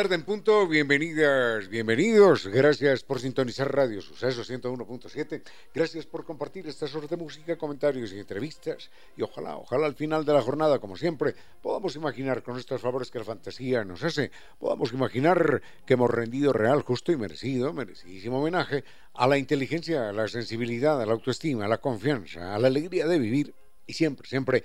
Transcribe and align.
Tarde 0.00 0.14
en 0.14 0.22
punto, 0.22 0.66
bienvenidas, 0.66 1.68
bienvenidos. 1.68 2.46
Gracias 2.46 3.04
por 3.04 3.20
sintonizar 3.20 3.70
Radio 3.70 4.00
Suceso 4.00 4.42
101.7. 4.42 5.42
Gracias 5.74 6.06
por 6.06 6.24
compartir 6.24 6.66
estas 6.66 6.94
horas 6.94 7.10
de 7.10 7.18
música, 7.18 7.58
comentarios 7.58 8.10
y 8.14 8.18
entrevistas. 8.18 8.90
Y 9.14 9.20
ojalá, 9.20 9.58
ojalá 9.58 9.84
al 9.84 9.94
final 9.94 10.24
de 10.24 10.32
la 10.32 10.40
jornada, 10.40 10.78
como 10.78 10.96
siempre, 10.96 11.34
podamos 11.60 11.96
imaginar 11.96 12.42
con 12.42 12.58
estos 12.58 12.80
favores 12.80 13.10
que 13.10 13.18
la 13.18 13.26
fantasía 13.26 13.84
nos 13.84 14.02
hace, 14.02 14.30
podamos 14.58 14.90
imaginar 14.94 15.60
que 15.84 15.92
hemos 15.92 16.10
rendido 16.10 16.54
real, 16.54 16.80
justo 16.80 17.12
y 17.12 17.18
merecido, 17.18 17.74
merecidísimo 17.74 18.40
homenaje 18.40 18.84
a 19.12 19.26
la 19.26 19.36
inteligencia, 19.36 20.08
a 20.08 20.12
la 20.14 20.28
sensibilidad, 20.28 20.98
a 20.98 21.04
la 21.04 21.12
autoestima, 21.12 21.66
a 21.66 21.68
la 21.68 21.76
confianza, 21.76 22.54
a 22.54 22.58
la 22.58 22.68
alegría 22.68 23.06
de 23.06 23.18
vivir 23.18 23.54
y 23.86 23.92
siempre, 23.92 24.26
siempre 24.26 24.64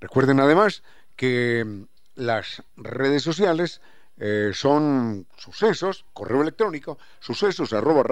Recuerden 0.00 0.40
además 0.40 0.82
que 1.14 1.84
las 2.14 2.62
redes 2.74 3.22
sociales 3.22 3.82
eh, 4.16 4.52
son 4.54 5.26
sucesos, 5.36 6.06
correo 6.14 6.40
electrónico, 6.40 6.96
sucesos 7.20 7.74
arroba 7.74 8.02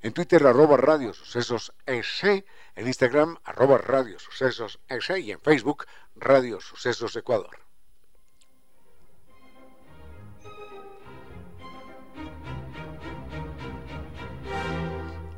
en 0.00 0.12
Twitter 0.14 0.46
arroba 0.46 0.78
radiosucesos 0.78 1.74
en 1.84 2.86
Instagram 2.86 3.36
arroba 3.44 3.76
radiosucesos 3.76 4.80
y 5.18 5.30
en 5.30 5.40
Facebook 5.40 5.84
Radio 6.16 6.58
Sucesos 6.58 7.16
Ecuador. 7.16 7.61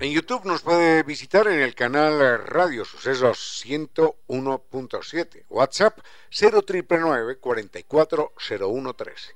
En 0.04 0.12
YouTube 0.12 0.44
nos 0.44 0.60
puede 0.60 1.02
visitar 1.02 1.46
en 1.46 1.62
el 1.62 1.74
canal 1.74 2.44
Radio 2.44 2.84
Sucesos 2.84 3.64
101.7, 3.64 5.46
WhatsApp 5.48 5.98
0999 6.30 7.38
440113. 7.38 9.34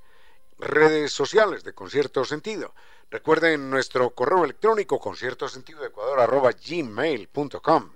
Redes 0.58 1.10
sociales 1.10 1.64
de 1.64 1.72
Concierto 1.72 2.22
Sentido. 2.26 2.74
Recuerden 3.10 3.70
nuestro 3.70 4.10
correo 4.10 4.44
electrónico 4.44 5.00
concierto 5.00 5.48
sentido 5.48 5.86
ecuador 5.86 6.20
arroba 6.20 6.50
gmail.com. 6.52 7.92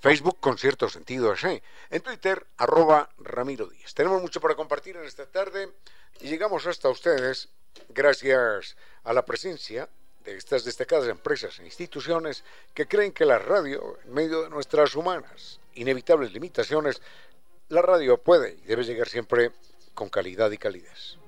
Facebook 0.00 0.40
Concierto 0.40 0.88
Sentido 0.88 1.30
S. 1.34 1.62
En 1.90 2.00
Twitter 2.00 2.46
arroba 2.56 3.10
Ramiro 3.18 3.66
Díaz. 3.66 3.92
Tenemos 3.92 4.22
mucho 4.22 4.40
para 4.40 4.54
compartir 4.54 4.96
en 4.96 5.04
esta 5.04 5.26
tarde 5.26 5.74
y 6.22 6.28
llegamos 6.28 6.66
hasta 6.66 6.88
ustedes 6.88 7.50
gracias 7.90 8.78
a 9.02 9.12
la 9.12 9.26
presencia 9.26 9.90
de 10.24 10.36
estas 10.36 10.64
destacadas 10.64 11.08
empresas 11.08 11.58
e 11.60 11.64
instituciones 11.64 12.44
que 12.72 12.86
creen 12.86 13.12
que 13.12 13.24
la 13.24 13.38
radio, 13.38 13.98
en 14.04 14.14
medio 14.14 14.42
de 14.42 14.50
nuestras 14.50 14.94
humanas, 14.96 15.60
inevitables 15.74 16.32
limitaciones, 16.32 17.00
la 17.68 17.82
radio 17.82 18.18
puede 18.18 18.56
y 18.64 18.66
debe 18.66 18.84
llegar 18.84 19.08
siempre 19.08 19.52
con 19.92 20.08
calidad 20.08 20.50
y 20.50 20.58
calidez. 20.58 21.18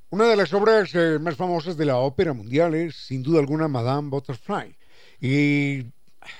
Una 0.09 0.25
de 0.25 0.35
las 0.35 0.53
obras 0.53 0.93
eh, 0.93 1.17
más 1.19 1.35
famosas 1.35 1.77
de 1.77 1.85
la 1.85 1.97
ópera 1.97 2.33
mundial 2.33 2.75
es, 2.75 2.95
sin 2.95 3.23
duda 3.23 3.39
alguna, 3.39 3.67
Madame 3.67 4.09
Butterfly. 4.09 4.77
Y 5.19 5.85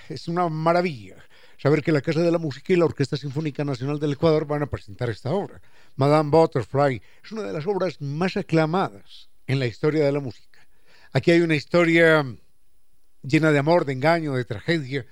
es 0.09 0.27
una 0.27 0.47
maravilla 0.49 1.15
saber 1.57 1.81
que 1.81 1.91
la 1.91 2.01
Casa 2.01 2.21
de 2.21 2.31
la 2.31 2.37
Música 2.37 2.73
y 2.73 2.75
la 2.75 2.85
Orquesta 2.85 3.17
Sinfónica 3.17 3.63
Nacional 3.63 3.99
del 3.99 4.13
Ecuador 4.13 4.45
van 4.45 4.63
a 4.63 4.67
presentar 4.67 5.09
esta 5.09 5.31
obra. 5.31 5.61
Madame 5.95 6.29
Butterfly 6.29 7.01
es 7.23 7.31
una 7.31 7.43
de 7.43 7.53
las 7.53 7.65
obras 7.65 8.01
más 8.01 8.37
aclamadas 8.37 9.29
en 9.47 9.59
la 9.59 9.65
historia 9.65 10.05
de 10.05 10.11
la 10.11 10.19
música. 10.19 10.67
Aquí 11.11 11.31
hay 11.31 11.41
una 11.41 11.55
historia 11.55 12.25
llena 13.23 13.51
de 13.51 13.59
amor, 13.59 13.85
de 13.85 13.93
engaño, 13.93 14.35
de 14.35 14.45
tragedia, 14.45 15.05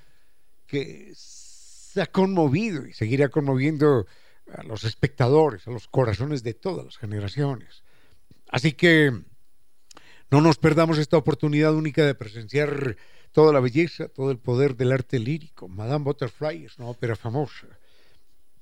que 0.68 1.14
ha 2.02 2.08
conmovido 2.08 2.86
y 2.86 2.94
seguirá 2.94 3.30
conmoviendo 3.30 4.06
a 4.52 4.64
los 4.64 4.84
espectadores, 4.84 5.66
a 5.68 5.72
los 5.72 5.88
corazones 5.88 6.44
de 6.44 6.54
todas 6.54 6.86
las 6.86 6.98
generaciones. 6.98 7.84
Así 8.50 8.74
que 8.74 9.12
no 10.30 10.42
nos 10.42 10.58
perdamos 10.58 10.98
esta 10.98 11.16
oportunidad 11.18 11.74
única 11.76 12.06
de 12.06 12.16
presenciar 12.16 12.98
toda 13.32 13.54
la 13.54 13.60
belleza, 13.60 14.08
todo 14.08 14.32
el 14.32 14.40
poder 14.40 14.76
del 14.76 14.92
arte 14.92 15.20
lírico. 15.20 15.68
Madame 15.68 16.06
Butterfly 16.06 16.66
es 16.66 16.78
una 16.78 16.88
ópera 16.88 17.16
famosa. 17.16 17.68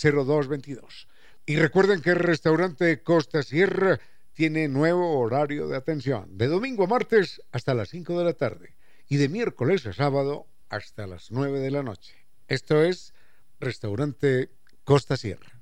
0222. 0.00 1.08
Y 1.46 1.56
recuerden 1.56 2.02
que 2.02 2.10
el 2.10 2.16
restaurante 2.16 3.02
Costa 3.02 3.42
Sierra 3.42 3.98
tiene 4.34 4.68
nuevo 4.68 5.18
horario 5.18 5.66
de 5.66 5.76
atención, 5.76 6.38
de 6.38 6.46
domingo 6.46 6.84
a 6.84 6.86
martes 6.86 7.42
hasta 7.50 7.74
las 7.74 7.88
5 7.88 8.18
de 8.18 8.24
la 8.24 8.34
tarde 8.34 8.74
y 9.08 9.16
de 9.16 9.28
miércoles 9.28 9.86
a 9.86 9.92
sábado 9.92 10.46
hasta 10.68 11.06
las 11.06 11.30
9 11.30 11.58
de 11.58 11.70
la 11.70 11.82
noche. 11.82 12.14
Esto 12.46 12.82
es 12.82 13.14
Restaurante 13.58 14.50
Costa 14.84 15.16
Sierra. 15.16 15.60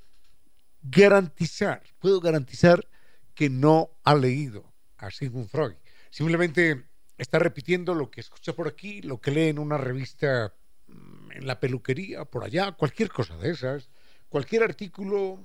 garantizar, 0.82 1.82
puedo 1.98 2.20
garantizar 2.20 2.88
que 3.34 3.50
no 3.50 3.90
ha 4.04 4.14
leído 4.14 4.72
a 4.98 5.10
Sigmund 5.10 5.48
Freud. 5.48 5.74
Simplemente 6.10 6.84
está 7.16 7.38
repitiendo 7.38 7.94
lo 7.94 8.10
que 8.10 8.20
escucha 8.20 8.52
por 8.52 8.68
aquí, 8.68 9.02
lo 9.02 9.20
que 9.20 9.30
lee 9.30 9.48
en 9.48 9.58
una 9.58 9.78
revista, 9.78 10.54
mm, 10.86 11.32
en 11.32 11.46
la 11.46 11.60
peluquería, 11.60 12.24
por 12.24 12.44
allá, 12.44 12.72
cualquier 12.72 13.10
cosa 13.10 13.36
de 13.36 13.50
esas, 13.50 13.90
cualquier 14.28 14.62
artículo 14.62 15.38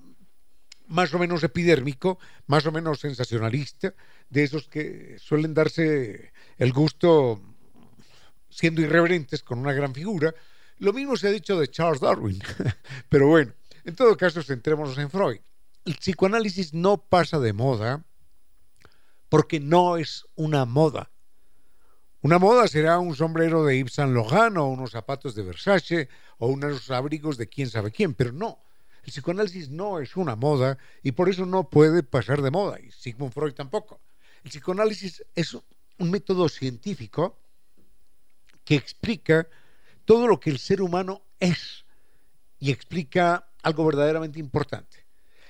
más 0.87 1.13
o 1.13 1.19
menos 1.19 1.43
epidérmico, 1.43 2.19
más 2.47 2.65
o 2.65 2.71
menos 2.71 2.99
sensacionalista, 2.99 3.93
de 4.29 4.43
esos 4.43 4.67
que 4.67 5.17
suelen 5.19 5.53
darse 5.53 6.31
el 6.57 6.73
gusto 6.73 7.41
siendo 8.49 8.81
irreverentes 8.81 9.43
con 9.43 9.59
una 9.59 9.73
gran 9.73 9.93
figura. 9.93 10.33
Lo 10.77 10.93
mismo 10.93 11.17
se 11.17 11.27
ha 11.27 11.31
dicho 11.31 11.59
de 11.59 11.69
Charles 11.69 12.01
Darwin, 12.01 12.39
pero 13.09 13.27
bueno, 13.27 13.53
en 13.85 13.95
todo 13.95 14.17
caso, 14.17 14.41
centrémonos 14.41 14.97
en 14.97 15.09
Freud. 15.09 15.39
El 15.85 15.95
psicoanálisis 15.95 16.73
no 16.73 16.97
pasa 16.97 17.39
de 17.39 17.53
moda 17.53 18.03
porque 19.29 19.59
no 19.59 19.97
es 19.97 20.25
una 20.35 20.65
moda. 20.65 21.11
Una 22.21 22.39
moda 22.39 22.67
será 22.67 22.97
un 22.97 23.15
sombrero 23.15 23.63
de 23.63 23.77
Yves 23.77 23.93
Saint 23.93 24.17
o 24.17 24.65
unos 24.65 24.91
zapatos 24.91 25.35
de 25.35 25.43
Versace 25.43 26.09
o 26.39 26.47
unos 26.47 26.89
abrigos 26.89 27.37
de 27.37 27.47
quién 27.47 27.69
sabe 27.69 27.91
quién, 27.91 28.15
pero 28.15 28.31
no. 28.31 28.57
El 29.03 29.11
psicoanálisis 29.11 29.69
no 29.69 29.99
es 29.99 30.17
una 30.17 30.35
moda 30.35 30.79
y 31.03 31.11
por 31.11 31.29
eso 31.29 31.45
no 31.45 31.69
puede 31.69 32.01
pasar 32.01 32.41
de 32.41 32.49
moda, 32.49 32.79
y 32.79 32.89
Sigmund 32.91 33.31
Freud 33.31 33.53
tampoco. 33.53 34.01
El 34.43 34.49
psicoanálisis 34.49 35.23
es 35.35 35.53
un 35.53 36.09
método 36.09 36.49
científico 36.49 37.37
que 38.63 38.73
explica 38.73 39.47
todo 40.05 40.27
lo 40.27 40.39
que 40.39 40.49
el 40.49 40.57
ser 40.57 40.81
humano 40.81 41.21
es 41.39 41.85
y 42.57 42.71
explica 42.71 43.47
algo 43.65 43.83
verdaderamente 43.83 44.39
importante, 44.39 45.07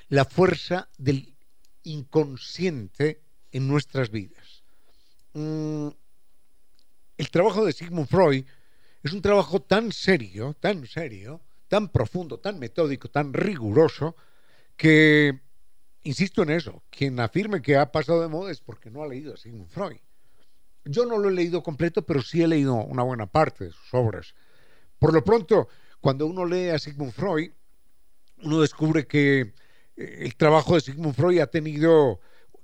la 0.08 0.24
fuerza 0.24 0.88
del 0.98 1.36
inconsciente 1.84 3.22
en 3.52 3.68
nuestras 3.68 4.10
vidas. 4.10 4.64
Mm, 5.34 5.90
el 7.18 7.30
trabajo 7.30 7.66
de 7.66 7.74
Sigmund 7.74 8.08
Freud 8.08 8.46
es 9.04 9.12
un 9.12 9.22
trabajo 9.22 9.62
tan 9.62 9.92
serio, 9.92 10.56
tan 10.58 10.88
serio, 10.88 11.42
tan 11.68 11.90
profundo, 11.90 12.40
tan 12.40 12.58
metódico, 12.58 13.10
tan 13.10 13.34
riguroso, 13.34 14.16
que, 14.78 15.42
insisto 16.04 16.42
en 16.44 16.52
eso, 16.52 16.84
quien 16.90 17.20
afirme 17.20 17.62
que 17.62 17.76
ha 17.76 17.92
pasado 17.92 18.22
de 18.22 18.30
moda 18.30 18.50
es 18.50 18.62
porque 18.62 18.90
no 18.90 19.04
ha 19.04 19.08
leído 19.08 19.34
a 19.34 19.38
Sigmund 19.38 19.70
Freud. 19.70 20.00
Yo 20.86 21.06
no 21.06 21.18
lo 21.18 21.28
he 21.28 21.34
leído 21.34 21.62
completo, 21.62 22.06
pero 22.06 22.22
sí 22.22 22.42
he 22.42 22.48
leído 22.48 22.76
una 22.76 23.04
buena 23.04 23.26
parte 23.26 23.66
de 23.66 23.72
sus 23.72 23.94
obras. 23.94 24.36
Por 25.00 25.14
lo 25.14 25.22
pronto, 25.22 25.68
cuando 26.00 26.26
uno 26.28 26.46
lee 26.46 26.70
a 26.70 26.80
Sigmund 26.80 27.12
Freud, 27.12 27.52
uno 28.42 28.62
descubre 28.62 29.08
que 29.08 29.42
eh, 29.42 29.54
el 29.96 30.36
trabajo 30.36 30.76
de 30.76 30.82
Sigmund 30.82 31.16
Freud 31.16 31.40
ha 31.40 31.48
tenido 31.48 32.20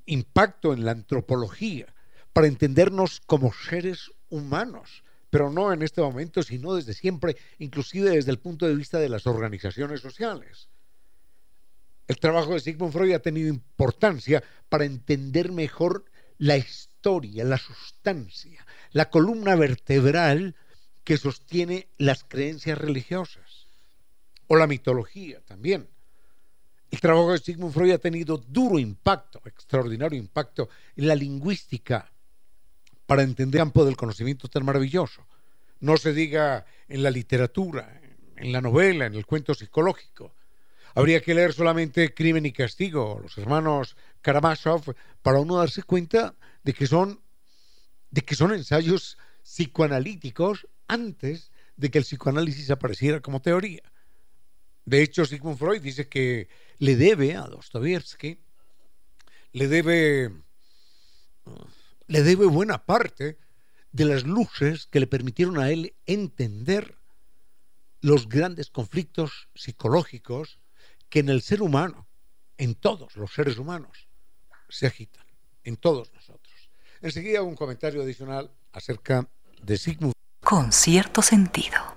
impacto 0.05 0.73
en 0.73 0.85
la 0.85 0.91
antropología 0.91 1.93
para 2.33 2.47
entendernos 2.47 3.21
como 3.25 3.53
seres 3.53 4.11
humanos, 4.29 5.03
pero 5.29 5.49
no 5.49 5.71
en 5.71 5.81
este 5.81 6.01
momento, 6.01 6.43
sino 6.43 6.73
desde 6.73 6.93
siempre, 6.93 7.37
inclusive 7.59 8.09
desde 8.09 8.31
el 8.31 8.39
punto 8.39 8.67
de 8.67 8.75
vista 8.75 8.99
de 8.99 9.09
las 9.09 9.27
organizaciones 9.27 10.01
sociales. 10.01 10.69
El 12.07 12.17
trabajo 12.17 12.53
de 12.53 12.59
Sigmund 12.59 12.93
Freud 12.93 13.13
ha 13.13 13.19
tenido 13.19 13.47
importancia 13.47 14.43
para 14.69 14.85
entender 14.85 15.51
mejor 15.51 16.05
la 16.37 16.57
historia, 16.57 17.45
la 17.45 17.57
sustancia, 17.57 18.65
la 18.91 19.09
columna 19.09 19.55
vertebral 19.55 20.55
que 21.03 21.17
sostiene 21.17 21.87
las 21.97 22.23
creencias 22.23 22.77
religiosas 22.77 23.60
o 24.51 24.57
la 24.57 24.67
mitología 24.67 25.39
también. 25.45 25.87
El 26.89 26.99
trabajo 26.99 27.31
de 27.31 27.39
Sigmund 27.39 27.73
Freud 27.73 27.93
ha 27.93 27.97
tenido 27.99 28.35
duro 28.35 28.79
impacto, 28.79 29.41
extraordinario 29.45 30.19
impacto 30.19 30.67
en 30.97 31.07
la 31.07 31.15
lingüística 31.15 32.11
para 33.05 33.23
entender 33.23 33.61
el 33.61 33.67
campo 33.67 33.85
del 33.85 33.95
conocimiento 33.95 34.49
tan 34.49 34.65
maravilloso. 34.65 35.25
No 35.79 35.95
se 35.95 36.11
diga 36.11 36.65
en 36.89 37.01
la 37.01 37.11
literatura, 37.11 38.01
en 38.35 38.51
la 38.51 38.59
novela, 38.59 39.05
en 39.05 39.15
el 39.15 39.25
cuento 39.25 39.53
psicológico. 39.53 40.35
Habría 40.95 41.21
que 41.21 41.33
leer 41.33 41.53
solamente 41.53 42.13
Crimen 42.13 42.45
y 42.45 42.51
Castigo, 42.51 43.21
los 43.23 43.37
hermanos 43.37 43.95
Karamazov, 44.19 44.93
para 45.21 45.39
uno 45.39 45.59
darse 45.59 45.83
cuenta 45.83 46.35
de 46.61 46.73
que 46.73 46.87
son, 46.87 47.21
de 48.09 48.21
que 48.23 48.35
son 48.35 48.51
ensayos 48.51 49.17
psicoanalíticos 49.43 50.67
antes 50.89 51.53
de 51.77 51.89
que 51.89 51.99
el 51.99 52.03
psicoanálisis 52.03 52.69
apareciera 52.69 53.21
como 53.21 53.41
teoría. 53.41 53.83
De 54.91 55.01
hecho, 55.01 55.23
Sigmund 55.23 55.57
Freud 55.57 55.81
dice 55.81 56.09
que 56.09 56.49
le 56.79 56.97
debe 56.97 57.37
a 57.37 57.43
Dostoevsky, 57.43 58.37
le 59.53 59.67
debe, 59.69 60.33
le 62.07 62.23
debe 62.23 62.45
buena 62.45 62.85
parte 62.85 63.37
de 63.93 64.03
las 64.03 64.25
luces 64.25 64.87
que 64.87 64.99
le 64.99 65.07
permitieron 65.07 65.59
a 65.59 65.69
él 65.69 65.95
entender 66.05 66.97
los 68.01 68.27
grandes 68.27 68.69
conflictos 68.69 69.47
psicológicos 69.55 70.59
que 71.07 71.19
en 71.19 71.29
el 71.29 71.41
ser 71.41 71.61
humano, 71.61 72.09
en 72.57 72.75
todos 72.75 73.15
los 73.15 73.31
seres 73.33 73.57
humanos, 73.57 74.09
se 74.67 74.87
agitan, 74.87 75.25
en 75.63 75.77
todos 75.77 76.11
nosotros. 76.11 76.69
Enseguida 76.99 77.43
un 77.43 77.55
comentario 77.55 78.01
adicional 78.01 78.51
acerca 78.73 79.25
de 79.63 79.77
Sigmund. 79.77 80.11
Con 80.43 80.73
cierto 80.73 81.21
sentido. 81.21 81.95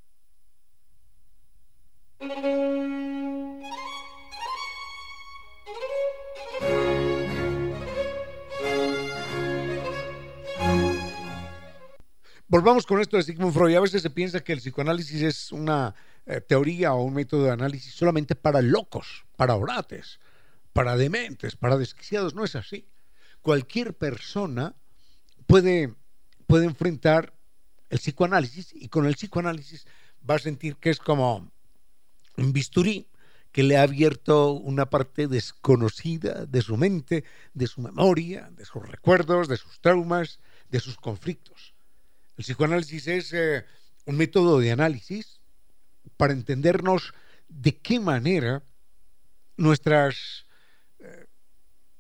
Volvamos 12.47 12.87
con 12.87 13.01
esto 13.01 13.17
de 13.17 13.25
Sigmund 13.25 13.53
Freud. 13.53 13.75
A 13.75 13.81
veces 13.81 14.01
se 14.01 14.11
piensa 14.11 14.45
que 14.45 14.53
el 14.53 14.61
psicoanálisis 14.61 15.23
es 15.23 15.51
una 15.51 15.95
eh, 16.25 16.41
teoría 16.41 16.95
o 16.95 17.03
un 17.03 17.13
método 17.13 17.45
de 17.45 17.51
análisis 17.51 17.93
solamente 17.95 18.37
para 18.37 18.63
locos, 18.63 19.25
para 19.37 19.57
orates, 19.57 20.21
para 20.73 20.97
dementes, 20.97 21.57
para 21.57 21.77
desquiciados. 21.77 22.35
No 22.35 22.45
es 22.45 22.55
así. 22.55 22.87
Cualquier 23.43 23.97
persona 23.97 24.77
puede, 25.47 25.95
puede 26.47 26.67
enfrentar 26.67 27.35
el 27.91 27.99
psicoanálisis 27.99 28.73
y 28.73 28.89
con 28.89 29.07
el 29.07 29.15
psicoanálisis 29.15 29.87
va 30.29 30.37
a 30.37 30.39
sentir 30.39 30.77
que 30.77 30.91
es 30.91 31.01
como 31.01 31.51
un 32.37 32.53
bisturí 32.53 33.07
que 33.53 33.63
le 33.63 33.77
ha 33.77 33.83
abierto 33.83 34.51
una 34.51 34.91
parte 34.91 35.29
desconocida 35.29 36.45
de 36.45 36.61
su 36.61 36.77
mente, 36.77 37.25
de 37.53 37.69
su 37.69 37.81
memoria, 37.81 38.51
de 38.51 38.65
sus 38.65 38.87
recuerdos, 38.87 39.47
de 39.47 39.57
sus 39.57 39.81
traumas, 39.81 40.41
de 40.71 40.81
sus 40.81 40.97
conflictos. 40.97 41.75
El 42.37 42.43
psicoanálisis 42.43 43.07
es 43.07 43.33
eh, 43.33 43.65
un 44.07 44.17
método 44.17 44.59
de 44.59 44.73
análisis 44.73 45.41
para 46.17 46.33
entendernos 46.33 47.15
de 47.49 47.77
qué 47.77 48.01
manera 48.01 48.65
nuestras, 49.57 50.47
eh, 50.99 51.27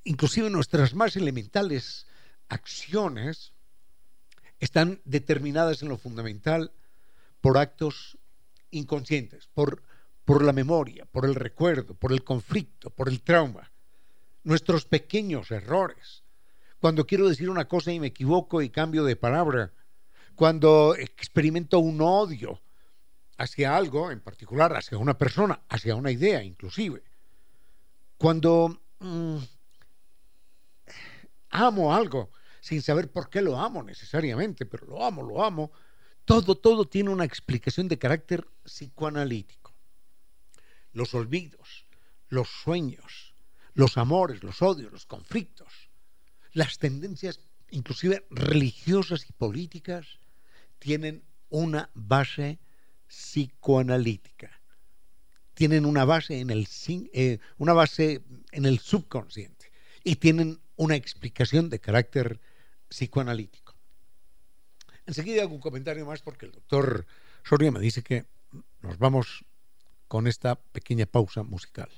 inclusive 0.03 0.51
nuestras 0.51 0.93
más 0.95 1.15
elementales 1.15 2.09
acciones, 2.49 3.53
están 4.59 5.01
determinadas 5.05 5.83
en 5.83 5.89
lo 5.89 5.99
fundamental 5.99 6.73
por 7.41 7.59
actos 7.59 8.19
inconscientes, 8.71 9.49
por, 9.55 9.83
por 10.25 10.43
la 10.43 10.53
memoria, 10.53 11.05
por 11.07 11.25
el 11.25 11.35
recuerdo, 11.35 11.95
por 11.95 12.13
el 12.13 12.25
conflicto, 12.25 12.91
por 12.91 13.09
el 13.09 13.23
trauma. 13.23 13.71
Nuestros 14.43 14.85
pequeños 14.85 15.51
errores. 15.51 16.25
Cuando 16.81 17.07
quiero 17.07 17.29
decir 17.29 17.49
una 17.51 17.67
cosa 17.67 17.93
y 17.93 18.01
me 18.01 18.09
equivoco 18.09 18.63
y 18.63 18.71
cambio 18.71 19.05
de 19.05 19.17
palabra. 19.17 19.73
Cuando 20.35 20.97
experimento 20.97 21.79
un 21.79 22.01
odio 22.01 22.61
hacia 23.39 23.77
algo, 23.77 24.11
en 24.11 24.21
particular 24.21 24.75
hacia 24.77 24.99
una 24.99 25.17
persona, 25.17 25.61
hacia 25.69 25.95
una 25.95 26.11
idea 26.11 26.43
inclusive. 26.43 27.03
Cuando 28.19 28.81
mm, 29.01 29.39
amo 31.51 31.95
algo 31.95 32.31
sin 32.61 32.83
saber 32.83 33.11
por 33.11 33.29
qué 33.29 33.43
lo 33.43 33.59
amo 33.59 33.83
necesariamente, 33.83 34.67
pero 34.67 34.87
lo 34.87 35.05
amo, 35.05 35.23
lo 35.23 35.45
amo. 35.45 35.71
Todo, 36.25 36.55
todo 36.55 36.87
tiene 36.87 37.11
una 37.11 37.25
explicación 37.25 37.89
de 37.89 37.99
carácter 37.99 38.47
psicoanalítico. 38.65 39.64
Los 40.95 41.13
olvidos, 41.15 41.85
los 42.29 42.49
sueños, 42.49 43.35
los 43.75 43.99
amores, 43.99 44.43
los 44.43 44.63
odios, 44.63 44.91
los 44.91 45.05
conflictos, 45.05 45.91
las 46.53 46.79
tendencias 46.79 47.41
inclusive 47.71 48.25
religiosas 48.31 49.29
y 49.29 49.33
políticas 49.33 50.07
tienen 50.79 51.25
una 51.51 51.91
base 51.95 52.59
psicoanalítica. 53.09 54.61
Tienen 55.55 55.85
una 55.85 56.05
base 56.05 56.41
en 56.41 56.51
el, 56.51 56.67
eh, 57.13 57.39
una 57.59 57.73
base 57.73 58.23
en 58.53 58.65
el 58.65 58.79
subconsciente 58.79 59.73
y 60.03 60.17
tienen 60.17 60.61
una 60.77 60.97
explicación 60.97 61.71
de 61.71 61.81
carácter 61.81 62.41
psicoanalítico. 62.89 63.75
Enseguida 65.07 65.43
hago 65.43 65.55
un 65.55 65.61
comentario 65.61 66.07
más 66.07 66.23
porque 66.23 66.47
el 66.47 66.53
doctor 66.53 67.07
Soria 67.45 67.71
me 67.71 67.81
dice 67.81 68.03
que 68.03 68.27
nos 68.81 68.99
vamos 68.99 69.45
con 70.09 70.27
esta 70.27 70.57
pequeña 70.57 71.07
pausa 71.07 71.43
musical. 71.43 71.89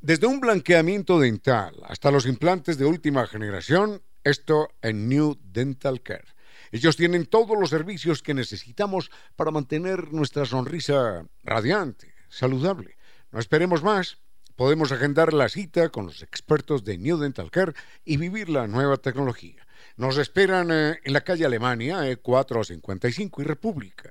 Desde 0.00 0.26
un 0.26 0.40
blanqueamiento 0.40 1.18
dental 1.18 1.74
hasta 1.84 2.10
los 2.10 2.26
implantes 2.26 2.76
de 2.76 2.84
última 2.84 3.26
generación, 3.26 4.02
esto 4.22 4.68
en 4.82 5.08
New 5.08 5.38
Dental 5.42 6.02
Care. 6.02 6.34
Ellos 6.72 6.96
tienen 6.96 7.26
todos 7.26 7.58
los 7.58 7.70
servicios 7.70 8.22
que 8.22 8.34
necesitamos 8.34 9.10
para 9.36 9.50
mantener 9.50 10.12
nuestra 10.12 10.44
sonrisa 10.44 11.26
radiante, 11.42 12.12
saludable. 12.28 12.96
No 13.30 13.38
esperemos 13.38 13.82
más 13.82 14.18
podemos 14.56 14.92
agendar 14.92 15.32
la 15.32 15.48
cita 15.48 15.88
con 15.88 16.06
los 16.06 16.22
expertos 16.22 16.84
de 16.84 16.98
New 16.98 17.18
Dental 17.18 17.50
Care 17.50 17.72
y 18.04 18.16
vivir 18.16 18.48
la 18.48 18.66
nueva 18.66 18.96
tecnología. 18.96 19.66
Nos 19.96 20.18
esperan 20.18 20.70
eh, 20.70 21.00
en 21.02 21.12
la 21.12 21.22
calle 21.22 21.44
Alemania, 21.44 22.08
e 22.08 22.16
455 22.16 23.42
y 23.42 23.44
República. 23.44 24.10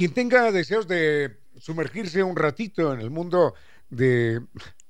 Quien 0.00 0.14
tenga 0.14 0.50
deseos 0.50 0.88
de 0.88 1.42
sumergirse 1.58 2.22
un 2.22 2.34
ratito 2.34 2.94
en 2.94 3.02
el 3.02 3.10
mundo 3.10 3.52
de, 3.90 4.40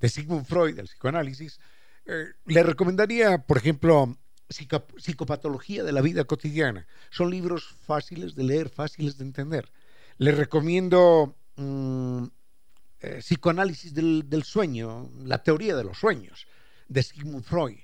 Sigmund 0.00 0.46
Freud, 0.46 0.76
del 0.76 0.86
psicoanálisis, 0.86 1.58
eh, 2.06 2.26
le 2.46 2.62
recomendaría, 2.62 3.38
por 3.38 3.56
ejemplo, 3.56 4.16
Psicopatología 4.48 5.82
de 5.82 5.90
la 5.90 6.00
vida 6.00 6.22
cotidiana. 6.22 6.86
Son 7.10 7.28
libros 7.28 7.74
fáciles 7.84 8.36
de 8.36 8.44
leer, 8.44 8.68
fáciles 8.68 9.18
de 9.18 9.24
entender. 9.24 9.72
Le 10.18 10.30
recomiendo 10.30 11.34
mm, 11.56 12.24
eh, 13.00 13.18
Psicoanálisis 13.18 13.92
del, 13.92 14.44
sueño, 14.44 15.10
la 15.24 15.42
teoría 15.42 15.74
de 15.74 15.82
los 15.82 15.98
sueños, 15.98 16.46
de 16.86 17.02
Sigmund 17.02 17.42
Freud. 17.42 17.80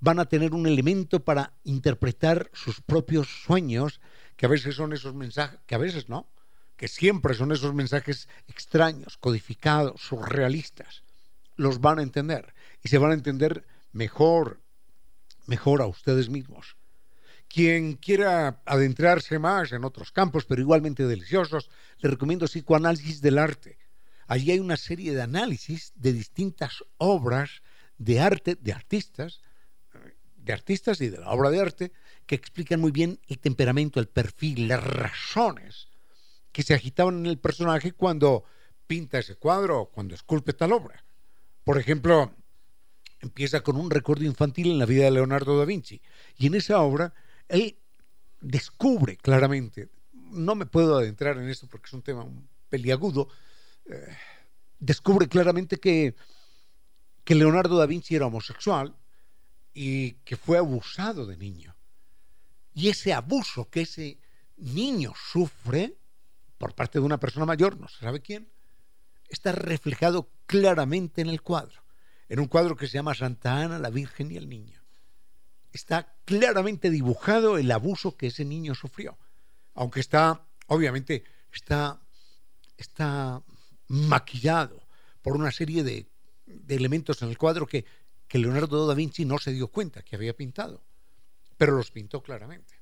Van 0.00 0.18
a 0.18 0.24
tener 0.24 0.52
un 0.52 0.66
elemento 0.66 1.24
para 1.24 1.52
interpretar 1.62 2.50
sus 2.52 2.80
propios 2.80 3.44
sueños, 3.44 4.00
que 4.34 4.46
a 4.46 4.48
veces 4.48 4.74
son 4.74 4.92
esos 4.92 5.14
mensajes, 5.14 5.60
que 5.64 5.76
a 5.76 5.78
veces 5.78 6.08
no, 6.08 6.28
que 6.76 6.88
siempre 6.88 7.34
son 7.34 7.52
esos 7.52 7.74
mensajes 7.74 8.28
extraños, 8.48 9.16
codificados, 9.16 10.00
surrealistas. 10.00 11.02
Los 11.56 11.80
van 11.80 11.98
a 11.98 12.02
entender 12.02 12.54
y 12.82 12.88
se 12.88 12.98
van 12.98 13.12
a 13.12 13.14
entender 13.14 13.64
mejor, 13.92 14.60
mejor 15.46 15.80
a 15.80 15.86
ustedes 15.86 16.28
mismos. 16.28 16.76
Quien 17.48 17.94
quiera 17.94 18.60
adentrarse 18.66 19.38
más 19.38 19.72
en 19.72 19.84
otros 19.84 20.12
campos, 20.12 20.44
pero 20.44 20.60
igualmente 20.60 21.06
deliciosos, 21.06 21.70
le 21.98 22.10
recomiendo 22.10 22.46
Psicoanálisis 22.46 23.22
del 23.22 23.38
Arte. 23.38 23.78
Allí 24.26 24.50
hay 24.50 24.58
una 24.58 24.76
serie 24.76 25.14
de 25.14 25.22
análisis 25.22 25.92
de 25.94 26.12
distintas 26.12 26.84
obras 26.98 27.62
de 27.96 28.20
arte, 28.20 28.56
de 28.56 28.72
artistas, 28.72 29.40
de 30.36 30.52
artistas 30.52 31.00
y 31.00 31.08
de 31.08 31.18
la 31.18 31.30
obra 31.30 31.50
de 31.50 31.60
arte, 31.60 31.92
que 32.26 32.34
explican 32.34 32.80
muy 32.80 32.90
bien 32.90 33.20
el 33.28 33.38
temperamento, 33.38 34.00
el 34.00 34.08
perfil, 34.08 34.68
las 34.68 34.82
razones 34.82 35.88
que 36.56 36.62
se 36.62 36.72
agitaban 36.72 37.18
en 37.18 37.26
el 37.26 37.38
personaje 37.38 37.92
cuando 37.92 38.42
pinta 38.86 39.18
ese 39.18 39.34
cuadro 39.34 39.90
cuando 39.92 40.14
esculpe 40.14 40.54
tal 40.54 40.72
obra. 40.72 41.04
Por 41.64 41.78
ejemplo, 41.78 42.34
empieza 43.20 43.60
con 43.60 43.76
un 43.76 43.90
recuerdo 43.90 44.24
infantil 44.24 44.70
en 44.70 44.78
la 44.78 44.86
vida 44.86 45.04
de 45.04 45.10
Leonardo 45.10 45.58
da 45.58 45.66
Vinci. 45.66 46.00
Y 46.38 46.46
en 46.46 46.54
esa 46.54 46.80
obra, 46.80 47.12
él 47.48 47.76
descubre 48.40 49.18
claramente, 49.18 49.90
no 50.14 50.54
me 50.54 50.64
puedo 50.64 50.96
adentrar 50.96 51.36
en 51.36 51.50
esto 51.50 51.66
porque 51.66 51.88
es 51.88 51.92
un 51.92 52.00
tema 52.00 52.26
peliagudo, 52.70 53.28
eh, 53.84 54.16
descubre 54.78 55.28
claramente 55.28 55.76
que, 55.76 56.14
que 57.22 57.34
Leonardo 57.34 57.76
da 57.76 57.84
Vinci 57.84 58.16
era 58.16 58.28
homosexual 58.28 58.96
y 59.74 60.12
que 60.24 60.38
fue 60.38 60.56
abusado 60.56 61.26
de 61.26 61.36
niño. 61.36 61.76
Y 62.72 62.88
ese 62.88 63.12
abuso 63.12 63.68
que 63.68 63.82
ese 63.82 64.18
niño 64.56 65.12
sufre 65.14 65.98
por 66.58 66.74
parte 66.74 66.98
de 66.98 67.04
una 67.04 67.18
persona 67.18 67.46
mayor, 67.46 67.78
no 67.78 67.88
se 67.88 68.00
sabe 68.00 68.20
quién, 68.20 68.48
está 69.28 69.52
reflejado 69.52 70.30
claramente 70.46 71.20
en 71.20 71.28
el 71.28 71.42
cuadro 71.42 71.86
en 72.28 72.40
un 72.40 72.46
cuadro 72.46 72.76
que 72.76 72.86
se 72.86 72.94
llama 72.94 73.14
Santa 73.14 73.62
Ana, 73.62 73.78
la 73.78 73.90
Virgen 73.90 74.30
y 74.30 74.36
el 74.36 74.48
Niño. 74.48 74.80
Está 75.72 76.14
claramente 76.24 76.90
dibujado 76.90 77.58
el 77.58 77.70
abuso 77.70 78.16
que 78.16 78.28
ese 78.28 78.44
niño 78.44 78.74
sufrió, 78.74 79.18
aunque 79.74 80.00
está, 80.00 80.46
obviamente, 80.68 81.22
está, 81.52 82.00
está 82.76 83.42
maquillado 83.88 84.82
por 85.22 85.36
una 85.36 85.52
serie 85.52 85.84
de, 85.84 86.08
elementos 86.68 87.20
en 87.22 87.28
el 87.28 87.38
cuadro 87.38 87.66
que, 87.66 87.84
que 88.26 88.38
Leonardo 88.38 88.86
da 88.86 88.94
Vinci 88.94 89.24
no 89.24 89.38
se 89.38 89.52
dio 89.52 89.68
cuenta 89.68 90.02
que 90.02 90.16
había 90.16 90.34
pintado, 90.34 90.82
pero 91.56 91.76
los 91.76 91.90
pintó 91.90 92.22
claramente. 92.22 92.74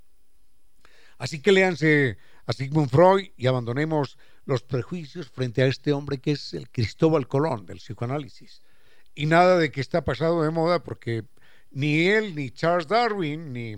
Así 1.18 1.40
que 1.40 1.52
léanse 1.52 2.18
a 2.46 2.52
Sigmund 2.52 2.90
Freud 2.90 3.30
y 3.36 3.46
abandonemos 3.46 4.18
los 4.44 4.62
prejuicios 4.62 5.30
frente 5.30 5.62
a 5.62 5.66
este 5.66 5.92
hombre 5.92 6.18
que 6.18 6.32
es 6.32 6.54
el 6.54 6.70
Cristóbal 6.70 7.26
Colón 7.28 7.66
del 7.66 7.78
psicoanálisis. 7.78 8.62
Y 9.14 9.26
nada 9.26 9.58
de 9.58 9.70
que 9.70 9.80
está 9.80 10.04
pasado 10.04 10.42
de 10.42 10.50
moda 10.50 10.82
porque 10.82 11.24
ni 11.70 12.08
él, 12.08 12.34
ni 12.34 12.50
Charles 12.50 12.88
Darwin, 12.88 13.52
ni, 13.52 13.76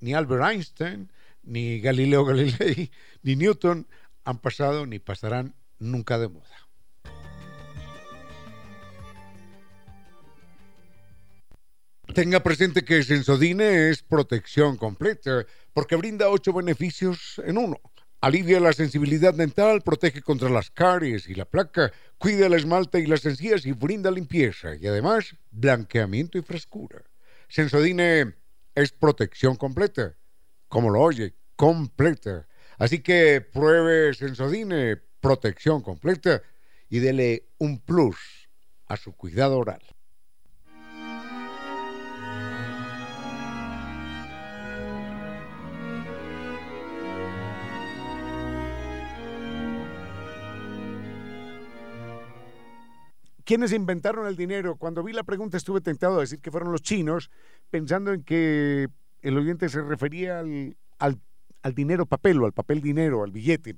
ni 0.00 0.14
Albert 0.14 0.44
Einstein, 0.44 1.10
ni 1.42 1.80
Galileo 1.80 2.24
Galilei, 2.24 2.90
ni 3.22 3.36
Newton 3.36 3.86
han 4.24 4.38
pasado 4.38 4.86
ni 4.86 4.98
pasarán 4.98 5.54
nunca 5.78 6.18
de 6.18 6.28
moda. 6.28 6.68
Tenga 12.14 12.42
presente 12.42 12.84
que 12.84 13.02
Sensodine 13.02 13.90
es 13.90 14.02
protección 14.02 14.76
completa 14.76 15.46
porque 15.72 15.94
brinda 15.94 16.30
ocho 16.30 16.52
beneficios 16.52 17.40
en 17.44 17.58
uno. 17.58 17.80
Alivia 18.20 18.58
la 18.58 18.72
sensibilidad 18.72 19.32
dental, 19.32 19.82
protege 19.82 20.22
contra 20.22 20.48
las 20.50 20.72
caries 20.72 21.28
y 21.28 21.36
la 21.36 21.44
placa, 21.44 21.92
cuida 22.18 22.46
el 22.46 22.54
esmalte 22.54 22.98
y 22.98 23.06
las 23.06 23.24
encías 23.24 23.64
y 23.64 23.70
brinda 23.70 24.10
limpieza 24.10 24.74
y 24.74 24.88
además 24.88 25.36
blanqueamiento 25.52 26.36
y 26.36 26.42
frescura. 26.42 27.04
Sensodine 27.48 28.34
es 28.74 28.90
protección 28.90 29.54
completa, 29.54 30.16
como 30.66 30.90
lo 30.90 31.00
oye, 31.00 31.36
completa. 31.54 32.48
Así 32.76 32.98
que 33.04 33.40
pruebe 33.40 34.12
Sensodine, 34.14 34.96
protección 35.20 35.80
completa 35.80 36.42
y 36.88 36.98
dele 36.98 37.50
un 37.58 37.78
plus 37.78 38.16
a 38.88 38.96
su 38.96 39.12
cuidado 39.12 39.58
oral. 39.58 39.82
¿Quiénes 53.48 53.72
inventaron 53.72 54.26
el 54.26 54.36
dinero? 54.36 54.76
Cuando 54.76 55.02
vi 55.02 55.14
la 55.14 55.22
pregunta 55.22 55.56
estuve 55.56 55.80
tentado 55.80 56.18
a 56.18 56.20
decir 56.20 56.38
que 56.38 56.50
fueron 56.50 56.70
los 56.70 56.82
chinos, 56.82 57.30
pensando 57.70 58.12
en 58.12 58.22
que 58.22 58.88
el 59.22 59.38
oyente 59.38 59.70
se 59.70 59.80
refería 59.80 60.40
al, 60.40 61.18
dinero 61.74 62.04
papel 62.04 62.42
o 62.42 62.44
al 62.44 62.52
papel 62.52 62.82
dinero, 62.82 63.24
al 63.24 63.32
billete. 63.32 63.76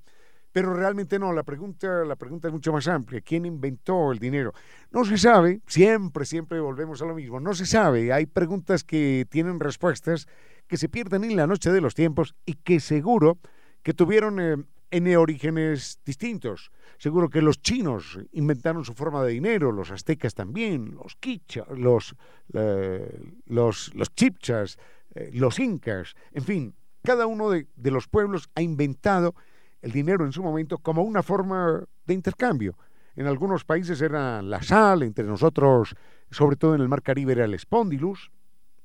Pero 0.50 0.74
realmente 0.74 1.20
no, 1.20 1.32
la 1.32 1.44
pregunta, 1.44 2.04
la 2.04 2.16
pregunta 2.16 2.48
es 2.48 2.52
mucho 2.52 2.72
más 2.72 2.88
amplia. 2.88 3.20
¿Quién 3.20 3.46
inventó 3.46 4.10
el 4.10 4.18
dinero? 4.18 4.54
No 4.90 5.04
se 5.04 5.16
sabe, 5.16 5.60
siempre, 5.68 6.24
siempre 6.24 6.58
volvemos 6.58 7.00
a 7.00 7.04
lo 7.04 7.14
mismo. 7.14 7.38
No 7.38 7.54
se 7.54 7.64
sabe, 7.64 8.12
hay 8.12 8.26
preguntas 8.26 8.82
que 8.82 9.24
tienen 9.30 9.60
respuestas 9.60 10.26
que 10.66 10.78
se 10.78 10.88
pierden 10.88 11.22
en 11.22 11.36
la 11.36 11.46
noche 11.46 11.70
de 11.70 11.80
los 11.80 11.94
tiempos 11.94 12.34
y 12.44 12.54
que 12.54 12.80
seguro 12.80 13.38
que 13.84 13.94
tuvieron 13.94 14.40
eh, 14.40 14.56
en 14.90 15.16
orígenes 15.16 16.00
distintos. 16.04 16.70
Seguro 16.98 17.30
que 17.30 17.42
los 17.42 17.62
chinos 17.62 18.18
inventaron 18.32 18.84
su 18.84 18.94
forma 18.94 19.22
de 19.24 19.32
dinero, 19.32 19.72
los 19.72 19.90
aztecas 19.90 20.34
también, 20.34 20.94
los 20.94 21.16
quichas, 21.16 21.66
los, 21.76 22.14
eh, 22.52 23.32
los, 23.46 23.94
los 23.94 24.14
chipchas, 24.14 24.78
eh, 25.14 25.30
los 25.32 25.58
incas, 25.58 26.14
en 26.32 26.42
fin, 26.42 26.74
cada 27.02 27.26
uno 27.26 27.50
de, 27.50 27.66
de 27.74 27.90
los 27.90 28.08
pueblos 28.08 28.50
ha 28.54 28.62
inventado 28.62 29.34
el 29.80 29.92
dinero 29.92 30.24
en 30.24 30.32
su 30.32 30.42
momento 30.42 30.78
como 30.78 31.02
una 31.02 31.22
forma 31.22 31.82
de 32.04 32.14
intercambio. 32.14 32.76
En 33.16 33.26
algunos 33.26 33.64
países 33.64 34.00
era 34.02 34.42
la 34.42 34.62
sal, 34.62 35.02
entre 35.02 35.24
nosotros, 35.24 35.94
sobre 36.30 36.56
todo 36.56 36.74
en 36.74 36.80
el 36.80 36.88
mar 36.88 37.02
Caribe, 37.02 37.32
era 37.32 37.44
el 37.44 37.54
espondilus, 37.54 38.30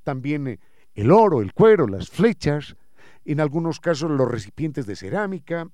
también 0.04 0.48
eh, 0.48 0.60
el 0.94 1.12
oro, 1.12 1.42
el 1.42 1.54
cuero, 1.54 1.88
las 1.88 2.10
flechas, 2.10 2.76
en 3.26 3.40
algunos 3.40 3.80
casos 3.80 4.10
los 4.12 4.30
recipientes 4.30 4.86
de 4.86 4.96
cerámica, 4.96 5.68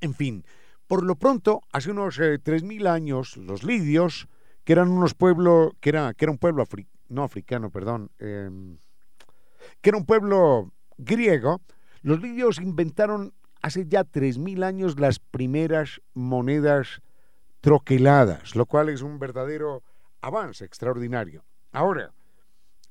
en 0.00 0.14
fin, 0.14 0.44
por 0.86 1.04
lo 1.04 1.14
pronto, 1.14 1.62
hace 1.72 1.90
unos 1.90 2.18
eh, 2.18 2.38
tres 2.42 2.64
3.000 2.64 2.88
años, 2.88 3.36
los 3.36 3.62
lidios, 3.62 4.28
que 4.64 4.72
eran 4.72 4.88
unos 4.88 5.14
pueblos, 5.14 5.72
que 5.80 5.90
era, 5.90 6.14
que 6.14 6.24
era 6.24 6.32
un 6.32 6.38
pueblo 6.38 6.64
no 7.08 7.22
africano, 7.22 7.70
perdón, 7.70 8.10
em, 8.18 8.76
que 9.80 9.90
era 9.90 9.98
un 9.98 10.06
pueblo 10.06 10.72
griego, 10.98 11.60
los 12.02 12.20
lidios 12.20 12.60
inventaron 12.60 13.32
hace 13.62 13.86
ya 13.86 14.04
3.000 14.04 14.64
años 14.64 14.98
las 14.98 15.18
primeras 15.18 16.00
monedas 16.14 17.02
troqueladas, 17.60 18.56
lo 18.56 18.66
cual 18.66 18.88
es 18.88 19.02
un 19.02 19.18
verdadero 19.18 19.82
avance 20.22 20.64
extraordinario. 20.64 21.44
Ahora, 21.72 22.12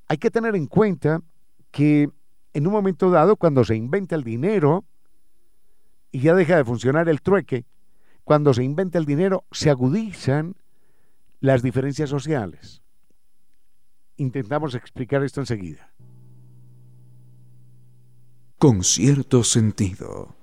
hay 0.08 0.18
que 0.18 0.30
tener 0.30 0.56
en 0.56 0.66
cuenta 0.66 1.20
que 1.70 2.08
en 2.52 2.66
un 2.66 2.72
momento 2.72 3.10
dado, 3.10 3.36
cuando 3.36 3.64
se 3.64 3.76
inventa 3.76 4.16
el 4.16 4.24
dinero 4.24 4.84
y 6.12 6.20
ya 6.20 6.34
deja 6.34 6.56
de 6.56 6.64
funcionar 6.64 7.08
el 7.08 7.22
trueque, 7.22 7.66
cuando 8.24 8.54
se 8.54 8.64
inventa 8.64 8.98
el 8.98 9.06
dinero, 9.06 9.44
se 9.50 9.70
agudizan 9.70 10.56
las 11.40 11.62
diferencias 11.62 12.10
sociales. 12.10 12.82
Intentamos 14.16 14.74
explicar 14.74 15.22
esto 15.22 15.40
enseguida. 15.40 15.90
Con 18.58 18.84
cierto 18.84 19.42
sentido. 19.42 20.36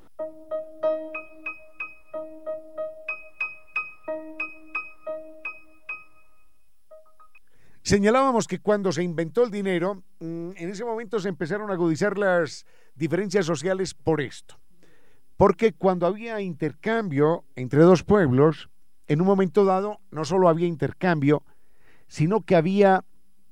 Señalábamos 7.83 8.47
que 8.47 8.59
cuando 8.59 8.91
se 8.91 9.01
inventó 9.01 9.45
el 9.45 9.51
dinero, 9.51 10.03
mm, 10.19 10.51
en 10.57 10.69
ese 10.69 10.83
momento 10.83 11.19
se 11.19 11.29
empezaron 11.29 11.69
a 11.69 11.75
agudizar 11.75 12.17
las 12.17 12.65
diferencias 12.95 13.45
sociales 13.45 13.93
por 13.93 14.19
esto. 14.19 14.59
Porque 15.37 15.73
cuando 15.73 16.07
había 16.07 16.41
intercambio 16.41 17.45
entre 17.55 17.81
dos 17.81 18.03
pueblos, 18.03 18.69
en 19.07 19.21
un 19.21 19.27
momento 19.27 19.63
dado 19.63 19.99
no 20.11 20.25
solo 20.25 20.49
había 20.49 20.67
intercambio, 20.67 21.43
sino 22.07 22.41
que 22.41 22.55
había 22.55 23.05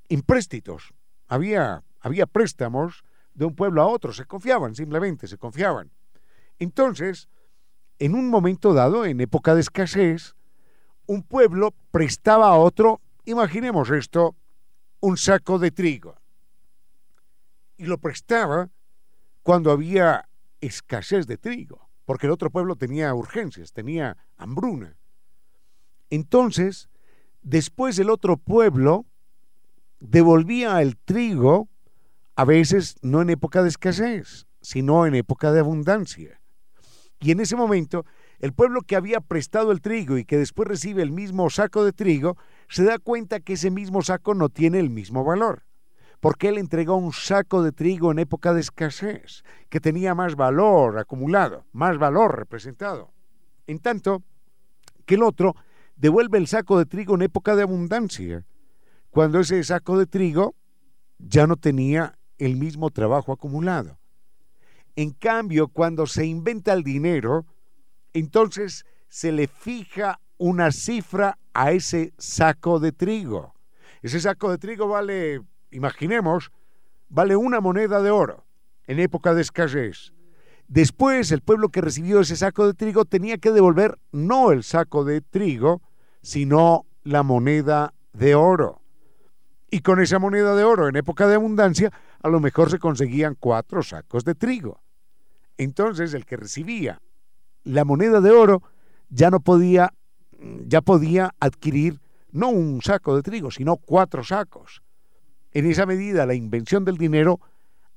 empréstitos, 0.10 0.94
había, 1.28 1.84
había 2.00 2.26
préstamos 2.26 3.04
de 3.36 3.46
un 3.46 3.56
pueblo 3.56 3.82
a 3.82 3.88
otro, 3.88 4.14
se 4.14 4.26
confiaban 4.26 4.76
simplemente, 4.76 5.28
se 5.28 5.38
confiaban. 5.38 5.92
Entonces, 6.58 7.30
en 8.00 8.16
un 8.16 8.30
momento 8.30 8.74
dado, 8.74 9.06
en 9.06 9.22
época 9.22 9.54
de 9.56 9.62
escasez, 9.62 10.36
un 11.06 11.22
pueblo 11.22 11.74
prestaba 11.92 12.48
a 12.48 12.58
otro, 12.58 13.02
imaginemos 13.26 13.92
esto, 13.92 14.36
un 15.02 15.18
saco 15.18 15.60
de 15.60 15.72
trigo. 15.72 16.16
Y 17.78 17.86
lo 17.86 17.98
prestaba 17.98 18.70
cuando 19.44 19.72
había 19.72 20.28
escasez 20.66 21.28
de 21.28 21.38
trigo, 21.38 21.90
porque 22.06 22.28
el 22.28 22.32
otro 22.32 22.50
pueblo 22.50 22.76
tenía 22.76 23.14
urgencias, 23.14 23.74
tenía 23.74 24.18
hambruna. 24.38 24.98
Entonces, 26.10 26.90
después 27.42 27.98
el 28.00 28.10
otro 28.10 28.38
pueblo 28.38 29.06
devolvía 30.00 30.82
el 30.82 30.98
trigo, 30.98 31.68
a 32.36 32.46
veces 32.46 32.98
no 33.02 33.22
en 33.22 33.30
época 33.30 33.64
de 33.64 33.70
escasez, 33.70 34.46
sino 34.62 35.06
en 35.06 35.16
época 35.16 35.52
de 35.52 35.60
abundancia. 35.60 36.42
Y 37.20 37.32
en 37.32 37.40
ese 37.40 37.56
momento, 37.56 38.06
el 38.40 38.54
pueblo 38.54 38.82
que 38.82 38.96
había 38.96 39.22
prestado 39.22 39.72
el 39.72 39.82
trigo 39.82 40.18
y 40.18 40.26
que 40.26 40.38
después 40.38 40.68
recibe 40.68 41.02
el 41.02 41.12
mismo 41.12 41.50
saco 41.50 41.84
de 41.86 41.94
trigo, 41.94 42.38
se 42.68 42.84
da 42.84 43.00
cuenta 43.00 43.40
que 43.40 43.54
ese 43.54 43.72
mismo 43.72 44.02
saco 44.02 44.34
no 44.36 44.50
tiene 44.50 44.80
el 44.80 44.90
mismo 44.90 45.24
valor 45.24 45.65
porque 46.26 46.48
él 46.48 46.58
entregó 46.58 46.96
un 46.96 47.14
saco 47.14 47.62
de 47.62 47.72
trigo 47.72 48.12
en 48.12 48.18
época 48.18 48.52
de 48.52 48.60
escasez, 48.60 49.44
que 49.70 49.80
tenía 49.80 50.16
más 50.16 50.36
valor 50.36 50.98
acumulado, 50.98 51.68
más 51.72 52.00
valor 52.00 52.36
representado. 52.36 53.14
En 53.68 53.78
tanto 53.78 54.24
que 55.06 55.14
el 55.14 55.22
otro 55.22 55.56
devuelve 55.96 56.40
el 56.40 56.48
saco 56.48 56.80
de 56.80 56.88
trigo 56.88 57.14
en 57.14 57.22
época 57.22 57.56
de 57.56 57.62
abundancia, 57.62 58.44
cuando 59.12 59.40
ese 59.40 59.64
saco 59.64 60.00
de 60.00 60.08
trigo 60.08 60.56
ya 61.20 61.46
no 61.46 61.58
tenía 61.58 62.18
el 62.40 62.56
mismo 62.56 62.90
trabajo 62.90 63.32
acumulado. 63.32 64.00
En 64.96 65.12
cambio, 65.12 65.68
cuando 65.68 66.08
se 66.08 66.26
inventa 66.26 66.74
el 66.74 66.82
dinero, 66.82 67.46
entonces 68.14 68.84
se 69.10 69.32
le 69.32 69.46
fija 69.48 70.20
una 70.40 70.72
cifra 70.72 71.38
a 71.54 71.72
ese 71.72 72.16
saco 72.18 72.80
de 72.80 72.94
trigo. 72.94 73.54
Ese 74.02 74.20
saco 74.20 74.50
de 74.50 74.58
trigo 74.58 74.88
vale 74.88 75.42
imaginemos, 75.76 76.52
vale 77.10 77.36
una 77.36 77.62
moneda 77.62 78.02
de 78.02 78.12
oro 78.12 78.46
en 78.88 79.00
época 79.00 79.34
de 79.34 79.42
escasez. 79.42 80.14
Después 80.68 81.32
el 81.32 81.42
pueblo 81.42 81.70
que 81.70 81.82
recibió 81.82 82.22
ese 82.22 82.36
saco 82.36 82.66
de 82.66 82.74
trigo 82.74 83.06
tenía 83.06 83.38
que 83.38 83.52
devolver 83.52 84.00
no 84.12 84.52
el 84.52 84.64
saco 84.64 85.04
de 85.04 85.22
trigo, 85.22 85.82
sino 86.22 86.86
la 87.04 87.22
moneda 87.22 87.94
de 88.14 88.36
oro. 88.36 88.82
Y 89.70 89.82
con 89.82 90.02
esa 90.02 90.20
moneda 90.20 90.56
de 90.56 90.64
oro 90.64 90.88
en 90.88 90.96
época 90.96 91.28
de 91.28 91.36
abundancia, 91.36 91.92
a 92.22 92.30
lo 92.30 92.40
mejor 92.40 92.72
se 92.72 92.80
conseguían 92.80 93.36
cuatro 93.40 93.84
sacos 93.84 94.24
de 94.24 94.34
trigo. 94.34 94.82
Entonces 95.58 96.14
el 96.14 96.26
que 96.26 96.38
recibía 96.38 97.02
la 97.64 97.86
moneda 97.86 98.22
de 98.22 98.32
oro 98.32 98.64
ya 99.10 99.30
no 99.30 99.40
podía, 99.40 99.94
ya 100.66 100.82
podía 100.82 101.32
adquirir 101.40 102.00
no 102.32 102.50
un 102.50 102.82
saco 102.82 103.16
de 103.16 103.22
trigo, 103.22 103.52
sino 103.52 103.78
cuatro 103.78 104.24
sacos. 104.24 104.82
En 105.56 105.66
esa 105.72 105.86
medida, 105.86 106.26
la 106.26 106.34
invención 106.34 106.84
del 106.84 106.98
dinero 106.98 107.40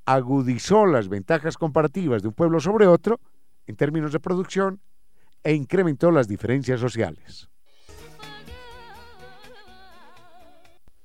agudizó 0.06 0.86
las 0.86 1.08
ventajas 1.08 1.58
comparativas 1.58 2.22
de 2.22 2.28
un 2.28 2.34
pueblo 2.34 2.60
sobre 2.60 2.86
otro 2.86 3.18
en 3.66 3.74
términos 3.74 4.12
de 4.12 4.20
producción 4.20 4.80
e 5.42 5.54
incrementó 5.54 6.12
las 6.12 6.28
diferencias 6.28 6.78
sociales. 6.78 7.48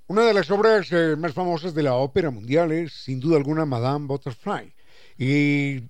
Una 0.05 0.21
de 0.25 0.33
las 0.35 0.51
obras 0.51 0.91
eh, 0.91 1.15
más 1.17 1.33
famosas 1.33 1.73
de 1.73 1.81
la 1.81 1.95
ópera 1.95 2.29
mundial 2.29 2.71
es, 2.71 2.93
sin 2.93 3.19
duda 3.19 3.37
alguna, 3.37 3.65
Madame 3.65 4.05
Butterfly. 4.05 4.75
Y 5.17 5.89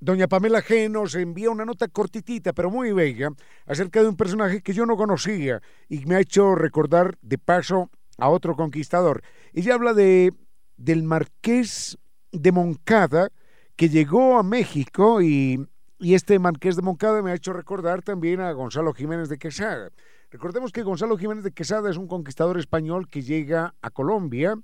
Doña 0.00 0.26
Pamela 0.26 0.62
G 0.62 0.90
nos 0.90 1.14
envía 1.16 1.50
una 1.50 1.66
nota 1.66 1.86
cortitita, 1.88 2.54
pero 2.54 2.70
muy 2.70 2.92
bella, 2.92 3.28
acerca 3.66 4.00
de 4.00 4.08
un 4.08 4.16
personaje 4.16 4.62
que 4.62 4.72
yo 4.72 4.86
no 4.86 4.96
conocía 4.96 5.60
y 5.86 6.06
me 6.06 6.14
ha 6.14 6.20
hecho 6.20 6.54
recordar 6.54 7.18
de 7.20 7.36
paso 7.36 7.90
a 8.18 8.28
otro 8.28 8.54
conquistador. 8.54 9.22
Ella 9.52 9.74
habla 9.74 9.94
de 9.94 10.34
del 10.76 11.02
marqués 11.02 11.98
de 12.30 12.52
Moncada 12.52 13.30
que 13.74 13.88
llegó 13.88 14.38
a 14.38 14.42
México 14.42 15.22
y, 15.22 15.66
y 15.98 16.14
este 16.14 16.38
marqués 16.38 16.76
de 16.76 16.82
Moncada 16.82 17.22
me 17.22 17.32
ha 17.32 17.34
hecho 17.34 17.52
recordar 17.52 18.02
también 18.02 18.40
a 18.40 18.52
Gonzalo 18.52 18.92
Jiménez 18.92 19.28
de 19.28 19.38
Quesada. 19.38 19.90
Recordemos 20.30 20.72
que 20.72 20.82
Gonzalo 20.82 21.16
Jiménez 21.16 21.42
de 21.42 21.52
Quesada 21.52 21.90
es 21.90 21.96
un 21.96 22.06
conquistador 22.06 22.58
español 22.58 23.08
que 23.08 23.22
llega 23.22 23.74
a 23.80 23.90
Colombia 23.90 24.56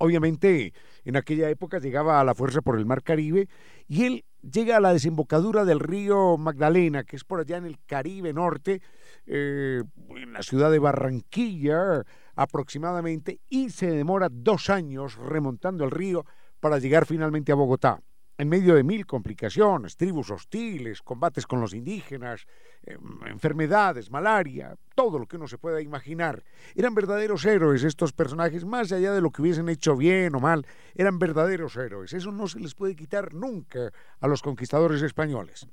obviamente 0.00 0.72
en 1.04 1.16
aquella 1.16 1.50
época 1.50 1.78
llegaba 1.78 2.20
a 2.20 2.24
la 2.24 2.34
fuerza 2.34 2.62
por 2.62 2.78
el 2.78 2.86
Mar 2.86 3.02
Caribe 3.02 3.48
y 3.86 4.04
él 4.04 4.24
llega 4.40 4.78
a 4.78 4.80
la 4.80 4.94
desembocadura 4.94 5.64
del 5.66 5.78
río 5.78 6.38
Magdalena, 6.38 7.04
que 7.04 7.16
es 7.16 7.24
por 7.24 7.40
allá 7.40 7.58
en 7.58 7.66
el 7.66 7.78
Caribe 7.84 8.32
Norte, 8.32 8.80
eh, 9.26 9.82
en 10.16 10.32
la 10.32 10.42
ciudad 10.42 10.70
de 10.70 10.78
Barranquilla 10.78 12.04
aproximadamente, 12.40 13.40
y 13.50 13.68
se 13.68 13.90
demora 13.90 14.28
dos 14.30 14.70
años 14.70 15.16
remontando 15.16 15.84
el 15.84 15.90
río 15.90 16.24
para 16.58 16.78
llegar 16.78 17.04
finalmente 17.04 17.52
a 17.52 17.54
Bogotá 17.54 18.00
en 18.40 18.48
medio 18.48 18.74
de 18.74 18.82
mil 18.82 19.04
complicaciones, 19.04 19.98
tribus 19.98 20.30
hostiles, 20.30 21.02
combates 21.02 21.46
con 21.46 21.60
los 21.60 21.74
indígenas, 21.74 22.46
em, 22.86 22.98
enfermedades, 23.26 24.10
malaria, 24.10 24.78
todo 24.94 25.18
lo 25.18 25.26
que 25.26 25.36
uno 25.36 25.46
se 25.46 25.58
pueda 25.58 25.82
imaginar. 25.82 26.42
Eran 26.74 26.94
verdaderos 26.94 27.44
héroes 27.44 27.84
estos 27.84 28.14
personajes, 28.14 28.64
más 28.64 28.92
allá 28.92 29.12
de 29.12 29.20
lo 29.20 29.30
que 29.30 29.42
hubiesen 29.42 29.68
hecho 29.68 29.94
bien 29.94 30.34
o 30.34 30.40
mal, 30.40 30.66
eran 30.94 31.18
verdaderos 31.18 31.76
héroes. 31.76 32.14
Eso 32.14 32.32
no 32.32 32.48
se 32.48 32.60
les 32.60 32.74
puede 32.74 32.96
quitar 32.96 33.34
nunca 33.34 33.92
a 34.18 34.26
los 34.26 34.40
conquistadores 34.40 35.02
españoles. 35.02 35.66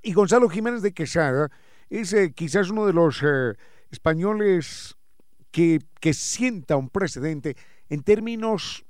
Y 0.00 0.12
Gonzalo 0.12 0.48
Jiménez 0.48 0.82
de 0.82 0.94
Quesada 0.94 1.50
es 1.88 2.12
eh, 2.12 2.32
quizás 2.32 2.70
uno 2.70 2.86
de 2.86 2.92
los 2.92 3.20
eh, 3.24 3.54
españoles 3.90 4.96
que, 5.50 5.80
que 6.00 6.14
sienta 6.14 6.76
un 6.76 6.88
precedente 6.88 7.56
en 7.88 8.02
términos 8.02 8.84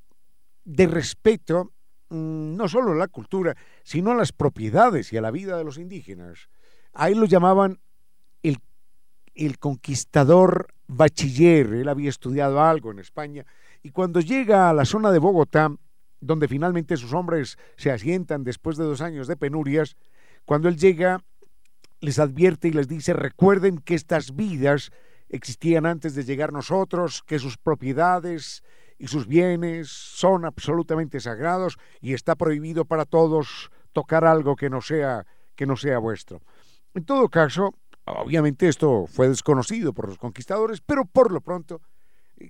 de 0.64 0.86
respeto 0.86 1.72
Mm, 2.10 2.56
no 2.56 2.68
solo 2.68 2.92
a 2.92 2.96
la 2.96 3.06
cultura, 3.06 3.56
sino 3.84 4.10
a 4.10 4.16
las 4.16 4.32
propiedades 4.32 5.12
y 5.12 5.16
a 5.16 5.20
la 5.20 5.30
vida 5.30 5.56
de 5.56 5.62
los 5.62 5.78
indígenas. 5.78 6.48
Ahí 6.92 7.14
lo 7.14 7.24
llamaban 7.24 7.78
el, 8.42 8.58
el 9.36 9.58
conquistador 9.58 10.74
bachiller, 10.88 11.72
él 11.72 11.88
había 11.88 12.08
estudiado 12.08 12.60
algo 12.60 12.90
en 12.90 12.98
España, 12.98 13.46
y 13.80 13.90
cuando 13.90 14.18
llega 14.18 14.68
a 14.68 14.74
la 14.74 14.84
zona 14.84 15.12
de 15.12 15.20
Bogotá, 15.20 15.72
donde 16.20 16.48
finalmente 16.48 16.96
sus 16.96 17.12
hombres 17.12 17.56
se 17.76 17.92
asientan 17.92 18.42
después 18.42 18.76
de 18.76 18.84
dos 18.84 19.00
años 19.00 19.28
de 19.28 19.36
penurias, 19.36 19.96
cuando 20.44 20.68
él 20.68 20.76
llega, 20.76 21.22
les 22.00 22.18
advierte 22.18 22.66
y 22.66 22.72
les 22.72 22.88
dice, 22.88 23.12
recuerden 23.12 23.78
que 23.78 23.94
estas 23.94 24.34
vidas 24.34 24.90
existían 25.30 25.86
antes 25.86 26.14
de 26.14 26.24
llegar 26.24 26.52
nosotros, 26.52 27.22
que 27.26 27.38
sus 27.38 27.56
propiedades 27.56 28.62
y 28.98 29.06
sus 29.06 29.26
bienes 29.26 29.88
son 29.88 30.44
absolutamente 30.44 31.20
sagrados 31.20 31.78
y 32.00 32.12
está 32.12 32.36
prohibido 32.36 32.84
para 32.84 33.06
todos 33.06 33.70
tocar 33.92 34.24
algo 34.24 34.56
que 34.56 34.68
no 34.68 34.80
sea 34.80 35.26
que 35.56 35.66
no 35.66 35.76
sea 35.76 35.98
vuestro. 35.98 36.40
En 36.94 37.04
todo 37.04 37.28
caso, 37.28 37.74
obviamente 38.06 38.68
esto 38.68 39.06
fue 39.06 39.28
desconocido 39.28 39.92
por 39.92 40.08
los 40.08 40.18
conquistadores, 40.18 40.80
pero 40.80 41.04
por 41.04 41.32
lo 41.32 41.40
pronto 41.40 41.80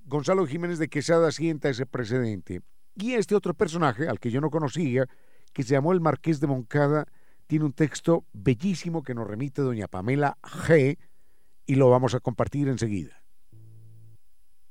Gonzalo 0.04 0.46
Jiménez 0.46 0.78
de 0.78 0.88
Quesada 0.88 1.32
sienta 1.32 1.68
ese 1.68 1.86
precedente. 1.86 2.62
Y 2.94 3.14
este 3.14 3.34
otro 3.34 3.54
personaje, 3.54 4.08
al 4.08 4.20
que 4.20 4.30
yo 4.30 4.40
no 4.40 4.50
conocía, 4.50 5.06
que 5.52 5.62
se 5.62 5.74
llamó 5.74 5.92
el 5.92 6.00
Marqués 6.00 6.40
de 6.40 6.46
Moncada, 6.46 7.06
tiene 7.46 7.64
un 7.64 7.72
texto 7.72 8.24
bellísimo 8.32 9.02
que 9.02 9.14
nos 9.14 9.26
remite 9.26 9.62
doña 9.62 9.88
Pamela 9.88 10.38
G. 10.42 10.98
y 11.70 11.76
lo 11.76 11.88
vamos 11.88 12.14
a 12.14 12.20
compartir 12.20 12.66
enseguida. 12.66 13.22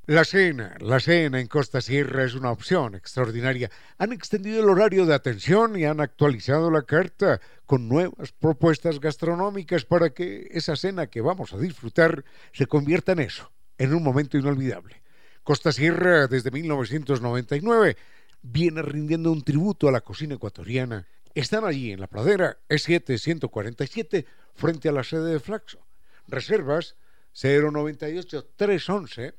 La 0.05 0.25
cena, 0.25 0.75
la 0.81 0.99
cena 0.99 1.39
en 1.39 1.47
Costa 1.47 1.79
Sierra 1.79 2.25
es 2.25 2.33
una 2.33 2.51
opción 2.51 2.93
extraordinaria. 2.93 3.71
Han 3.97 4.11
extendido 4.11 4.59
el 4.59 4.67
horario 4.67 5.05
de 5.05 5.13
atención 5.13 5.79
y 5.79 5.85
han 5.85 6.01
actualizado 6.01 6.69
la 6.69 6.81
carta 6.81 7.39
con 7.65 7.87
nuevas 7.87 8.33
propuestas 8.33 8.99
gastronómicas 8.99 9.85
para 9.85 10.09
que 10.09 10.49
esa 10.51 10.75
cena 10.75 11.07
que 11.07 11.21
vamos 11.21 11.53
a 11.53 11.57
disfrutar 11.57 12.25
se 12.51 12.67
convierta 12.67 13.13
en 13.13 13.19
eso, 13.19 13.49
en 13.77 13.93
un 13.93 14.03
momento 14.03 14.37
inolvidable. 14.37 15.01
Costa 15.43 15.71
Sierra, 15.71 16.27
desde 16.27 16.51
1999, 16.51 17.95
viene 18.41 18.81
rindiendo 18.81 19.31
un 19.31 19.41
tributo 19.41 19.87
a 19.87 19.93
la 19.93 20.01
cocina 20.01 20.35
ecuatoriana. 20.35 21.07
Están 21.33 21.63
allí 21.63 21.93
en 21.93 22.01
la 22.01 22.07
pradera 22.07 22.57
E7-147, 22.67 24.25
frente 24.53 24.89
a 24.89 24.91
la 24.91 25.05
sede 25.05 25.31
de 25.31 25.39
Flaxo. 25.39 25.88
Reservas 26.29 26.95
098 27.33 28.45
311 28.55 29.35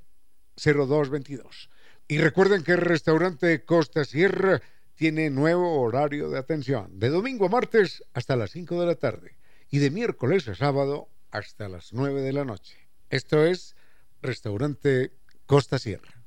0222. 0.57 1.71
Y 2.09 2.19
recuerden 2.19 2.65
que 2.65 2.73
el 2.73 2.79
restaurante 2.79 3.65
Costa 3.65 4.05
Sierra 4.05 4.61
tiene 4.95 5.31
nuevo 5.31 5.81
horario 5.81 6.29
de 6.29 6.39
atención, 6.39 6.99
de 6.99 7.09
domingo 7.09 7.47
a 7.47 7.49
martes 7.49 8.05
hasta 8.13 8.37
las 8.37 8.51
5 8.51 8.81
de 8.81 8.87
la 8.87 8.97
tarde 8.97 9.37
y 9.71 9.79
de 9.79 9.91
miércoles 9.91 10.49
a 10.49 10.55
sábado 10.55 11.09
hasta 11.31 11.69
las 11.69 11.93
9 11.93 12.21
de 12.21 12.33
la 12.33 12.45
noche. 12.45 12.77
Esto 13.09 13.45
es 13.45 13.77
Restaurante 14.21 15.13
Costa 15.47 15.79
Sierra. 15.79 16.21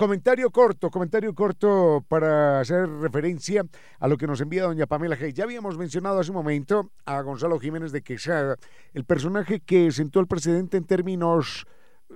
Comentario 0.00 0.50
corto, 0.50 0.90
comentario 0.90 1.34
corto 1.34 2.02
para 2.08 2.60
hacer 2.60 2.88
referencia 2.88 3.66
a 3.98 4.08
lo 4.08 4.16
que 4.16 4.26
nos 4.26 4.40
envía 4.40 4.62
doña 4.62 4.86
Pamela 4.86 5.14
G. 5.14 5.34
Ya 5.34 5.44
habíamos 5.44 5.76
mencionado 5.76 6.18
hace 6.18 6.30
un 6.30 6.38
momento 6.38 6.90
a 7.04 7.20
Gonzalo 7.20 7.60
Jiménez 7.60 7.92
de 7.92 8.00
Quesada, 8.00 8.56
el 8.94 9.04
personaje 9.04 9.60
que 9.60 9.92
sentó 9.92 10.20
el 10.20 10.26
precedente 10.26 10.78
en 10.78 10.86
términos 10.86 11.66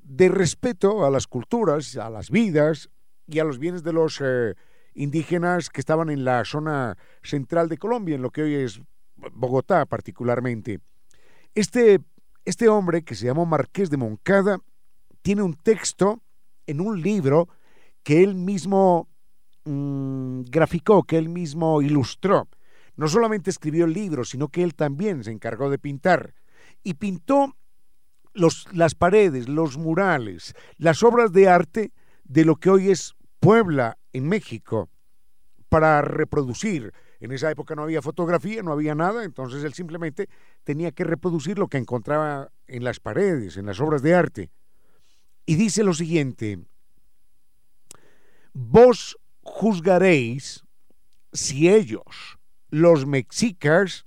de 0.03 0.31
respeto 0.31 1.05
a 1.05 1.11
las 1.11 1.27
culturas, 1.27 1.99
a 1.99 2.09
las 2.09 2.31
vidas 2.31 2.89
y 3.27 3.41
a 3.41 3.45
los 3.45 3.59
bienes 3.59 3.83
de 3.83 3.93
los 3.93 4.19
eh, 4.25 4.55
indígenas 4.95 5.69
que 5.69 5.83
estaban 5.83 6.09
en 6.09 6.25
la 6.25 6.43
zona 6.47 6.97
central 7.23 7.69
de 7.69 7.77
Colombia, 7.77 8.15
en 8.15 8.23
lo 8.23 8.31
que 8.31 8.45
hoy 8.45 8.55
es 8.55 8.81
Bogotá 9.35 9.85
particularmente. 9.85 10.81
Este, 11.55 12.01
este 12.47 12.67
hombre, 12.67 13.03
que 13.05 13.15
se 13.15 13.27
llamó 13.27 13.45
Marqués 13.45 13.91
de 13.91 13.99
Moncada, 13.99 14.57
tiene 15.21 15.43
un 15.43 15.53
texto 15.53 16.23
en 16.67 16.81
un 16.81 17.03
libro 17.03 17.47
que 18.05 18.23
él 18.23 18.37
mismo 18.37 19.09
mm, 19.65 20.43
graficó, 20.43 21.03
que 21.03 21.19
él 21.19 21.29
mismo 21.29 21.83
ilustró. 21.83 22.49
No 22.97 23.09
solamente 23.09 23.51
escribió 23.51 23.87
el 23.87 23.93
libro, 23.93 24.25
sino 24.25 24.49
que 24.49 24.63
él 24.63 24.75
también 24.75 25.25
se 25.25 25.33
encargó 25.33 25.69
de 25.69 25.79
pintar. 25.79 26.35
Y 26.85 26.95
pintó 26.95 27.57
las 28.35 28.95
paredes, 28.95 29.49
los 29.49 29.77
murales, 29.77 30.55
las 30.77 31.03
obras 31.03 31.33
de 31.33 31.49
arte 31.49 31.93
de 32.25 32.45
lo 32.45 32.57
que 32.57 32.71
hoy 32.71 32.91
es 32.91 33.15
Puebla 33.41 33.99
en 34.13 34.29
México, 34.29 34.91
para 35.69 36.03
reproducir. 36.03 36.93
En 37.21 37.33
esa 37.33 37.51
época 37.51 37.75
no 37.75 37.83
había 37.83 38.03
fotografía, 38.03 38.63
no 38.63 38.73
había 38.73 38.95
nada, 38.95 39.25
entonces 39.25 39.65
él 39.65 39.73
simplemente 39.73 40.29
tenía 40.63 40.93
que 40.93 41.05
reproducir 41.05 41.59
lo 41.59 41.69
que 41.69 41.79
encontraba 41.79 42.51
en 42.67 42.85
las 42.85 43.01
paredes, 43.01 43.57
en 43.57 43.67
las 43.67 43.81
obras 43.81 44.03
de 44.03 44.15
arte. 44.15 44.51
Y 45.47 45.57
dice 45.57 45.85
lo 45.85 45.95
siguiente, 45.95 46.59
vos 48.55 49.19
juzgaréis 49.43 50.65
si 51.33 51.69
ellos, 51.69 52.39
los 52.71 53.05
mexicas, 53.07 54.07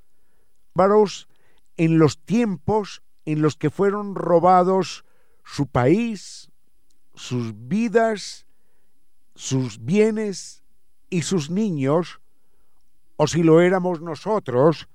varos 0.73 1.27
en 1.75 1.99
los 1.99 2.17
tiempos 2.17 3.03
en 3.25 3.41
los 3.41 3.57
que 3.57 3.69
fueron 3.69 4.15
robados 4.15 5.05
su 5.43 5.67
país, 5.67 6.49
sus 7.13 7.53
vidas, 7.67 8.47
sus 9.35 9.83
bienes 9.83 10.63
y 11.09 11.21
sus 11.21 11.49
niños, 11.49 12.21
o 13.17 13.27
si 13.27 13.43
lo 13.43 13.61
éramos 13.61 14.01
nosotros, 14.01 14.87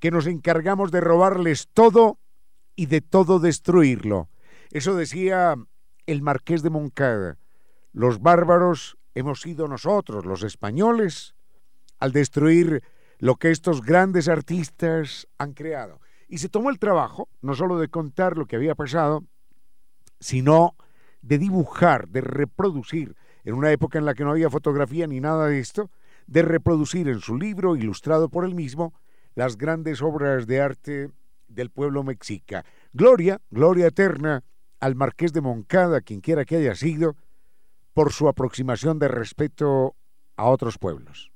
que 0.00 0.10
nos 0.10 0.26
encargamos 0.26 0.90
de 0.90 1.00
robarles 1.00 1.68
todo 1.72 2.18
y 2.76 2.86
de 2.86 3.00
todo 3.00 3.38
destruirlo. 3.38 4.28
Eso 4.70 4.94
decía 4.94 5.56
el 6.06 6.22
marqués 6.22 6.62
de 6.62 6.70
Moncada. 6.70 7.38
Los 7.94 8.20
bárbaros 8.20 8.98
hemos 9.14 9.40
sido 9.40 9.68
nosotros, 9.68 10.26
los 10.26 10.42
españoles, 10.42 11.36
al 12.00 12.10
destruir 12.10 12.82
lo 13.20 13.36
que 13.36 13.52
estos 13.52 13.82
grandes 13.82 14.28
artistas 14.28 15.28
han 15.38 15.52
creado. 15.52 16.00
Y 16.26 16.38
se 16.38 16.48
tomó 16.48 16.70
el 16.70 16.80
trabajo, 16.80 17.28
no 17.40 17.54
solo 17.54 17.78
de 17.78 17.86
contar 17.86 18.36
lo 18.36 18.46
que 18.46 18.56
había 18.56 18.74
pasado, 18.74 19.22
sino 20.18 20.74
de 21.22 21.38
dibujar, 21.38 22.08
de 22.08 22.20
reproducir, 22.20 23.14
en 23.44 23.54
una 23.54 23.70
época 23.70 23.96
en 24.00 24.06
la 24.06 24.14
que 24.14 24.24
no 24.24 24.32
había 24.32 24.50
fotografía 24.50 25.06
ni 25.06 25.20
nada 25.20 25.46
de 25.46 25.60
esto, 25.60 25.88
de 26.26 26.42
reproducir 26.42 27.08
en 27.08 27.20
su 27.20 27.36
libro, 27.38 27.76
ilustrado 27.76 28.28
por 28.28 28.44
él 28.44 28.56
mismo, 28.56 28.92
las 29.36 29.56
grandes 29.56 30.02
obras 30.02 30.48
de 30.48 30.60
arte 30.60 31.10
del 31.46 31.70
pueblo 31.70 32.02
mexica. 32.02 32.64
Gloria, 32.92 33.40
gloria 33.50 33.86
eterna 33.86 34.42
al 34.80 34.96
marqués 34.96 35.32
de 35.32 35.42
Moncada, 35.42 36.00
quien 36.00 36.20
quiera 36.20 36.44
que 36.44 36.56
haya 36.56 36.74
sido, 36.74 37.14
por 37.94 38.12
su 38.12 38.28
aproximación 38.28 38.98
de 38.98 39.08
respeto 39.08 39.94
a 40.36 40.44
otros 40.44 40.78
pueblos. 40.78 41.30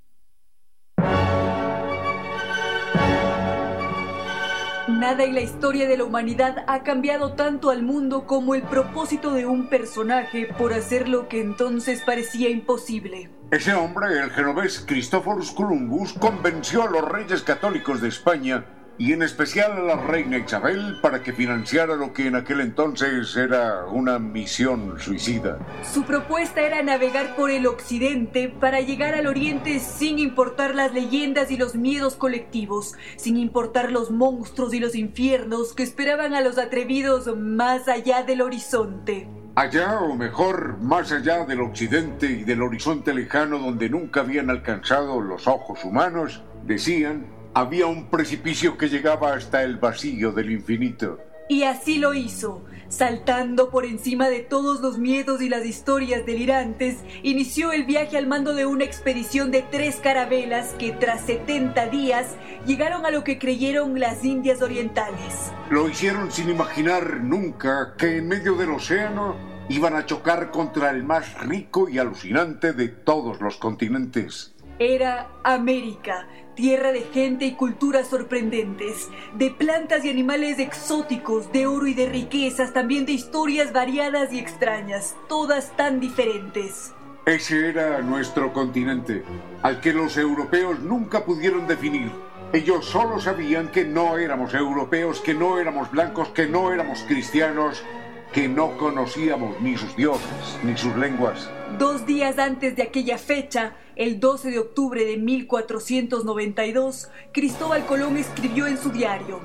Nada 4.89 5.23
en 5.23 5.35
la 5.35 5.43
historia 5.43 5.87
de 5.87 5.97
la 5.97 6.05
humanidad 6.05 6.65
ha 6.67 6.83
cambiado 6.83 7.35
tanto 7.35 7.71
al 7.71 7.83
mundo 7.83 8.27
como 8.27 8.55
el 8.55 8.63
propósito 8.63 9.33
de 9.33 9.47
un 9.47 9.69
personaje 9.69 10.49
por 10.59 10.73
hacer 10.73 11.09
lo 11.09 11.29
que 11.29 11.41
entonces 11.41 12.03
parecía 12.05 12.49
imposible. 12.49 13.31
Ese 13.51 13.75
hombre, 13.75 14.21
el 14.21 14.31
genovés 14.31 14.85
Cristóforos 14.87 15.53
Columbus, 15.53 16.15
convenció 16.15 16.83
a 16.83 16.91
los 16.91 17.03
reyes 17.03 17.43
católicos 17.43 18.01
de 18.01 18.09
España 18.09 18.65
y 18.99 19.13
en 19.13 19.23
especial 19.23 19.73
a 19.73 19.81
la 19.81 19.97
reina 19.97 20.39
Isabel 20.39 20.99
para 21.01 21.23
que 21.23 21.33
financiara 21.33 21.95
lo 21.95 22.13
que 22.13 22.27
en 22.27 22.35
aquel 22.35 22.61
entonces 22.61 23.37
era 23.37 23.87
una 23.87 24.19
misión 24.19 24.99
suicida. 24.99 25.59
Su 25.85 26.03
propuesta 26.03 26.61
era 26.61 26.83
navegar 26.83 27.37
por 27.37 27.51
el 27.51 27.67
occidente 27.69 28.49
para 28.49 28.81
llegar 28.81 29.15
al 29.15 29.29
oriente 29.29 29.79
sin 29.79 30.19
importar 30.19 30.75
las 30.75 30.93
leyendas 30.93 31.53
y 31.53 31.57
los 31.57 31.77
miedos 31.77 32.17
colectivos, 32.17 32.95
sin 33.17 33.37
importar 33.37 33.93
los 33.93 34.11
monstruos 34.11 34.75
y 34.75 34.81
los 34.81 34.97
infiernos 34.97 35.73
que 35.75 35.85
esperaban 35.85 36.35
a 36.35 36.41
los 36.41 36.59
atrevidos 36.59 37.35
más 37.37 37.87
allá 37.87 38.25
del 38.25 38.43
horizonte. 38.43 39.29
Allá, 39.55 40.01
o 40.01 40.15
mejor, 40.15 40.79
más 40.81 41.11
allá 41.13 41.45
del 41.45 41.61
occidente 41.61 42.27
y 42.27 42.45
del 42.45 42.63
horizonte 42.63 43.13
lejano 43.13 43.59
donde 43.59 43.89
nunca 43.89 44.21
habían 44.21 44.51
alcanzado 44.51 45.21
los 45.21 45.49
ojos 45.49 45.85
humanos, 45.85 46.45
decían 46.65 47.38
había 47.59 47.89
un 47.89 48.07
precipicio 48.07 48.79
que 48.79 48.89
llegaba 48.89 49.35
hasta 49.35 49.65
el 49.65 49.79
vacío 49.79 50.31
del 50.31 50.53
infinito. 50.53 51.19
Y 51.49 51.65
así 51.65 51.99
lo 51.99 52.15
hizo. 52.15 52.65
Saltando 52.89 53.71
por 53.71 53.85
encima 53.85 54.29
de 54.29 54.41
todos 54.41 54.81
los 54.81 54.99
miedos 54.99 55.43
y 55.43 55.49
las 55.49 55.67
historias 55.67 56.25
delirantes, 56.25 56.99
inició 57.23 57.73
el 57.73 57.85
viaje 57.85 58.17
al 58.17 58.29
mando 58.29 58.55
de 58.55 58.65
una 58.65 58.85
expedición 58.85 59.51
de 59.51 59.63
tres 59.63 59.97
carabelas 59.97 60.75
que 60.79 60.93
tras 60.93 61.23
70 61.23 61.89
días 61.89 62.37
llegaron 62.65 63.05
a 63.05 63.11
lo 63.11 63.25
que 63.25 63.39
creyeron 63.39 63.99
las 63.99 64.25
Indias 64.25 64.63
Orientales. 64.63 65.51
Lo 65.69 65.89
hicieron 65.89 66.31
sin 66.31 66.51
imaginar 66.51 67.21
nunca 67.23 67.95
que 67.99 68.19
en 68.19 68.29
medio 68.29 68.55
del 68.55 68.71
océano 68.71 69.35
iban 69.69 69.97
a 69.97 70.07
chocar 70.07 70.51
contra 70.51 70.91
el 70.91 71.03
más 71.03 71.41
rico 71.41 71.89
y 71.89 71.99
alucinante 71.99 72.73
de 72.73 72.89
todos 72.89 73.41
los 73.41 73.57
continentes. 73.57 74.55
Era 74.79 75.29
América, 75.43 76.29
tierra 76.59 76.91
de 76.91 77.03
gente 77.03 77.45
y 77.45 77.53
culturas 77.53 78.09
sorprendentes, 78.09 79.09
de 79.33 79.53
plantas 79.53 80.05
y 80.05 80.11
animales 80.11 80.59
exóticos, 80.59 81.53
de 81.53 81.69
oro 81.69 81.87
y 81.87 81.95
de 81.95 82.09
riquezas, 82.09 82.73
también 82.73 83.07
de 83.07 83.13
historias 83.13 83.73
variadas 83.73 84.33
y 84.33 84.41
extrañas, 84.41 85.15
todas 85.29 85.77
tan 85.77 86.01
diferentes. 86.01 86.93
Ese 87.27 87.69
era 87.69 88.01
nuestro 88.01 88.53
continente, 88.53 89.23
al 89.63 89.81
que 89.81 89.93
los 89.93 90.17
europeos 90.17 90.81
nunca 90.81 91.25
pudieron 91.25 91.69
definir. 91.69 92.11
Ellos 92.53 92.87
solo 92.87 93.21
sabían 93.21 93.69
que 93.69 93.85
no 93.85 94.19
éramos 94.19 94.53
europeos, 94.53 95.21
que 95.21 95.35
no 95.35 95.61
éramos 95.61 95.93
blancos, 95.93 96.31
que 96.31 96.47
no 96.47 96.73
éramos 96.73 97.05
cristianos, 97.07 97.85
que 98.33 98.49
no 98.49 98.77
conocíamos 98.77 99.61
ni 99.61 99.77
sus 99.77 99.95
dioses, 99.97 100.59
ni 100.63 100.77
sus 100.77 100.95
lenguas. 100.97 101.51
Dos 101.79 102.07
días 102.07 102.39
antes 102.39 102.77
de 102.77 102.83
aquella 102.83 103.19
fecha, 103.19 103.75
el 103.97 104.21
12 104.21 104.51
de 104.51 104.59
octubre 104.59 105.05
de 105.05 105.17
1492, 105.17 107.11
Cristóbal 107.33 107.87
Colón 107.87 108.17
escribió 108.17 108.67
en 108.67 108.79
su 108.79 108.91
diario. 108.91 109.41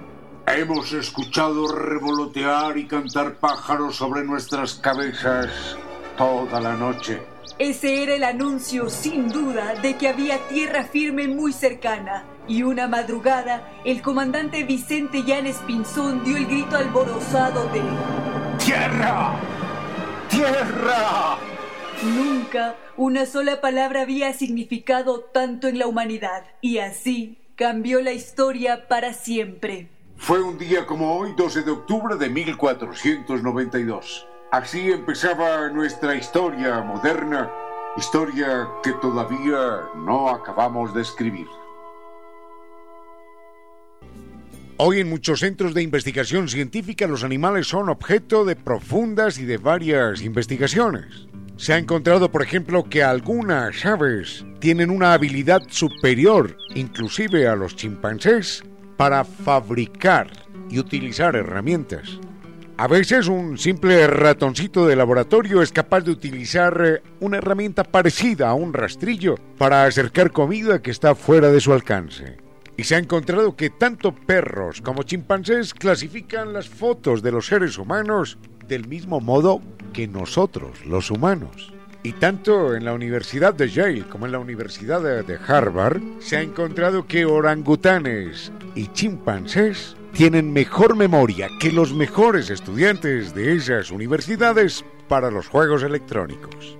Hemos 0.46 0.91
escuchado 0.91 1.67
revolotear 1.67 2.78
y 2.78 2.86
cantar 2.86 3.36
pájaros 3.36 3.96
sobre 3.96 4.24
nuestras 4.24 4.76
cabezas 4.76 5.78
toda 6.17 6.60
la 6.60 6.76
noche. 6.76 7.22
Ese 7.60 8.04
era 8.04 8.15
el 8.15 8.24
anuncio, 8.24 8.89
sin 8.89 9.30
duda, 9.30 9.76
de 9.76 9.96
que 9.96 10.10
había 10.10 10.39
tierra 10.50 10.84
firme 10.84 11.28
muy 11.28 11.54
cercana. 11.54 12.26
Y 12.47 12.63
una 12.63 12.88
madrugada, 12.88 13.69
el 13.86 14.01
comandante 14.01 14.63
Vicente 14.63 15.23
Llanes 15.23 15.58
Pinzón 15.65 16.23
dio 16.23 16.38
el 16.38 16.45
grito 16.45 16.75
alborozado 16.75 17.65
de... 17.69 17.82
¡Tierra! 18.63 19.36
¡Tierra! 20.29 21.38
Nunca 22.03 22.75
una 22.97 23.25
sola 23.25 23.62
palabra 23.62 24.01
había 24.01 24.34
significado 24.34 25.21
tanto 25.21 25.67
en 25.67 25.79
la 25.79 25.88
humanidad. 25.88 26.43
Y 26.60 26.79
así 26.79 27.38
cambió 27.56 28.01
la 28.01 28.12
historia 28.12 28.88
para 28.88 29.13
siempre. 29.13 29.89
Fue 30.17 30.41
un 30.41 30.58
día 30.58 30.86
como 30.86 31.17
hoy, 31.17 31.34
12 31.36 31.63
de 31.63 31.71
octubre 31.71 32.15
de 32.17 32.29
1492. 32.29 34.27
Así 34.51 34.91
empezaba 34.91 35.69
nuestra 35.69 36.13
historia 36.15 36.82
moderna, 36.82 37.49
historia 37.97 38.67
que 38.84 38.91
todavía 38.93 39.89
no 39.95 40.29
acabamos 40.29 40.93
de 40.93 41.01
escribir. 41.01 41.47
Hoy 44.86 45.00
en 45.00 45.10
muchos 45.10 45.39
centros 45.39 45.74
de 45.74 45.82
investigación 45.82 46.50
científica 46.50 47.08
los 47.08 47.24
animales 47.24 47.67
son 47.67 47.88
objeto 47.88 48.43
de 48.43 48.58
profundas 48.58 49.39
y 49.39 49.46
de 49.46 49.56
varias 49.56 50.22
investigaciones. 50.22 51.30
Se 51.56 51.72
ha 51.72 51.78
encontrado, 51.78 52.30
por 52.30 52.43
ejemplo, 52.43 52.84
que 52.84 53.02
algunas 53.02 53.86
aves 53.86 54.46
tienen 54.60 54.89
una 54.89 55.13
habilidad 55.13 55.62
superior, 55.69 56.58
inclusive 56.76 57.48
a 57.48 57.56
los 57.56 57.78
chimpancés, 57.78 58.62
para 58.98 59.24
fabricar 59.24 60.30
y 60.69 60.80
utilizar 60.80 61.38
herramientas. 61.38 62.19
A 62.76 62.89
veces 62.89 63.30
un 63.30 63.58
simple 63.58 64.06
ratoncito 64.08 64.86
de 64.86 64.98
laboratorio 64.98 65.62
es 65.62 65.72
capaz 65.72 66.02
de 66.02 66.12
utilizar 66.12 66.82
eh, 66.84 67.02
una 67.22 67.38
herramienta 67.38 67.86
parecida 67.86 68.50
a 68.50 68.54
un 68.54 68.74
rastrillo 68.74 69.36
para 69.58 69.86
acercar 69.86 70.34
comida 70.34 70.82
que 70.82 70.91
está 70.91 71.15
fuera 71.15 71.52
de 71.52 71.62
su 71.62 71.72
alcance. 71.72 72.42
Se 72.84 72.96
ha 72.96 72.98
encontrado 72.98 73.56
que 73.56 73.69
tanto 73.69 74.13
perros 74.13 74.82
como 74.82 75.04
chimpancés 75.04 75.74
clasifican 75.74 76.52
las 76.52 76.67
fotos 76.67 77.24
de 77.24 77.32
los 77.32 77.48
seres 77.48 77.78
humanos 77.78 78.38
del 78.67 78.89
mismo 78.89 79.22
modo 79.22 79.62
que 79.93 80.06
nosotros, 80.06 80.86
los 80.86 81.10
humanos. 81.10 81.72
Y 82.04 82.12
tanto 82.12 82.76
en 82.76 82.84
la 82.84 82.93
Universidad 82.93 83.54
de 83.54 83.69
Yale 83.69 84.04
como 84.10 84.26
en 84.26 84.34
la 84.34 84.39
Universidad 84.39 85.02
de 85.24 85.39
Harvard 85.48 86.02
se 86.19 86.36
ha 86.36 86.41
encontrado 86.41 87.08
que 87.08 87.24
orangutanes 87.24 88.52
y 88.76 88.88
chimpancés 88.88 89.96
tienen 90.12 90.52
mejor 90.52 90.98
memoria 90.98 91.48
que 91.62 91.72
los 91.72 91.93
mejores 91.93 92.50
estudiantes 92.50 93.34
de 93.34 93.56
esas 93.56 93.91
universidades 93.91 94.84
para 95.08 95.32
los 95.32 95.48
juegos 95.48 95.84
electrónicos. 95.84 96.78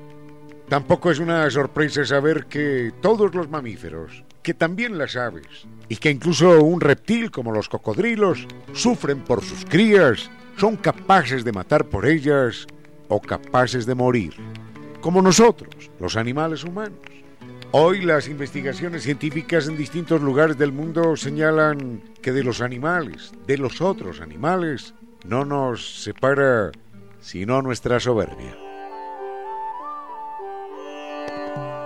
Tampoco 0.68 1.12
es 1.12 1.20
una 1.20 1.50
sorpresa 1.50 2.04
saber 2.04 2.48
que 2.48 2.92
todos 3.02 3.34
los 3.34 3.50
mamíferos, 3.50 4.26
que 4.44 4.54
también 4.54 4.98
las 4.98 5.16
aves, 5.16 5.66
y 5.90 5.96
que 5.96 6.12
incluso 6.12 6.62
un 6.62 6.82
reptil 6.82 7.32
como 7.32 7.52
los 7.52 7.70
cocodrilos, 7.70 8.46
sufren 8.74 9.22
por 9.22 9.42
sus 9.42 9.66
crías, 9.66 10.30
son 10.58 10.76
capaces 10.76 11.44
de 11.44 11.52
matar 11.52 11.86
por 11.86 12.06
ellas 12.06 12.68
o 13.08 13.20
capaces 13.22 13.86
de 13.86 13.96
morir, 13.96 14.34
como 15.02 15.22
nosotros, 15.22 15.90
los 16.00 16.16
animales 16.16 16.64
humanos. 16.64 17.00
Hoy 17.72 18.02
las 18.02 18.28
investigaciones 18.28 19.02
científicas 19.02 19.68
en 19.68 19.78
distintos 19.78 20.22
lugares 20.22 20.60
del 20.60 20.72
mundo 20.72 21.16
señalan 21.16 22.04
que 22.22 22.32
de 22.32 22.44
los 22.44 22.62
animales, 22.62 23.32
de 23.48 23.58
los 23.58 23.82
otros 23.82 24.22
animales, 24.22 24.94
no 25.26 25.44
nos 25.44 26.04
separa 26.04 26.72
sino 27.20 27.62
nuestra 27.62 28.00
soberbia. 28.00 28.56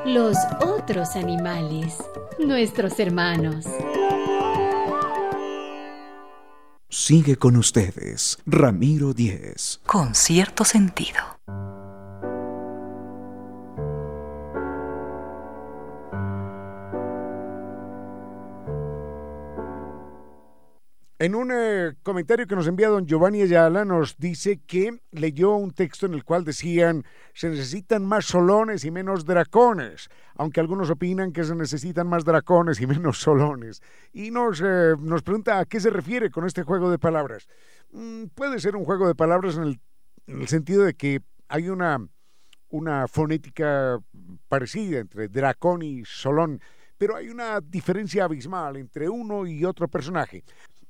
Los 0.06 0.38
otros 0.62 1.16
animales, 1.16 1.98
nuestros 2.40 3.00
hermanos. 3.00 3.66
Sigue 6.90 7.36
con 7.36 7.58
ustedes, 7.58 8.40
Ramiro 8.46 9.14
Díez. 9.14 9.82
Con 9.86 10.16
cierto 10.16 10.64
sentido. 10.64 11.20
En 21.20 21.34
un 21.34 21.50
eh, 21.52 21.96
comentario 22.04 22.46
que 22.46 22.56
nos 22.56 22.68
envía 22.68 22.90
don 22.90 23.08
Giovanni 23.08 23.42
Ayala 23.42 23.86
nos 23.86 24.18
dice 24.18 24.60
que 24.68 25.02
leyó 25.10 25.56
un 25.56 25.72
texto 25.72 26.06
en 26.06 26.14
el 26.14 26.24
cual 26.24 26.44
decían 26.44 27.06
se 27.34 27.50
necesitan 27.50 28.06
más 28.06 28.26
solones 28.26 28.86
y 28.86 28.92
menos 28.92 29.26
dracones, 29.26 30.10
aunque 30.36 30.60
algunos 30.60 30.92
opinan 30.92 31.34
que 31.34 31.44
se 31.44 31.56
necesitan 31.56 32.08
más 32.08 32.24
dracones 32.24 32.80
y 32.82 32.86
menos 32.88 33.18
solones. 33.18 33.82
Y 34.14 34.30
nos, 34.30 34.62
eh, 34.64 34.94
nos 35.00 35.24
pregunta 35.24 35.58
a 35.58 35.66
qué 35.66 35.80
se 35.80 35.90
refiere 35.90 36.30
con 36.30 36.46
este 36.46 36.62
juego 36.62 36.92
de 36.92 37.00
palabras. 37.00 37.48
Mm, 37.94 38.26
puede 38.36 38.60
ser 38.60 38.76
un 38.76 38.86
juego 38.86 39.08
de 39.08 39.16
palabras 39.16 39.58
en 39.58 39.64
el, 39.64 39.80
en 40.28 40.42
el 40.42 40.48
sentido 40.48 40.84
de 40.84 40.94
que 40.94 41.22
hay 41.48 41.70
una, 41.70 41.98
una 42.70 43.08
fonética 43.08 43.98
parecida 44.48 45.00
entre 45.00 45.30
dracón 45.30 45.82
y 45.82 46.06
solón, 46.06 46.62
pero 46.96 47.16
hay 47.16 47.30
una 47.30 47.60
diferencia 47.60 48.26
abismal 48.26 48.78
entre 48.78 49.10
uno 49.10 49.48
y 49.48 49.66
otro 49.66 49.88
personaje. 49.88 50.44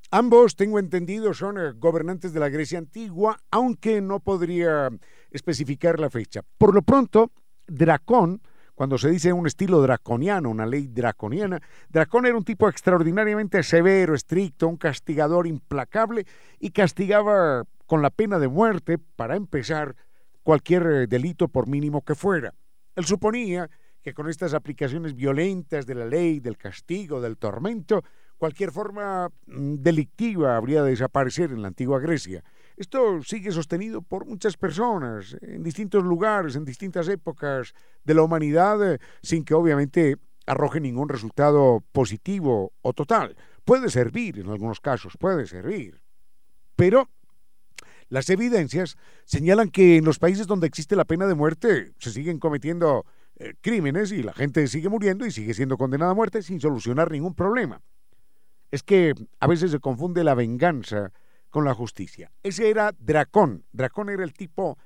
Ambos, 0.09 0.55
tengo 0.55 0.79
entendido, 0.79 1.33
son 1.33 1.57
eh, 1.57 1.73
gobernantes 1.75 2.31
de 2.31 2.39
la 2.39 2.47
Grecia 2.47 2.79
antigua, 2.79 3.39
aunque 3.51 3.99
no 3.99 4.21
podría 4.21 4.89
especificar 5.31 5.99
la 5.99 6.09
fecha. 6.09 6.43
Por 6.57 6.73
lo 6.73 6.81
pronto, 6.81 7.31
Dracón, 7.67 8.41
cuando 8.73 8.97
se 8.97 9.09
dice 9.09 9.33
un 9.33 9.47
estilo 9.47 9.81
draconiano, 9.81 10.49
una 10.49 10.65
ley 10.65 10.87
draconiana, 10.87 11.59
Dracón 11.89 12.25
era 12.25 12.37
un 12.37 12.45
tipo 12.45 12.69
extraordinariamente 12.69 13.61
severo, 13.63 14.15
estricto, 14.15 14.69
un 14.69 14.77
castigador 14.77 15.45
implacable 15.45 16.25
y 16.57 16.69
castigaba 16.69 17.65
con 17.85 18.01
la 18.01 18.09
pena 18.09 18.39
de 18.39 18.47
muerte, 18.47 18.97
para 18.97 19.35
empezar, 19.35 19.93
cualquier 20.41 20.83
eh, 20.87 21.07
delito 21.07 21.49
por 21.49 21.67
mínimo 21.67 22.01
que 22.01 22.15
fuera. 22.15 22.53
Él 22.95 23.03
suponía 23.03 23.69
que 24.01 24.13
con 24.13 24.29
estas 24.29 24.53
aplicaciones 24.53 25.15
violentas 25.15 25.85
de 25.85 25.95
la 25.95 26.05
ley, 26.05 26.39
del 26.39 26.55
castigo, 26.55 27.19
del 27.19 27.37
tormento, 27.37 28.05
cualquier 28.37 28.71
forma 28.71 29.29
mm, 29.47 29.75
delictiva 29.75 30.55
habría 30.55 30.83
de 30.83 30.91
desaparecer 30.91 31.51
en 31.51 31.61
la 31.61 31.69
antigua 31.69 31.99
Grecia. 31.99 32.43
Esto 32.75 33.23
sigue 33.23 33.51
sostenido 33.51 34.01
por 34.01 34.25
muchas 34.25 34.55
personas 34.55 35.35
en 35.41 35.63
distintos 35.63 36.03
lugares, 36.03 36.55
en 36.55 36.63
distintas 36.63 37.07
épocas 37.07 37.73
de 38.03 38.13
la 38.13 38.21
humanidad, 38.21 38.93
eh, 38.93 38.99
sin 39.23 39.43
que 39.43 39.55
obviamente 39.55 40.17
arroje 40.45 40.79
ningún 40.79 41.09
resultado 41.09 41.83
positivo 41.91 42.73
o 42.81 42.93
total. 42.93 43.35
Puede 43.65 43.89
servir 43.89 44.39
en 44.39 44.49
algunos 44.49 44.79
casos, 44.79 45.17
puede 45.19 45.47
servir. 45.47 46.01
Pero 46.75 47.09
las 48.09 48.29
evidencias 48.29 48.95
señalan 49.25 49.69
que 49.69 49.97
en 49.97 50.05
los 50.05 50.19
países 50.19 50.47
donde 50.47 50.67
existe 50.67 50.95
la 50.95 51.05
pena 51.05 51.25
de 51.25 51.33
muerte 51.33 51.93
se 51.97 52.11
siguen 52.11 52.39
cometiendo 52.39 53.05
eh, 53.37 53.55
crímenes 53.59 54.11
y 54.11 54.23
la 54.23 54.33
gente 54.33 54.67
sigue 54.67 54.87
muriendo 54.87 55.25
y 55.25 55.31
sigue 55.31 55.53
siendo 55.53 55.77
condenada 55.77 56.11
a 56.11 56.15
muerte 56.15 56.41
sin 56.43 56.61
solucionar 56.61 57.11
ningún 57.11 57.33
problema 57.33 57.81
es 58.71 58.83
que 58.83 59.13
a 59.39 59.47
veces 59.47 59.71
se 59.71 59.79
confunde 59.79 60.23
la 60.23 60.35
venganza 60.35 61.11
con 61.49 61.65
la 61.65 61.73
justicia. 61.73 62.31
Ese 62.43 62.69
era 62.69 62.93
Dracón. 62.97 63.65
Dracón 63.71 64.09
era 64.09 64.23
el 64.23 64.33
tipo 64.33 64.77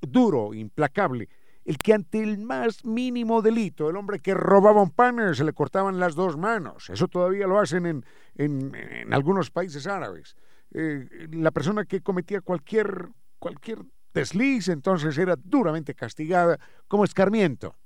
duro, 0.00 0.54
implacable, 0.54 1.28
el 1.64 1.78
que 1.78 1.94
ante 1.94 2.22
el 2.22 2.38
más 2.38 2.84
mínimo 2.84 3.40
delito, 3.40 3.88
el 3.88 3.96
hombre 3.96 4.20
que 4.20 4.34
robaba 4.34 4.82
un 4.82 4.90
pan, 4.90 5.34
se 5.34 5.44
le 5.44 5.52
cortaban 5.52 5.98
las 5.98 6.14
dos 6.14 6.36
manos. 6.36 6.90
Eso 6.90 7.08
todavía 7.08 7.46
lo 7.46 7.58
hacen 7.58 7.86
en, 7.86 8.04
en, 8.36 9.12
algunos 9.14 9.50
países 9.50 9.86
árabes. 9.86 10.36
Eh, 10.72 11.28
la 11.32 11.50
persona 11.50 11.84
que 11.86 12.02
cometía 12.02 12.42
cualquier, 12.42 13.08
cualquier 13.38 13.78
desliz 14.12 14.68
entonces 14.68 15.16
era 15.16 15.36
duramente 15.36 15.94
castigada 15.94 16.58
como 16.86 17.04
escarmiento. 17.04 17.76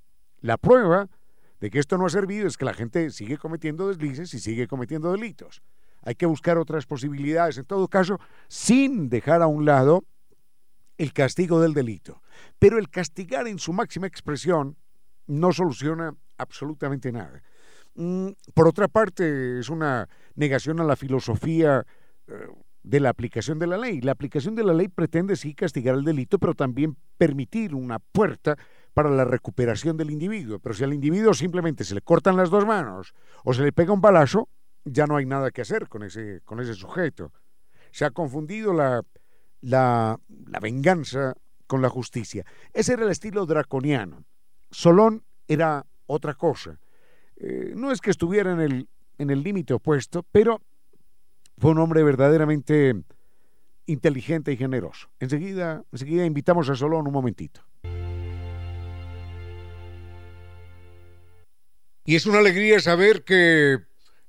La 0.41 0.57
prueba 0.57 1.09
de 1.61 1.71
que 1.71 1.79
esto 1.79 1.99
no 1.99 2.07
ha 2.07 2.11
servido 2.11 2.47
es 2.47 2.57
que 2.57 2.65
la 2.65 2.75
gente 2.75 3.11
sigue 3.11 3.39
cometiendo 3.39 3.89
deslices 3.89 4.33
y 4.35 4.39
sigue 4.39 4.67
cometiendo 4.67 5.13
delitos. 5.13 5.63
Hay 6.03 6.15
que 6.15 6.27
buscar 6.27 6.59
otras 6.59 6.87
posibilidades, 6.87 7.59
en 7.59 7.65
todo 7.65 7.89
caso, 7.89 8.19
sin 8.47 9.09
dejar 9.09 9.43
a 9.43 9.47
un 9.47 9.65
lado 9.65 10.05
el 10.97 11.13
castigo 11.13 11.61
del 11.61 11.75
delito. 11.75 12.23
Pero 12.59 12.79
el 12.79 12.89
castigar 12.89 13.49
en 13.49 13.59
su 13.59 13.73
máxima 13.73 14.07
expresión 14.07 14.77
no 15.27 15.53
soluciona 15.53 16.15
absolutamente 16.37 17.13
nada. 17.13 17.43
Mm, 17.95 18.29
por 18.55 18.69
otra 18.69 18.89
parte, 18.89 19.59
es 19.59 19.69
una 19.69 20.09
negación 20.35 20.81
a 20.81 20.85
la 20.85 20.97
filosofía 20.97 21.85
eh, 22.27 22.33
de 22.83 23.01
la 23.01 23.11
aplicación 23.11 23.59
de 23.59 23.67
la 23.67 23.77
ley. 23.77 24.01
La 24.01 24.13
aplicación 24.13 24.55
de 24.55 24.65
la 24.65 24.73
ley 24.73 24.89
pretende 24.89 25.37
sí 25.37 25.55
castigar 25.55 25.95
el 25.95 26.05
delito, 26.05 26.39
pero 26.39 26.55
también 26.55 26.97
permitir 27.17 27.75
una 27.75 27.99
puerta 27.99 28.57
para 28.99 29.11
la 29.11 29.25
recuperación 29.25 29.97
del 29.97 30.11
individuo. 30.11 30.59
Pero 30.59 30.75
si 30.75 30.83
al 30.83 30.93
individuo 30.93 31.33
simplemente 31.33 31.85
se 31.85 31.95
le 31.95 32.01
cortan 32.01 32.37
las 32.37 32.51
dos 32.51 32.67
manos 32.67 33.15
o 33.45 33.55
se 33.55 33.63
le 33.63 33.71
pega 33.71 33.93
un 33.93 34.01
balazo, 34.01 34.49
ya 34.85 35.07
no 35.07 35.15
hay 35.15 35.25
nada 35.25 35.53
que 35.53 35.61
hacer 35.61 35.87
con 35.87 36.03
ese, 36.03 36.41
con 36.45 36.59
ese 36.59 36.75
sujeto. 36.75 37.33
Se 37.93 38.05
ha 38.05 38.11
confundido 38.11 38.73
la, 38.73 39.05
la, 39.61 40.19
venganza 40.61 41.35
con 41.69 41.81
la 41.81 41.89
justicia. 41.89 42.45
Ese 42.73 42.95
era 42.95 43.05
el 43.05 43.11
estilo 43.11 43.47
draconiano. 43.47 44.25
Solón 44.69 45.23
era 45.47 45.87
otra 46.07 46.35
cosa. 46.35 46.81
Eh, 47.37 47.75
no 47.77 47.93
es 47.93 48.01
que 48.01 48.11
estuviera 48.11 48.51
en 48.51 48.59
el 48.59 48.89
en 49.19 49.31
el 49.31 49.45
límite 49.45 49.75
opuesto, 49.75 50.27
pero 50.33 50.61
fue 51.57 51.71
un 51.71 51.79
hombre 51.79 52.03
verdaderamente 52.03 53.01
inteligente 53.87 54.51
y 54.51 54.57
generoso. 54.57 55.09
Enseguida, 55.21 55.85
enseguida 55.93 56.25
invitamos 56.25 56.69
a 56.69 56.75
Solón 56.75 57.07
un 57.07 57.13
momentito. 57.13 57.61
Y 62.09 62.17
es 62.17 62.25
una 62.25 62.39
alegría 62.39 62.81
saber 62.81 63.23
que 63.23 63.81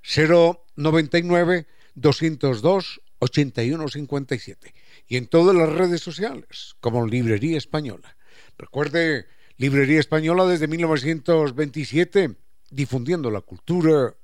099 0.01 1.67
202 1.93 3.01
8157 3.19 4.73
y 5.07 5.17
en 5.17 5.27
todas 5.27 5.55
las 5.55 5.71
redes 5.71 6.01
sociales 6.01 6.77
como 6.79 7.05
Librería 7.05 7.59
Española. 7.59 8.17
Recuerde, 8.57 9.27
Librería 9.57 9.99
Española 9.99 10.47
desde 10.47 10.67
1927, 10.67 12.37
difundiendo 12.71 13.29
la 13.29 13.41
cultura 13.41 14.15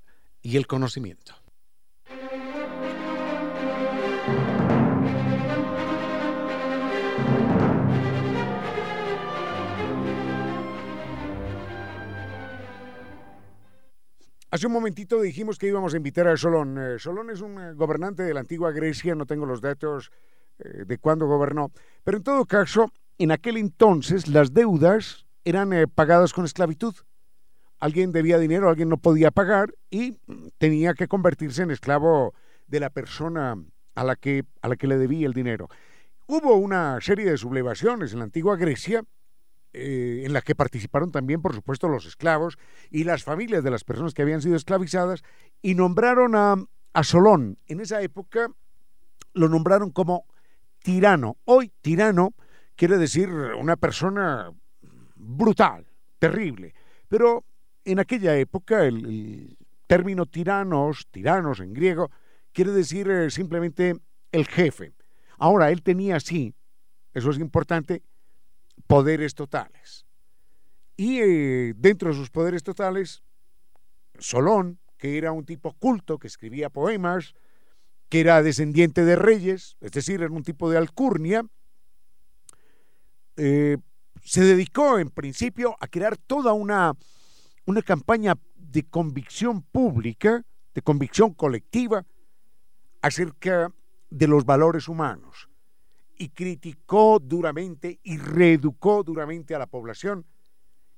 y 0.46 0.58
el 0.58 0.68
conocimiento. 0.68 1.34
Hace 14.52 14.68
un 14.68 14.74
momentito 14.74 15.20
dijimos 15.20 15.58
que 15.58 15.68
íbamos 15.68 15.96
a 15.96 15.98
invitar 15.98 16.28
a 16.28 16.38
Solón. 16.38 16.78
Eh, 16.78 17.00
Solón 17.00 17.32
es 17.32 17.42
un 17.42 17.60
eh, 17.60 17.74
gobernante 17.74 18.22
de 18.22 18.34
la 18.36 18.42
antigua 18.42 18.72
Grecia, 18.72 19.16
no 19.16 19.26
tengo 19.26 19.48
los 19.48 19.62
datos 19.62 20.12
eh, 20.60 20.86
de 20.86 20.98
cuándo 21.00 21.26
gobernó, 21.26 21.72
pero 22.04 22.18
en 22.18 22.24
todo 22.24 22.46
caso, 22.46 22.92
en 23.18 23.32
aquel 23.32 23.58
entonces 23.58 24.28
las 24.28 24.54
deudas 24.54 25.26
eran 25.44 25.72
pagadas 25.96 26.34
con 26.34 26.46
esclavitud. 26.46 26.94
Alguien 27.86 28.12
debía 28.12 28.40
dinero, 28.40 28.68
alguien 28.68 28.90
no 28.90 28.98
podía 28.98 29.30
pagar 29.30 29.76
y 29.92 30.18
tenía 30.58 30.96
que 30.96 31.08
convertirse 31.08 31.62
en 31.62 31.70
esclavo 31.70 32.34
de 32.66 32.80
la 32.80 32.90
persona 32.90 33.64
a 33.94 34.04
la 34.04 34.16
que, 34.16 34.44
a 34.64 34.70
la 34.70 34.76
que 34.76 34.88
le 34.88 34.98
debía 34.98 35.28
el 35.28 35.34
dinero. 35.34 35.70
Hubo 36.26 36.56
una 36.56 37.00
serie 37.00 37.30
de 37.30 37.38
sublevaciones 37.38 38.12
en 38.12 38.18
la 38.18 38.26
antigua 38.26 38.56
Grecia, 38.56 39.04
eh, 39.72 40.24
en 40.26 40.34
la 40.34 40.42
que 40.42 40.56
participaron 40.56 41.12
también, 41.12 41.44
por 41.44 41.54
supuesto, 41.54 41.88
los 41.88 42.08
esclavos 42.08 42.58
y 42.90 43.04
las 43.04 43.24
familias 43.24 43.64
de 43.64 43.70
las 43.70 43.84
personas 43.84 44.16
que 44.16 44.24
habían 44.24 44.42
sido 44.42 44.56
esclavizadas, 44.56 45.22
y 45.62 45.76
nombraron 45.76 46.34
a, 46.34 46.56
a 46.92 47.04
Solón. 47.04 47.60
En 47.68 47.82
esa 47.82 48.02
época 48.02 48.48
lo 49.34 49.48
nombraron 49.48 49.92
como 49.92 50.26
tirano. 50.80 51.38
Hoy 51.46 51.72
tirano 51.82 52.34
quiere 52.76 52.98
decir 52.98 53.30
una 53.30 53.76
persona 53.76 54.52
brutal, 55.16 55.86
terrible, 56.18 56.74
pero 57.10 57.46
en 57.86 58.00
aquella 58.00 58.36
época 58.38 58.86
el, 58.86 59.58
término 59.88 60.26
tiranos, 60.26 61.08
tiranos 61.12 61.60
en 61.60 61.74
griego, 61.74 62.12
quiere 62.52 62.72
decir 62.72 63.10
eh, 63.10 63.30
simplemente 63.30 63.96
el 64.32 64.48
jefe. 64.48 64.94
Ahora, 65.38 65.72
él 65.72 65.84
tenía 65.84 66.20
sí, 66.20 66.54
eso 67.14 67.30
es 67.30 67.38
importante, 67.38 68.02
poderes 68.88 69.36
totales. 69.36 70.06
Y 70.98 71.20
eh, 71.20 71.74
dentro 71.76 72.10
de 72.10 72.16
sus 72.16 72.30
poderes 72.30 72.64
totales, 72.64 73.24
Solón, 74.18 74.80
que 74.98 75.18
era 75.18 75.32
un 75.32 75.46
tipo 75.46 75.74
culto, 75.74 76.18
que 76.18 76.28
escribía 76.28 76.70
poemas, 76.70 77.34
que 78.10 78.22
era 78.22 78.42
descendiente 78.42 79.04
de 79.04 79.16
reyes, 79.16 79.78
es 79.82 79.92
decir, 79.92 80.22
era 80.22 80.32
un 80.32 80.44
tipo 80.44 80.70
de 80.70 80.78
alcurnia, 80.78 81.46
eh, 83.38 83.78
se 84.24 84.42
dedicó 84.42 84.98
en 85.00 85.10
principio 85.10 85.76
a 85.80 85.88
crear 85.88 86.16
toda 86.18 86.54
una, 86.54 86.94
una 87.66 87.82
campaña 87.82 88.36
de 88.56 88.84
convicción 88.84 89.62
pública, 89.62 90.44
de 90.74 90.82
convicción 90.82 91.34
colectiva, 91.34 92.06
acerca 93.02 93.72
de 94.10 94.28
los 94.28 94.46
valores 94.46 94.88
humanos 94.88 95.50
y 96.18 96.30
criticó 96.30 97.20
duramente 97.20 98.00
y 98.04 98.18
reeducó 98.18 99.04
duramente 99.04 99.54
a 99.54 99.60
la 99.60 99.68
población 99.68 100.26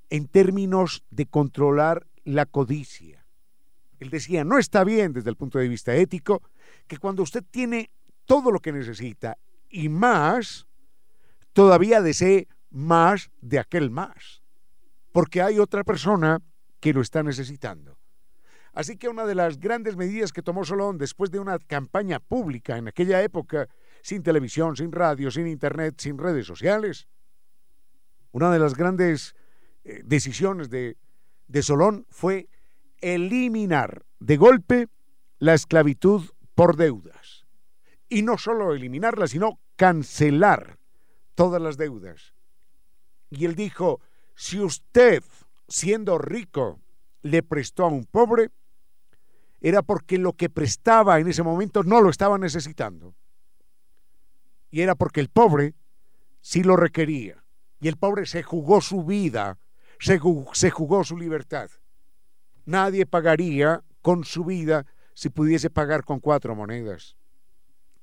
en 0.10 0.28
términos 0.28 1.04
de 1.10 1.26
controlar 1.26 2.08
la 2.24 2.46
codicia. 2.46 3.26
Él 4.00 4.10
decía, 4.10 4.44
no 4.44 4.58
está 4.58 4.84
bien 4.84 5.14
desde 5.14 5.30
el 5.30 5.36
punto 5.36 5.58
de 5.58 5.68
vista 5.68 5.96
ético 5.96 6.42
que 6.88 6.98
cuando 6.98 7.24
usted 7.24 7.44
tiene 7.50 7.90
todo 8.26 8.52
lo 8.52 8.60
que 8.60 8.72
necesita 8.72 9.38
y 9.70 9.90
más, 9.90 10.68
todavía 11.54 12.02
desee 12.02 12.48
más 12.70 13.32
de 13.42 13.60
aquel 13.60 13.90
más, 13.90 14.44
porque 15.12 15.42
hay 15.42 15.58
otra 15.60 15.84
persona 15.84 16.42
que 16.80 16.94
lo 16.94 17.02
está 17.02 17.24
necesitando. 17.24 17.98
Así 18.74 18.98
que 18.98 19.10
una 19.10 19.26
de 19.26 19.36
las 19.36 19.60
grandes 19.60 19.96
medidas 19.96 20.32
que 20.32 20.44
tomó 20.44 20.64
Solón 20.64 20.98
después 20.98 21.32
de 21.32 21.40
una 21.40 21.58
campaña 21.58 22.20
pública 22.20 22.78
en 22.78 22.88
aquella 22.88 23.24
época, 23.24 23.68
sin 24.04 24.22
televisión, 24.22 24.76
sin 24.76 24.92
radio, 24.92 25.32
sin 25.32 25.48
internet, 25.48 25.96
sin 25.98 26.18
redes 26.18 26.46
sociales, 26.46 27.08
una 28.32 28.52
de 28.52 28.60
las 28.60 28.76
grandes 28.76 29.36
eh, 29.84 30.02
decisiones 30.06 30.70
de, 30.70 30.98
de 31.48 31.64
Solón 31.64 32.06
fue 32.10 32.50
eliminar 33.02 34.06
de 34.20 34.38
golpe 34.38 34.88
la 35.40 35.54
esclavitud 35.54 36.30
por 36.54 36.76
deudas. 36.76 37.46
Y 38.10 38.22
no 38.22 38.38
solo 38.38 38.74
eliminarla, 38.74 39.28
sino 39.28 39.60
cancelar 39.76 40.78
todas 41.36 41.62
las 41.62 41.78
deudas. 41.78 42.34
Y 43.30 43.46
él 43.46 43.56
dijo, 43.56 44.02
si 44.36 44.60
usted, 44.60 45.24
siendo 45.68 46.18
rico, 46.18 46.80
le 47.22 47.44
prestó 47.44 47.86
a 47.86 47.90
un 47.90 48.06
pobre, 48.06 48.50
era 49.60 49.82
porque 49.82 50.18
lo 50.18 50.34
que 50.34 50.50
prestaba 50.50 51.20
en 51.20 51.28
ese 51.28 51.44
momento 51.44 51.84
no 51.84 52.02
lo 52.02 52.10
estaba 52.10 52.38
necesitando. 52.38 53.16
Y 54.70 54.82
era 54.82 54.96
porque 54.96 55.20
el 55.20 55.30
pobre 55.30 55.74
sí 56.42 56.64
lo 56.64 56.76
requería. 56.76 57.44
Y 57.80 57.88
el 57.88 57.98
pobre 57.98 58.26
se 58.26 58.44
jugó 58.44 58.82
su 58.82 59.04
vida, 59.04 59.60
se 60.00 60.20
jugó, 60.20 61.04
su 61.04 61.18
libertad. 61.18 61.70
Nadie 62.66 63.06
pagaría 63.06 63.84
con 64.02 64.24
su 64.24 64.46
vida 64.46 64.86
si 65.14 65.30
pudiese 65.30 65.70
pagar 65.70 66.04
con 66.04 66.20
cuatro 66.20 66.56
monedas. 66.56 67.16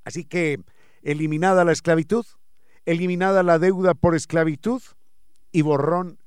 Así 0.05 0.25
que, 0.25 0.61
eliminada 1.03 1.65
la 1.65 1.73
esclavitud, 1.73 2.27
eliminada 2.85 3.43
la 3.43 3.59
deuda 3.59 3.95
por 3.95 4.15
esclavitud 4.15 4.83
y 5.53 5.63
borrón 5.63 6.19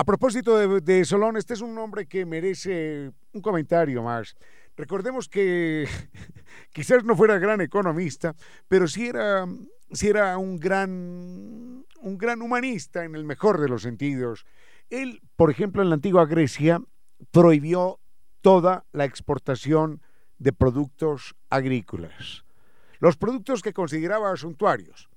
A 0.03 0.05
propósito 0.05 0.57
de, 0.81 1.05
Solón, 1.05 1.37
este 1.37 1.55
es 1.55 1.61
un 1.61 1.79
hombre 1.79 2.07
que 2.07 2.27
merece 2.27 3.13
un 3.33 3.41
comentario 3.41 4.03
más. 4.03 4.35
Recordemos 4.77 5.29
que 5.29 5.87
quizás 6.73 7.05
no 7.05 7.15
fuera 7.15 7.39
gran 7.39 7.61
economista, 7.61 8.35
pero 8.67 8.89
sí 8.89 9.07
era, 9.07 9.47
sí 9.93 10.09
era 10.09 10.39
un, 10.39 10.59
gran, 10.59 11.85
un 12.01 12.19
gran 12.19 12.43
humanista 12.43 13.05
en 13.05 13.15
el 13.15 13.25
mejor 13.25 13.61
de 13.61 13.69
los 13.69 13.83
sentidos. 13.83 14.45
Él, 14.91 15.21
por 15.37 15.53
ejemplo, 15.53 15.83
en 15.83 15.91
la 15.91 15.95
antigua 15.95 16.27
Grecia, 16.27 16.81
prohibió 17.31 18.01
toda 18.41 18.85
la 18.91 19.05
exportación 19.05 20.03
de 20.43 20.53
productos 20.53 21.37
agrícolas. 21.51 22.45
Los 22.99 23.17
productos 23.17 23.63
que 23.63 23.73
consideraba 23.73 24.37
suntuarios, 24.37 25.09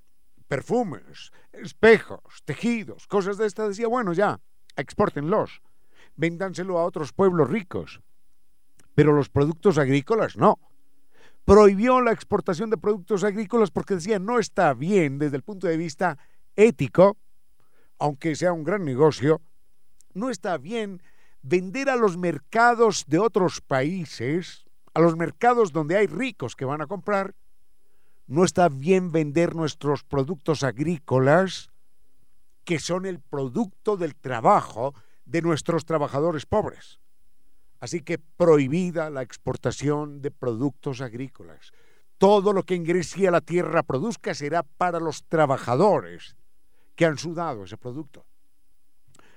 perfumes, 0.46 1.32
espejos, 1.52 2.42
tejidos, 2.44 3.08
cosas 3.08 3.36
de 3.36 3.46
estas, 3.46 3.70
decía, 3.70 3.88
bueno, 3.88 4.12
ya, 4.12 4.38
exportenlos, 4.76 5.62
véndanselo 6.14 6.78
a 6.78 6.84
otros 6.84 7.12
pueblos 7.12 7.50
ricos. 7.50 8.00
Pero 8.94 9.12
los 9.12 9.28
productos 9.28 9.78
agrícolas 9.78 10.36
no. 10.36 10.60
Prohibió 11.44 12.00
la 12.00 12.12
exportación 12.12 12.70
de 12.70 12.78
productos 12.78 13.24
agrícolas 13.24 13.72
porque 13.72 13.94
decía, 13.94 14.20
no 14.20 14.38
está 14.38 14.74
bien 14.74 15.18
desde 15.18 15.36
el 15.36 15.42
punto 15.42 15.66
de 15.66 15.76
vista 15.76 16.18
ético, 16.54 17.16
aunque 17.98 18.36
sea 18.36 18.52
un 18.52 18.62
gran 18.62 18.84
negocio, 18.84 19.40
no 20.14 20.30
está 20.30 20.56
bien 20.56 21.02
vender 21.42 21.90
a 21.90 21.96
los 21.96 22.16
mercados 22.16 23.04
de 23.08 23.18
otros 23.18 23.60
países 23.60 24.65
a 24.96 25.00
los 25.00 25.14
mercados 25.14 25.72
donde 25.72 25.94
hay 25.94 26.06
ricos 26.06 26.56
que 26.56 26.64
van 26.64 26.80
a 26.80 26.86
comprar, 26.86 27.34
no 28.26 28.44
está 28.44 28.70
bien 28.70 29.12
vender 29.12 29.54
nuestros 29.54 30.04
productos 30.04 30.62
agrícolas 30.62 31.68
que 32.64 32.78
son 32.78 33.04
el 33.04 33.20
producto 33.20 33.98
del 33.98 34.16
trabajo 34.16 34.94
de 35.26 35.42
nuestros 35.42 35.84
trabajadores 35.84 36.46
pobres. 36.46 36.98
Así 37.78 38.00
que 38.00 38.18
prohibida 38.18 39.10
la 39.10 39.20
exportación 39.20 40.22
de 40.22 40.30
productos 40.30 41.02
agrícolas. 41.02 41.72
Todo 42.16 42.54
lo 42.54 42.62
que 42.62 42.74
en 42.74 42.84
Grecia 42.84 43.30
la 43.30 43.42
tierra 43.42 43.82
produzca 43.82 44.32
será 44.32 44.62
para 44.62 44.98
los 44.98 45.24
trabajadores 45.24 46.36
que 46.94 47.04
han 47.04 47.18
sudado 47.18 47.64
ese 47.64 47.76
producto. 47.76 48.24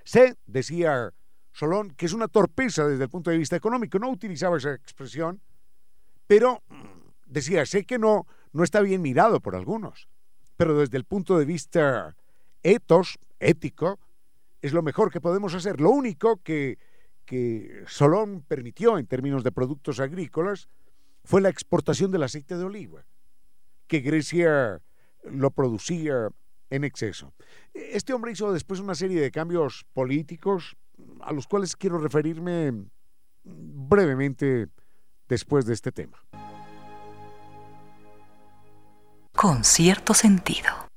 Sé, 0.05 0.37
decía 0.45 1.11
Solón, 1.51 1.91
que 1.91 2.05
es 2.05 2.13
una 2.13 2.29
torpeza 2.29 2.87
desde 2.87 3.03
el 3.03 3.09
punto 3.09 3.29
de 3.29 3.37
vista 3.37 3.57
económico. 3.57 3.99
No 3.99 4.09
utilizaba 4.09 4.55
esa 4.55 4.73
expresión, 4.73 5.41
pero 6.29 6.61
mm, 6.69 6.75
decía, 7.25 7.65
sé 7.65 7.85
que 7.85 7.97
no, 7.97 8.27
no 8.53 8.63
está 8.63 8.81
bien 8.81 9.01
mirado 9.01 9.39
por 9.39 9.55
algunos, 9.55 10.07
pero 10.57 10.77
desde 10.77 10.95
el 10.97 11.03
punto 11.03 11.39
de 11.39 11.45
vista 11.45 12.15
ético, 12.61 13.99
es 14.61 14.71
lo 14.71 14.83
mejor 14.83 15.11
que 15.11 15.21
podemos 15.21 15.55
hacer. 15.55 15.81
Lo 15.81 15.89
único 15.89 16.37
que, 16.43 16.77
que 17.25 17.83
Solón 17.87 18.43
permitió 18.47 18.99
en 18.99 19.07
términos 19.07 19.43
de 19.43 19.51
productos 19.51 19.99
agrícolas 19.99 20.69
fue 21.23 21.41
la 21.41 21.49
exportación 21.49 22.11
del 22.11 22.21
aceite 22.21 22.57
de 22.57 22.63
oliva, 22.63 23.07
que 23.87 24.01
Grecia 24.01 24.83
lo 25.23 25.49
producía 25.49 26.29
en 26.69 26.83
exceso. 26.83 27.33
Este 27.73 28.13
hombre 28.13 28.33
hizo 28.33 28.53
después 28.53 28.79
una 28.79 28.93
serie 28.93 29.19
de 29.19 29.31
cambios 29.31 29.83
políticos 29.93 30.77
a 31.21 31.33
los 31.33 31.47
cuales 31.47 31.75
quiero 31.75 31.97
referirme 31.97 32.71
brevemente 33.43 34.67
después 35.29 35.65
de 35.65 35.73
este 35.73 35.91
tema. 35.91 36.17
Con 39.33 39.63
cierto 39.63 40.13
sentido. 40.13 40.89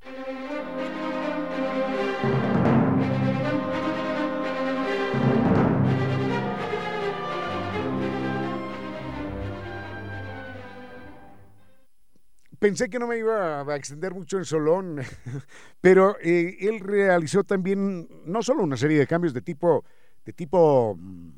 Pensé 12.59 12.89
que 12.89 12.97
no 12.97 13.07
me 13.07 13.17
iba 13.17 13.61
a 13.61 13.75
extender 13.75 14.13
mucho 14.13 14.37
en 14.37 14.45
Solón, 14.45 15.01
pero 15.81 16.15
eh, 16.21 16.55
él 16.61 16.79
realizó 16.79 17.43
también 17.43 18.07
no 18.25 18.41
solo 18.41 18.63
una 18.63 18.77
serie 18.77 18.97
de 18.97 19.05
cambios 19.05 19.33
de 19.33 19.41
tipo, 19.41 19.83
de 20.23 20.31
tipo 20.31 20.95
mm, 20.97 21.29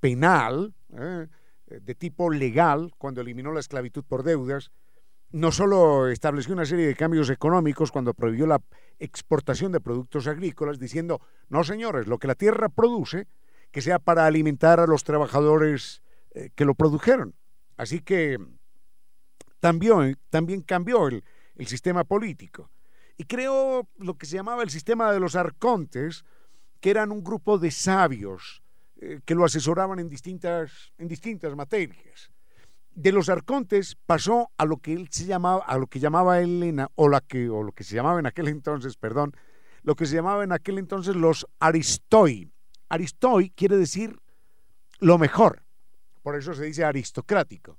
penal, 0.00 0.74
eh, 0.94 1.26
de 1.80 1.94
tipo 1.94 2.30
legal, 2.30 2.92
cuando 2.98 3.20
eliminó 3.20 3.52
la 3.52 3.60
esclavitud 3.60 4.04
por 4.04 4.22
deudas, 4.22 4.70
no 5.32 5.52
solo 5.52 6.08
estableció 6.08 6.54
una 6.54 6.64
serie 6.64 6.86
de 6.86 6.96
cambios 6.96 7.30
económicos 7.30 7.92
cuando 7.92 8.14
prohibió 8.14 8.46
la 8.46 8.60
exportación 8.98 9.70
de 9.70 9.80
productos 9.80 10.26
agrícolas, 10.26 10.78
diciendo, 10.78 11.20
no 11.48 11.62
señores, 11.62 12.06
lo 12.06 12.18
que 12.18 12.26
la 12.26 12.34
tierra 12.34 12.68
produce, 12.68 13.28
que 13.70 13.80
sea 13.80 14.00
para 14.00 14.26
alimentar 14.26 14.80
a 14.80 14.86
los 14.86 15.04
trabajadores 15.04 16.02
eh, 16.32 16.50
que 16.54 16.64
lo 16.64 16.74
produjeron. 16.74 17.34
Así 17.76 18.00
que 18.00 18.38
también, 19.60 20.18
también 20.30 20.62
cambió 20.62 21.06
el, 21.06 21.22
sistema 21.66 22.04
político 22.04 22.70
y 23.18 23.24
creó 23.24 23.86
lo 23.98 24.16
que 24.16 24.24
se 24.24 24.36
llamaba 24.36 24.62
el 24.62 24.70
sistema 24.70 25.12
de 25.12 25.20
los 25.20 25.36
arcontes, 25.36 26.24
que 26.80 26.88
eran 26.88 27.12
un 27.12 27.22
grupo 27.22 27.58
de 27.58 27.70
sabios 27.70 28.62
eh, 29.02 29.20
que 29.24 29.34
lo 29.34 29.46
asesoraban 29.46 29.98
en 29.98 30.10
distintas, 30.10 30.92
en 30.98 31.08
distintas 31.08 31.56
materias. 31.56 32.30
De 32.90 33.12
los 33.12 33.30
arcontes 33.30 33.96
pasó 34.04 34.50
a 34.58 34.66
lo 34.66 34.76
que 34.76 34.92
él 34.92 35.08
se 35.10 35.24
llamaba, 35.24 35.64
a 35.64 35.78
lo 35.78 35.86
que 35.86 36.00
llamaba 36.00 36.40
Elena, 36.40 36.90
o, 36.96 37.08
la 37.08 37.22
que, 37.22 37.48
o 37.48 37.62
lo 37.62 37.72
que 37.72 37.82
se 37.82 37.94
llamaba 37.94 38.20
en 38.20 38.26
aquel 38.26 38.48
entonces, 38.48 38.98
perdón, 38.98 39.32
lo 39.82 39.94
que 39.94 40.04
se 40.04 40.16
llamaba 40.16 40.44
en 40.44 40.52
aquel 40.52 40.76
entonces 40.76 41.16
los 41.16 41.46
aristoi. 41.60 42.52
Aristoi 42.90 43.48
quiere 43.50 43.78
decir 43.78 44.20
lo 44.98 45.16
mejor, 45.16 45.62
por 46.22 46.36
eso 46.36 46.52
se 46.52 46.64
dice 46.64 46.84
aristocrático. 46.84 47.78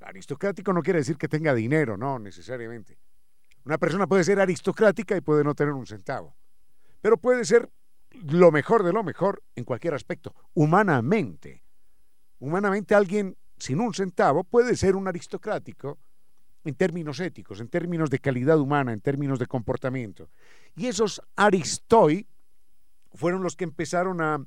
Aristocrático 0.00 0.72
no 0.72 0.82
quiere 0.82 0.98
decir 0.98 1.16
que 1.16 1.28
tenga 1.28 1.54
dinero, 1.54 1.96
no 1.96 2.18
necesariamente. 2.18 2.98
Una 3.64 3.78
persona 3.78 4.08
puede 4.08 4.24
ser 4.24 4.40
aristocrática 4.40 5.16
y 5.16 5.20
puede 5.20 5.44
no 5.44 5.54
tener 5.54 5.74
un 5.74 5.86
centavo, 5.86 6.34
pero 7.00 7.16
puede 7.16 7.44
ser 7.44 7.70
lo 8.10 8.50
mejor 8.50 8.82
de 8.82 8.92
lo 8.92 9.02
mejor 9.02 9.42
en 9.54 9.64
cualquier 9.64 9.94
aspecto, 9.94 10.34
humanamente. 10.54 11.62
Humanamente 12.38 12.94
alguien 12.94 13.36
sin 13.56 13.80
un 13.80 13.92
centavo 13.92 14.44
puede 14.44 14.76
ser 14.76 14.96
un 14.96 15.08
aristocrático 15.08 15.98
en 16.64 16.74
términos 16.74 17.20
éticos, 17.20 17.60
en 17.60 17.68
términos 17.68 18.10
de 18.10 18.18
calidad 18.18 18.58
humana, 18.58 18.92
en 18.92 19.00
términos 19.00 19.38
de 19.38 19.46
comportamiento. 19.46 20.30
Y 20.76 20.86
esos 20.86 21.22
aristoi 21.36 22.26
fueron 23.12 23.42
los 23.42 23.56
que 23.56 23.64
empezaron 23.64 24.20
a, 24.20 24.44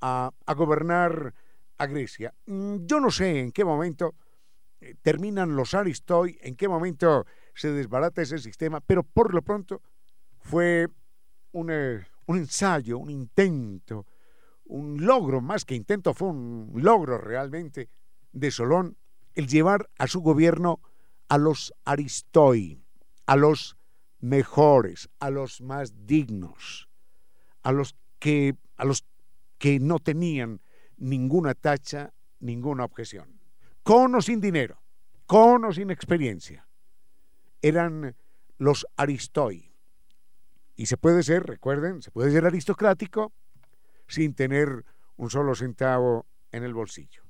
a, 0.00 0.54
gobernar 0.54 1.34
a 1.78 1.86
Grecia. 1.86 2.34
Mm, 2.46 2.86
yo 2.86 3.00
no 3.00 3.10
sé 3.10 3.40
en 3.40 3.52
qué 3.52 3.64
momento 3.64 4.14
eh, 4.80 4.94
terminan 5.02 5.56
los 5.56 5.74
Aristoi, 5.74 6.38
en 6.42 6.56
qué 6.56 6.68
momento 6.68 7.26
se 7.54 7.72
desbarata 7.72 8.22
ese 8.22 8.38
sistema, 8.38 8.80
pero 8.80 9.02
por 9.02 9.32
lo 9.32 9.42
pronto 9.42 9.80
fue 10.40 10.88
un, 11.52 11.70
un 12.26 12.38
ensayo, 12.38 12.98
un 12.98 13.10
intento, 13.10 14.06
un 14.64 15.04
logro, 15.04 15.40
más 15.40 15.64
que 15.64 15.74
intento, 15.74 16.14
fue 16.14 16.28
un 16.28 16.72
logro 16.74 17.18
realmente 17.18 17.88
de 18.32 18.50
Solón, 18.50 18.96
el 19.34 19.46
llevar 19.46 19.90
a 19.98 20.06
su 20.06 20.20
gobierno 20.20 20.80
a 21.28 21.38
los 21.38 21.74
Aristoi, 21.84 22.82
a 23.26 23.36
los 23.36 23.76
mejores, 24.20 25.08
a 25.18 25.30
los 25.30 25.60
más 25.60 26.06
dignos, 26.06 26.88
a 27.62 27.72
los 27.72 27.96
que, 28.18 28.56
a 28.76 28.84
los 28.84 29.04
que 29.58 29.80
no 29.80 29.98
tenían 29.98 30.60
ninguna 30.96 31.54
tacha, 31.54 32.12
ninguna 32.40 32.84
objeción 32.84 33.34
con 33.84 34.14
o 34.14 34.22
sin 34.22 34.40
dinero, 34.40 34.82
con 35.26 35.64
o 35.64 35.72
sin 35.72 35.92
experiencia. 35.92 36.66
Eran 37.62 38.16
los 38.58 38.86
aristoi. 38.96 39.70
Y 40.76 40.86
se 40.86 40.96
puede 40.96 41.22
ser, 41.22 41.44
recuerden, 41.44 42.02
se 42.02 42.10
puede 42.10 42.30
ser 42.30 42.46
aristocrático 42.46 43.32
sin 44.08 44.34
tener 44.34 44.84
un 45.16 45.30
solo 45.30 45.54
centavo 45.54 46.26
en 46.50 46.64
el 46.64 46.74
bolsillo. 46.74 47.22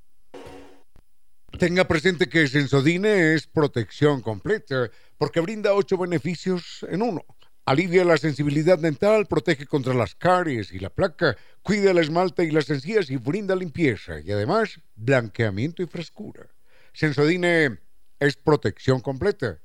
Tenga 1.59 1.85
presente 1.87 2.29
que 2.29 2.49
Sensodine 2.49 3.35
es 3.35 3.47
protección 3.47 4.23
completa 4.23 4.91
porque 5.17 5.41
brinda 5.41 5.75
ocho 5.75 5.97
beneficios 5.97 6.85
en 6.89 7.03
uno. 7.03 7.25
Alivia 7.67 8.05
la 8.05 8.19
sensibilidad 8.19 8.79
dental, 8.79 9.27
protege 9.27 9.65
contra 9.67 9.95
las 9.95 10.15
caries 10.15 10.73
y 10.73 10.81
la 10.81 10.91
placa, 10.91 11.37
cuida 11.63 11.95
la 11.95 12.01
esmalta 12.01 12.43
y 12.43 12.51
las 12.51 12.69
encías 12.69 13.09
y 13.09 13.17
brinda 13.17 13.55
limpieza 13.55 14.21
y 14.21 14.33
además 14.33 14.81
blanqueamiento 14.97 15.83
y 15.83 15.87
frescura. 15.87 16.47
Sensodine 16.93 17.79
es 18.19 18.37
protección 18.37 19.01
completa, 19.01 19.61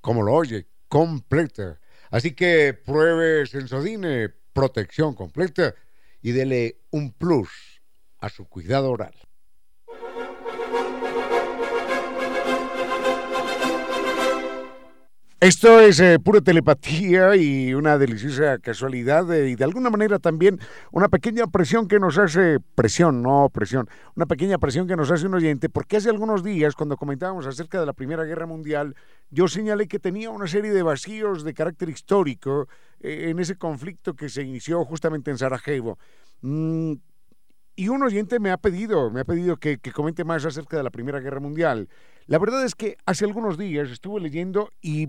como 0.00 0.22
lo 0.22 0.32
oye, 0.32 0.66
completa. 0.88 1.78
Así 2.12 2.34
que 2.34 2.74
pruebe 2.74 3.46
Sensodine, 3.46 4.28
protección 4.52 5.14
completa 5.14 5.74
y 6.20 6.32
dele 6.32 6.82
un 6.90 7.10
plus 7.12 7.48
a 8.18 8.28
su 8.28 8.46
cuidado 8.46 8.90
oral. 8.90 9.14
Esto 15.42 15.80
es 15.80 15.98
eh, 15.98 16.20
pura 16.20 16.40
telepatía 16.40 17.34
y 17.34 17.74
una 17.74 17.98
deliciosa 17.98 18.58
casualidad 18.58 19.28
eh, 19.34 19.50
y 19.50 19.56
de 19.56 19.64
alguna 19.64 19.90
manera 19.90 20.20
también 20.20 20.60
una 20.92 21.08
pequeña 21.08 21.48
presión 21.48 21.88
que 21.88 21.98
nos 21.98 22.16
hace, 22.16 22.60
presión, 22.76 23.22
no 23.24 23.50
presión, 23.52 23.88
una 24.14 24.26
pequeña 24.26 24.58
presión 24.58 24.86
que 24.86 24.94
nos 24.94 25.10
hace 25.10 25.26
un 25.26 25.34
oyente, 25.34 25.68
porque 25.68 25.96
hace 25.96 26.10
algunos 26.10 26.44
días 26.44 26.76
cuando 26.76 26.96
comentábamos 26.96 27.44
acerca 27.48 27.80
de 27.80 27.86
la 27.86 27.92
Primera 27.92 28.22
Guerra 28.22 28.46
Mundial, 28.46 28.94
yo 29.30 29.48
señalé 29.48 29.88
que 29.88 29.98
tenía 29.98 30.30
una 30.30 30.46
serie 30.46 30.70
de 30.70 30.84
vacíos 30.84 31.42
de 31.42 31.54
carácter 31.54 31.88
histórico 31.88 32.68
eh, 33.00 33.30
en 33.30 33.40
ese 33.40 33.56
conflicto 33.56 34.14
que 34.14 34.28
se 34.28 34.42
inició 34.42 34.84
justamente 34.84 35.32
en 35.32 35.38
Sarajevo. 35.38 35.98
Mm, 36.42 36.92
y 37.74 37.88
un 37.88 38.00
oyente 38.04 38.38
me 38.38 38.52
ha 38.52 38.58
pedido, 38.58 39.10
me 39.10 39.22
ha 39.22 39.24
pedido 39.24 39.56
que, 39.56 39.78
que 39.78 39.90
comente 39.90 40.22
más 40.22 40.44
acerca 40.44 40.76
de 40.76 40.84
la 40.84 40.90
Primera 40.90 41.18
Guerra 41.18 41.40
Mundial. 41.40 41.88
La 42.26 42.38
verdad 42.38 42.64
es 42.64 42.76
que 42.76 42.96
hace 43.06 43.24
algunos 43.24 43.58
días 43.58 43.90
estuve 43.90 44.20
leyendo 44.20 44.70
y 44.80 45.08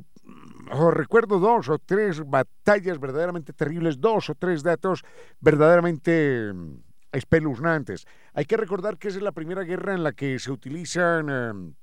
oh, 0.71 0.91
recuerdo 0.91 1.39
dos 1.39 1.69
o 1.69 1.79
tres 1.79 2.21
batallas 2.25 2.99
verdaderamente 2.99 3.53
terribles, 3.53 3.99
dos 3.99 4.29
o 4.29 4.35
tres 4.35 4.63
datos 4.63 5.03
verdaderamente 5.39 6.51
mm, 6.53 6.77
espeluznantes. 7.11 8.05
Hay 8.33 8.45
que 8.45 8.57
recordar 8.57 8.97
que 8.97 9.09
esa 9.09 9.17
es 9.17 9.23
la 9.23 9.31
primera 9.31 9.63
guerra 9.63 9.93
en 9.93 10.03
la 10.03 10.13
que 10.13 10.39
se 10.39 10.51
utilizan 10.51 11.29
em, 11.29 11.73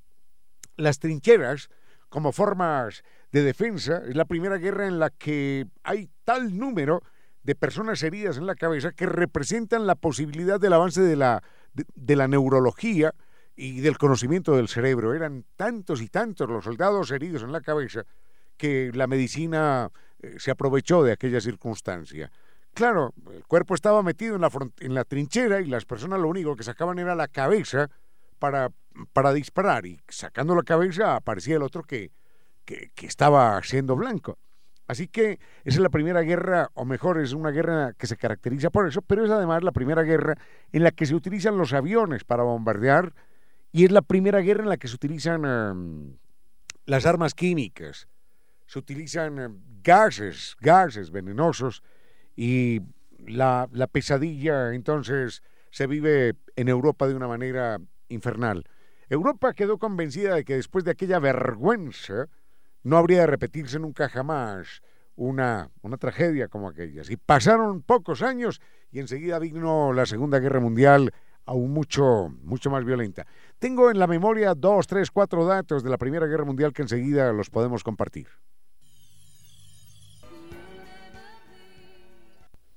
las 0.76 0.98
trincheras 0.98 1.68
como 2.08 2.32
formas 2.32 3.02
de 3.32 3.42
defensa. 3.42 4.02
Es 4.08 4.16
la 4.16 4.24
primera 4.24 4.58
guerra 4.58 4.86
en 4.86 4.98
la 4.98 5.10
que 5.10 5.66
hay 5.84 6.10
tal 6.24 6.58
número 6.58 7.02
de 7.42 7.54
personas 7.54 8.02
heridas 8.02 8.36
en 8.36 8.46
la 8.46 8.54
cabeza 8.54 8.92
que 8.92 9.06
representan 9.06 9.86
la 9.86 9.94
posibilidad 9.94 10.60
del 10.60 10.72
avance 10.72 11.00
de 11.00 11.16
la, 11.16 11.42
de 11.72 12.16
la 12.16 12.28
neurología 12.28 13.14
y 13.56 13.80
del 13.80 13.98
conocimiento 13.98 14.56
del 14.56 14.68
cerebro. 14.68 15.14
Eran 15.14 15.44
tantos 15.56 16.02
y 16.02 16.08
tantos 16.08 16.48
los 16.48 16.64
soldados 16.64 17.10
heridos 17.10 17.42
en 17.42 17.52
la 17.52 17.60
cabeza 17.60 18.04
que 18.60 18.90
la 18.92 19.06
medicina 19.06 19.90
eh, 20.20 20.34
se 20.38 20.50
aprovechó 20.50 21.02
de 21.02 21.12
aquella 21.12 21.40
circunstancia. 21.40 22.30
Claro, 22.74 23.14
el 23.32 23.46
cuerpo 23.46 23.74
estaba 23.74 24.02
metido 24.02 24.34
en 24.34 24.42
la, 24.42 24.50
la 24.80 25.04
trinchera 25.04 25.62
y 25.62 25.66
las 25.66 25.86
personas 25.86 26.20
lo 26.20 26.28
único 26.28 26.54
que 26.56 26.62
sacaban 26.62 26.98
era 26.98 27.14
la 27.14 27.28
cabeza 27.28 27.88
para, 28.38 28.70
para 29.14 29.32
disparar 29.32 29.86
y 29.86 29.98
sacando 30.08 30.54
la 30.54 30.62
cabeza 30.62 31.16
aparecía 31.16 31.56
el 31.56 31.62
otro 31.62 31.82
que 31.82 32.12
estaba 33.02 33.60
siendo 33.62 33.96
blanco. 33.96 34.38
Así 34.90 35.06
que 35.06 35.38
esa 35.64 35.76
es 35.76 35.78
la 35.78 35.88
primera 35.88 36.20
guerra, 36.22 36.68
o 36.74 36.84
mejor, 36.84 37.20
es 37.20 37.32
una 37.32 37.50
guerra 37.50 37.92
que 37.92 38.08
se 38.08 38.16
caracteriza 38.16 38.70
por 38.70 38.88
eso, 38.88 39.02
pero 39.02 39.24
es 39.24 39.30
además 39.30 39.62
la 39.62 39.70
primera 39.70 40.02
guerra 40.02 40.36
en 40.72 40.82
la 40.82 40.90
que 40.90 41.06
se 41.06 41.14
utilizan 41.14 41.56
los 41.56 41.72
aviones 41.72 42.24
para 42.24 42.42
bombardear 42.42 43.14
y 43.70 43.84
es 43.84 43.92
la 43.92 44.02
primera 44.02 44.40
guerra 44.40 44.64
en 44.64 44.68
la 44.68 44.78
que 44.78 44.88
se 44.88 44.96
utilizan 44.96 45.44
em, 45.44 46.16
las 46.86 47.06
armas 47.06 47.34
químicas, 47.34 48.08
se 48.70 48.78
utilizan 48.78 49.38
em, 49.40 49.60
gases, 49.82 50.56
gases 50.60 51.10
venenosos 51.10 51.82
y 52.36 52.80
la, 53.26 53.68
la 53.72 53.88
pesadilla 53.88 54.72
entonces 54.74 55.42
se 55.72 55.88
vive 55.88 56.36
en 56.54 56.68
Europa 56.68 57.08
de 57.08 57.16
una 57.16 57.26
manera 57.26 57.80
infernal. 58.08 58.62
Europa 59.08 59.54
quedó 59.54 59.78
convencida 59.78 60.36
de 60.36 60.44
que 60.44 60.54
después 60.54 60.84
de 60.84 60.92
aquella 60.92 61.18
vergüenza 61.18 62.28
no 62.84 62.96
habría 62.96 63.22
de 63.22 63.26
repetirse 63.26 63.80
nunca 63.80 64.08
jamás 64.08 64.82
una, 65.16 65.68
una 65.82 65.96
tragedia 65.96 66.46
como 66.46 66.68
aquella. 66.68 67.02
Y 67.08 67.16
pasaron 67.16 67.82
pocos 67.82 68.22
años 68.22 68.60
y 68.92 69.00
enseguida 69.00 69.40
vino 69.40 69.92
la 69.92 70.06
Segunda 70.06 70.38
Guerra 70.38 70.60
Mundial 70.60 71.12
aún 71.44 71.72
mucho, 71.72 72.32
mucho 72.44 72.70
más 72.70 72.84
violenta. 72.84 73.26
Tengo 73.58 73.90
en 73.90 73.98
la 73.98 74.06
memoria 74.06 74.54
dos, 74.54 74.86
tres, 74.86 75.10
cuatro 75.10 75.44
datos 75.44 75.82
de 75.82 75.90
la 75.90 75.98
Primera 75.98 76.26
Guerra 76.26 76.44
Mundial 76.44 76.72
que 76.72 76.82
enseguida 76.82 77.32
los 77.32 77.50
podemos 77.50 77.82
compartir. 77.82 78.28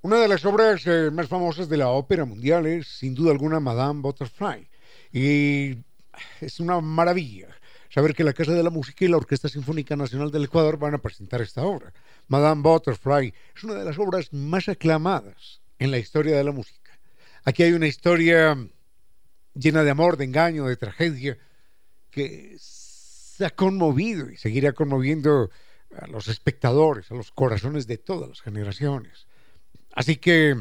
Una 0.04 0.18
de 0.18 0.28
las 0.28 0.43
obras 0.43 0.86
eh, 0.86 1.12
más 1.12 1.30
famosas 1.30 1.70
de 1.70 1.78
la 1.78 1.88
ópera 1.88 2.26
mundial 2.26 2.66
es, 2.66 2.88
sin 2.88 3.16
duda 3.16 3.32
alguna, 3.32 3.62
Madame 3.62 4.01
Butterfly. 4.01 4.68
Y 5.14 5.78
es 6.41 6.60
una 6.60 6.82
maravilla 6.82 7.47
saber 7.89 8.14
que 8.14 8.26
la 8.26 8.34
Casa 8.34 8.51
de 8.51 8.64
la 8.64 8.70
Música 8.70 9.06
y 9.06 9.08
la 9.08 9.16
Orquesta 9.16 9.47
Sinfónica 9.47 9.95
Nacional 9.95 10.30
del 10.30 10.43
Ecuador 10.43 10.78
van 10.78 10.95
a 10.95 10.97
presentar 10.97 11.39
esta 11.39 11.64
obra. 11.64 11.93
Madame 12.28 12.62
Butterfly 12.64 13.34
es 13.56 13.64
una 13.64 13.76
de 13.76 13.86
las 13.86 13.97
obras 13.97 14.34
más 14.34 14.68
aclamadas 14.68 15.62
en 15.80 15.89
la 15.89 15.99
historia 15.99 16.36
de 16.36 16.43
la 16.43 16.51
música. 16.51 16.99
Aquí 17.45 17.64
hay 17.64 17.72
una 17.72 17.88
historia 17.88 18.58
llena 19.54 19.84
de 19.84 19.89
amor, 19.89 20.18
de 20.18 20.26
engaño, 20.26 20.66
de 20.66 20.76
tragedia, 20.76 21.38
que 22.12 22.58
se 22.60 23.45
ha 23.45 23.51
conmovido 23.51 24.30
y 24.30 24.36
seguirá 24.36 24.74
conmoviendo 24.74 25.49
a 25.97 26.08
los 26.08 26.28
espectadores, 26.28 27.10
a 27.10 27.16
los 27.16 27.32
corazones 27.32 27.88
de 27.88 27.99
todas 27.99 28.28
las 28.28 28.41
generaciones. 28.41 29.28
Así 29.94 30.18
que 30.18 30.56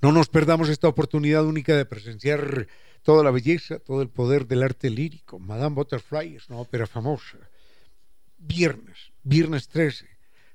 no 0.00 0.12
nos 0.12 0.28
perdamos 0.28 0.68
esta 0.68 0.86
oportunidad 0.88 1.44
única 1.44 1.76
de 1.76 1.86
presenciar 1.86 2.68
toda 3.02 3.24
la 3.24 3.30
belleza, 3.30 3.78
todo 3.78 4.02
el 4.02 4.10
poder 4.10 4.46
del 4.46 4.62
arte 4.62 4.90
lírico. 4.90 5.38
Madame 5.38 5.74
Butterfly 5.74 6.36
es 6.36 6.46
una 6.48 6.58
ópera 6.58 6.86
famosa. 6.86 7.38
Viernes, 8.38 9.12
viernes 9.22 9.68
13, 9.68 10.06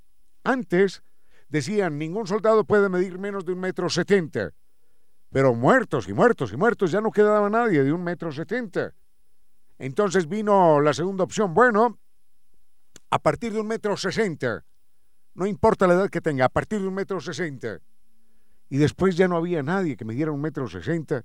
Antes, 0.44 1.02
decían, 1.48 1.98
ningún 1.98 2.26
soldado 2.26 2.64
puede 2.64 2.88
medir 2.88 3.18
menos 3.18 3.44
de 3.44 3.52
un 3.52 3.60
metro 3.60 3.88
setenta. 3.88 4.52
Pero 5.30 5.54
muertos 5.54 6.08
y 6.08 6.14
muertos 6.14 6.52
y 6.52 6.56
muertos, 6.56 6.90
ya 6.90 7.00
no 7.00 7.10
quedaba 7.10 7.50
nadie 7.50 7.84
de 7.84 7.92
un 7.92 8.02
metro 8.02 8.32
setenta. 8.32 8.94
Entonces 9.78 10.28
vino 10.28 10.80
la 10.80 10.92
segunda 10.92 11.24
opción, 11.24 11.54
bueno, 11.54 11.98
a 13.10 13.18
partir 13.18 13.52
de 13.52 13.60
un 13.60 13.66
metro 13.66 13.96
sesenta, 13.96 14.64
no 15.34 15.46
importa 15.46 15.86
la 15.86 15.94
edad 15.94 16.08
que 16.08 16.20
tenga, 16.20 16.46
a 16.46 16.48
partir 16.48 16.80
de 16.80 16.88
un 16.88 16.94
metro 16.94 17.20
sesenta. 17.20 17.78
Y 18.70 18.76
después 18.78 19.16
ya 19.16 19.28
no 19.28 19.36
había 19.36 19.62
nadie 19.62 19.96
que 19.96 20.04
midiera 20.04 20.32
un 20.32 20.40
metro 20.40 20.68
sesenta 20.68 21.24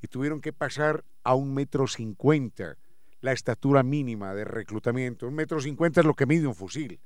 y 0.00 0.06
tuvieron 0.06 0.40
que 0.40 0.52
pasar 0.52 1.04
a 1.24 1.34
un 1.34 1.52
metro 1.52 1.86
cincuenta, 1.86 2.76
la 3.20 3.32
estatura 3.32 3.82
mínima 3.82 4.32
de 4.32 4.44
reclutamiento. 4.44 5.26
Un 5.26 5.34
metro 5.34 5.60
cincuenta 5.60 6.00
es 6.00 6.06
lo 6.06 6.14
que 6.14 6.24
mide 6.24 6.46
un 6.46 6.54
fusil. 6.54 7.00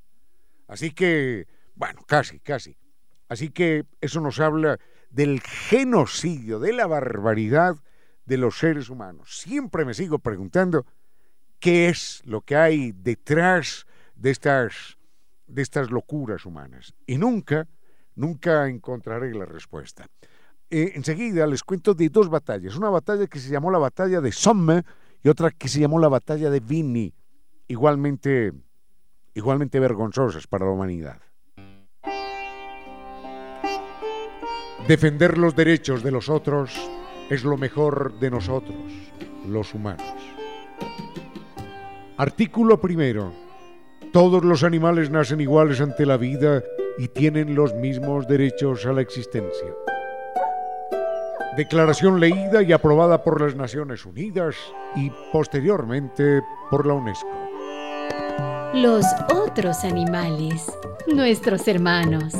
Así 0.68 0.90
que 0.90 1.46
bueno, 1.74 2.02
casi, 2.06 2.38
casi. 2.40 2.76
Así 3.28 3.50
que 3.50 3.86
eso 4.00 4.20
nos 4.20 4.40
habla 4.40 4.78
del 5.10 5.40
genocidio, 5.40 6.58
de 6.58 6.72
la 6.72 6.86
barbaridad 6.86 7.76
de 8.26 8.36
los 8.36 8.58
seres 8.58 8.90
humanos. 8.90 9.40
Siempre 9.40 9.84
me 9.84 9.94
sigo 9.94 10.18
preguntando 10.18 10.86
qué 11.58 11.88
es 11.88 12.22
lo 12.24 12.40
que 12.40 12.56
hay 12.56 12.92
detrás 12.92 13.86
de 14.14 14.30
estas, 14.30 14.98
de 15.46 15.62
estas 15.62 15.90
locuras 15.90 16.44
humanas. 16.44 16.94
Y 17.06 17.18
nunca, 17.18 17.68
nunca 18.14 18.68
encontraré 18.68 19.34
la 19.34 19.46
respuesta. 19.46 20.06
Eh, 20.70 20.92
enseguida 20.94 21.46
les 21.46 21.62
cuento 21.62 21.94
de 21.94 22.08
dos 22.08 22.28
batallas. 22.28 22.76
Una 22.76 22.90
batalla 22.90 23.26
que 23.26 23.38
se 23.38 23.50
llamó 23.50 23.70
la 23.70 23.78
batalla 23.78 24.20
de 24.20 24.32
Somme 24.32 24.82
y 25.22 25.28
otra 25.28 25.50
que 25.50 25.68
se 25.68 25.80
llamó 25.80 25.98
la 25.98 26.08
batalla 26.08 26.50
de 26.50 26.60
Vini. 26.60 27.14
Igualmente, 27.68 28.52
igualmente 29.34 29.78
vergonzosas 29.80 30.46
para 30.46 30.64
la 30.64 30.72
humanidad. 30.72 31.20
Defender 34.88 35.38
los 35.38 35.54
derechos 35.54 36.02
de 36.02 36.10
los 36.10 36.28
otros 36.28 36.72
es 37.30 37.44
lo 37.44 37.56
mejor 37.56 38.18
de 38.18 38.30
nosotros, 38.30 38.76
los 39.46 39.72
humanos. 39.74 40.02
Artículo 42.16 42.80
primero. 42.80 43.32
Todos 44.12 44.44
los 44.44 44.64
animales 44.64 45.08
nacen 45.08 45.40
iguales 45.40 45.80
ante 45.80 46.04
la 46.04 46.16
vida 46.16 46.62
y 46.98 47.08
tienen 47.08 47.54
los 47.54 47.72
mismos 47.74 48.26
derechos 48.26 48.84
a 48.84 48.92
la 48.92 49.00
existencia. 49.00 49.68
Declaración 51.56 52.18
leída 52.18 52.62
y 52.62 52.72
aprobada 52.72 53.22
por 53.22 53.40
las 53.40 53.54
Naciones 53.54 54.04
Unidas 54.04 54.56
y 54.96 55.10
posteriormente 55.32 56.40
por 56.70 56.86
la 56.86 56.94
UNESCO. 56.94 57.28
Los 58.74 59.06
otros 59.32 59.84
animales, 59.84 60.66
nuestros 61.06 61.68
hermanos. 61.68 62.34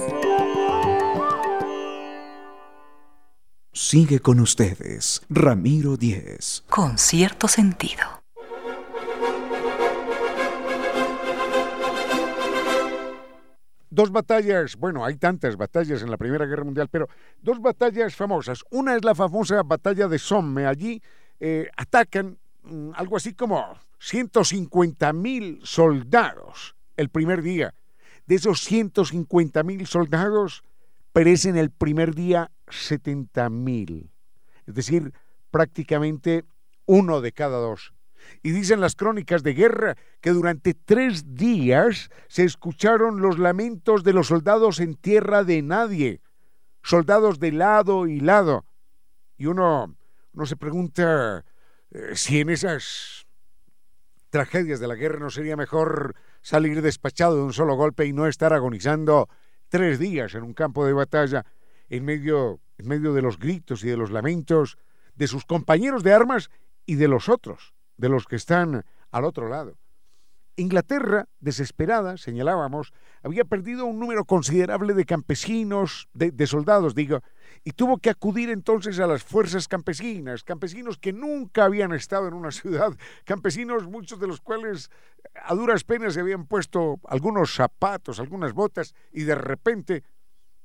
Sigue 3.74 4.20
con 4.20 4.38
ustedes, 4.38 5.22
Ramiro 5.30 5.96
Díez. 5.96 6.62
Con 6.68 6.98
cierto 6.98 7.48
sentido. 7.48 8.02
Dos 13.88 14.10
batallas, 14.10 14.76
bueno, 14.76 15.06
hay 15.06 15.16
tantas 15.16 15.56
batallas 15.56 16.02
en 16.02 16.10
la 16.10 16.18
Primera 16.18 16.44
Guerra 16.44 16.64
Mundial, 16.64 16.88
pero 16.90 17.08
dos 17.40 17.62
batallas 17.62 18.14
famosas. 18.14 18.62
Una 18.70 18.94
es 18.94 19.04
la 19.04 19.14
famosa 19.14 19.62
batalla 19.62 20.06
de 20.06 20.18
Somme. 20.18 20.66
Allí 20.66 21.00
eh, 21.40 21.70
atacan 21.74 22.36
mm, 22.64 22.90
algo 22.94 23.16
así 23.16 23.32
como 23.32 23.78
150 24.00 25.14
mil 25.14 25.60
soldados 25.62 26.76
el 26.98 27.08
primer 27.08 27.40
día. 27.40 27.74
De 28.26 28.34
esos 28.34 28.60
150 28.60 29.62
mil 29.62 29.86
soldados, 29.86 30.62
perecen 31.12 31.56
el 31.56 31.70
primer 31.70 32.14
día 32.14 32.50
70 32.68 33.50
mil. 33.50 34.10
Es 34.66 34.74
decir, 34.74 35.12
prácticamente 35.50 36.44
uno 36.86 37.20
de 37.20 37.32
cada 37.32 37.58
dos. 37.58 37.92
Y 38.42 38.50
dicen 38.50 38.80
las 38.80 38.94
crónicas 38.94 39.42
de 39.42 39.54
guerra 39.54 39.96
que 40.20 40.30
durante 40.30 40.74
tres 40.74 41.34
días 41.34 42.10
se 42.28 42.44
escucharon 42.44 43.20
los 43.20 43.38
lamentos 43.38 44.04
de 44.04 44.12
los 44.12 44.28
soldados 44.28 44.80
en 44.80 44.94
tierra 44.94 45.44
de 45.44 45.60
nadie, 45.62 46.20
soldados 46.82 47.40
de 47.40 47.52
lado 47.52 48.06
y 48.06 48.20
lado. 48.20 48.64
Y 49.36 49.46
uno, 49.46 49.96
no 50.32 50.46
se 50.46 50.56
pregunta 50.56 51.44
eh, 51.90 52.12
si 52.14 52.40
en 52.40 52.50
esas 52.50 53.26
tragedias 54.30 54.80
de 54.80 54.88
la 54.88 54.94
guerra 54.94 55.18
no 55.18 55.30
sería 55.30 55.56
mejor 55.56 56.14
salir 56.40 56.80
despachado 56.80 57.36
de 57.36 57.42
un 57.42 57.52
solo 57.52 57.74
golpe 57.74 58.06
y 58.06 58.12
no 58.12 58.26
estar 58.26 58.52
agonizando 58.52 59.28
tres 59.72 59.98
días 59.98 60.34
en 60.34 60.42
un 60.42 60.52
campo 60.52 60.84
de 60.84 60.92
batalla 60.92 61.46
en 61.88 62.04
medio, 62.04 62.60
en 62.76 62.88
medio 62.88 63.14
de 63.14 63.22
los 63.22 63.38
gritos 63.38 63.82
y 63.82 63.88
de 63.88 63.96
los 63.96 64.10
lamentos 64.10 64.76
de 65.14 65.26
sus 65.26 65.46
compañeros 65.46 66.02
de 66.02 66.12
armas 66.12 66.50
y 66.84 66.96
de 66.96 67.08
los 67.08 67.30
otros, 67.30 67.72
de 67.96 68.10
los 68.10 68.26
que 68.26 68.36
están 68.36 68.84
al 69.10 69.24
otro 69.24 69.48
lado. 69.48 69.78
Inglaterra, 70.56 71.28
desesperada, 71.40 72.16
señalábamos, 72.16 72.92
había 73.22 73.44
perdido 73.44 73.86
un 73.86 73.98
número 73.98 74.24
considerable 74.24 74.92
de 74.92 75.06
campesinos, 75.06 76.08
de, 76.12 76.46
soldados, 76.46 76.94
digo, 76.94 77.20
y 77.64 77.72
tuvo 77.72 77.98
que 77.98 78.10
acudir 78.10 78.50
entonces 78.50 78.98
a 79.00 79.06
las 79.06 79.22
fuerzas 79.22 79.66
campesinas, 79.66 80.44
campesinos 80.44 80.98
que 80.98 81.12
nunca 81.12 81.64
habían 81.64 81.92
estado 81.92 82.28
en 82.28 82.34
una 82.34 82.50
ciudad, 82.50 82.92
campesinos 83.24 83.88
muchos 83.88 84.20
de 84.20 84.26
los 84.26 84.40
cuales 84.40 84.90
a 85.42 85.54
duras 85.54 85.84
penas 85.84 86.14
se 86.14 86.20
habían 86.20 86.46
puesto 86.46 87.00
algunos 87.08 87.54
zapatos, 87.54 88.20
algunas 88.20 88.52
botas, 88.52 88.94
y 89.10 89.22
de 89.22 89.34
repente, 89.34 90.04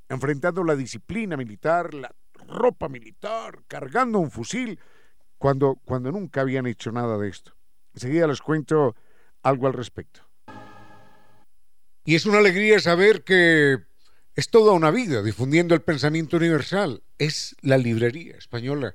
enfrentando 0.10 0.64
la 0.64 0.76
disciplina 0.76 1.38
militar, 1.38 1.94
la 1.94 2.14
ropa 2.48 2.90
militar, 2.90 3.64
cargando 3.68 4.20
un 4.20 4.32
fusil, 4.32 4.80
cuando, 5.38 5.76
cuando 5.86 6.12
nunca 6.12 6.42
habían 6.42 6.66
hecho 6.68 6.92
nada 6.92 7.18
de 7.18 7.30
esto. 7.30 7.54
Enseguida 7.94 8.28
les 8.28 8.42
cuento 8.42 8.96
algo 9.44 9.68
al 9.68 9.74
respecto. 9.74 10.22
Y 12.06 12.16
es 12.16 12.26
una 12.26 12.38
alegría 12.38 12.80
saber 12.80 13.24
que 13.24 13.78
es 14.34 14.50
toda 14.50 14.72
una 14.72 14.92
vida 14.92 15.22
difundiendo 15.22 15.76
el 15.76 15.82
pensamiento 15.82 16.38
universal. 16.38 17.04
Es 17.18 17.56
la 17.62 17.78
librería 17.78 18.38
española. 18.38 18.94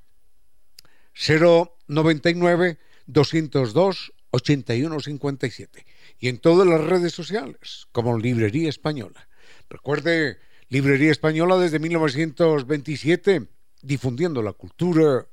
099 1.13 2.79
202 3.07 4.13
8157 4.31 5.87
y 6.19 6.29
en 6.29 6.39
todas 6.39 6.67
las 6.67 6.83
redes 6.83 7.13
sociales 7.13 7.89
como 7.93 8.17
Librería 8.17 8.71
Española. 8.71 9.29
Recuerde, 9.69 10.39
Librería 10.71 11.11
Española 11.11 11.59
desde 11.59 11.79
1927, 11.79 13.49
difundiendo 13.83 14.41
la 14.41 14.55
cultura 14.55 15.27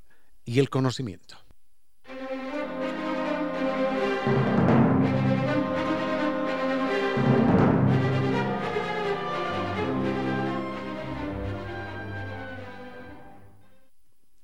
y 0.47 0.59
el 0.59 0.69
conocimiento. 0.69 1.35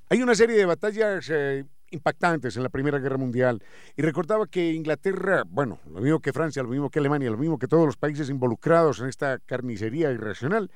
Hay 0.10 0.22
una 0.22 0.36
serie 0.36 0.58
de 0.58 0.66
batallas 0.66 1.28
eh, 1.32 1.66
impactantes 1.90 2.58
en 2.58 2.64
la 2.64 2.70
Primera 2.70 3.00
Guerra 3.00 3.18
Mundial 3.18 3.64
y 3.96 4.02
recordaba 4.02 4.46
que 4.46 4.74
Inglaterra, 4.74 5.44
bueno, 5.48 5.80
lo 5.90 6.02
mismo 6.02 6.20
que 6.20 6.34
Francia, 6.34 6.62
lo 6.62 6.70
mismo 6.70 6.90
que 6.90 7.00
Alemania, 7.00 7.32
lo 7.32 7.38
mismo 7.38 7.58
que 7.58 7.70
todos 7.70 7.86
los 7.86 7.96
países 7.96 8.30
involucrados 8.30 9.00
en 9.00 9.08
esta 9.08 9.40
carnicería 9.40 10.12
irracional, 10.12 10.70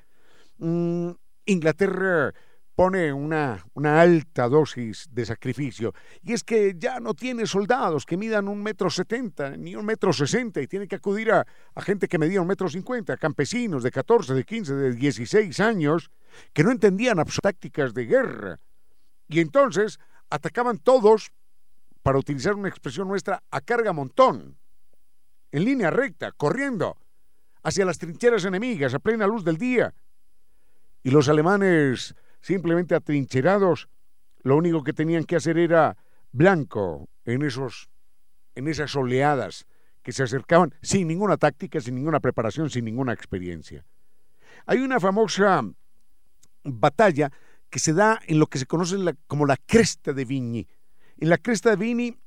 mm, 0.58 1.12
Inglaterra 1.46 2.34
pone 2.78 3.12
una, 3.12 3.66
una, 3.74 4.00
alta 4.00 4.48
dosis 4.48 5.10
de 5.12 5.26
sacrificio. 5.26 5.96
Y 6.22 6.34
es 6.34 6.44
que 6.44 6.76
ya 6.78 7.00
no 7.00 7.16
tiene 7.16 7.48
soldados 7.48 8.06
que 8.06 8.18
midan 8.18 8.48
un 8.48 8.62
metro 8.62 8.92
setenta 8.92 9.58
ni 9.58 9.76
un 9.76 9.84
metro 9.84 10.14
sesenta 10.14 10.62
y 10.62 10.68
tiene 10.68 10.88
que 10.88 10.98
acudir 10.98 11.32
a, 11.32 11.44
a 11.74 11.82
gente 11.82 12.08
que 12.08 12.20
medía 12.20 12.40
un 12.40 12.46
metro 12.46 12.70
cincuenta, 12.70 13.18
campesinos 13.18 13.82
de 13.82 13.90
14, 13.90 14.36
de 14.36 14.44
15, 14.44 14.76
de 14.76 14.94
16 14.94 15.60
años 15.60 16.12
que 16.54 16.64
no 16.64 16.70
entendían 16.70 17.18
tácticas 17.42 17.96
de 17.96 18.06
guerra. 18.06 18.60
Y 19.28 19.40
entonces 19.40 19.98
atacaban 20.30 20.78
todos, 20.78 21.32
para 22.04 22.20
utilizar 22.20 22.54
una 22.54 22.70
expresión 22.70 23.08
nuestra, 23.08 23.42
a 23.50 23.60
carga 23.60 23.92
montón, 23.92 24.56
en 25.52 25.66
línea 25.66 25.90
recta, 25.90 26.32
corriendo 26.32 26.96
hacia 27.64 27.86
las 27.86 27.98
trincheras 27.98 28.46
enemigas 28.46 28.94
a 28.94 29.00
plena 29.00 29.26
luz 29.26 29.44
del 29.44 29.58
día. 29.58 29.96
Y 31.02 31.10
los 31.10 31.28
alemanes 31.28 32.14
simplemente 32.42 32.96
atrincherados, 32.96 33.90
lo 34.44 34.56
único 34.56 34.84
que 34.84 34.94
tenían 34.94 35.24
que 35.24 35.36
hacer 35.36 35.58
era 35.58 35.98
blanco 36.32 37.10
en, 37.26 37.44
esos, 37.44 37.90
en 38.56 38.68
esas 38.68 38.96
oleadas 38.96 39.66
que 40.02 40.12
se 40.14 40.24
acercaban 40.24 40.74
sin 40.82 41.08
ninguna 41.08 41.38
táctica, 41.38 41.82
sin 41.82 41.96
ninguna 41.96 42.20
preparación, 42.20 42.70
sin 42.70 42.86
ninguna 42.86 43.14
experiencia. 43.14 43.86
Hay 44.66 44.80
una 44.80 45.00
famosa 45.00 45.62
batalla 46.64 47.32
que 47.70 47.80
se 47.80 47.94
da 47.94 48.20
en 48.28 48.40
lo 48.40 48.48
que 48.48 48.60
se 48.60 48.66
conoce 48.66 48.96
como 49.28 49.46
la 49.46 49.58
cresta 49.58 50.14
de 50.14 50.26
Vigny. 50.26 50.68
En 51.18 51.30
la 51.30 51.38
cresta 51.38 51.72
de 51.72 51.76
Vigny 51.76 52.18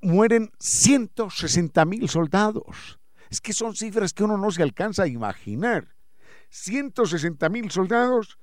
mueren 0.00 0.50
160 0.58 1.84
mil 1.84 2.08
soldados. 2.08 2.98
Es 3.30 3.40
que 3.40 3.52
son 3.52 3.74
cifras 3.74 4.12
que 4.12 4.24
uno 4.24 4.36
no 4.36 4.50
se 4.50 4.62
alcanza 4.62 5.04
a 5.04 5.08
imaginar. 5.08 5.94
160 6.50 7.48
mil 7.48 7.70
soldados 7.70 8.38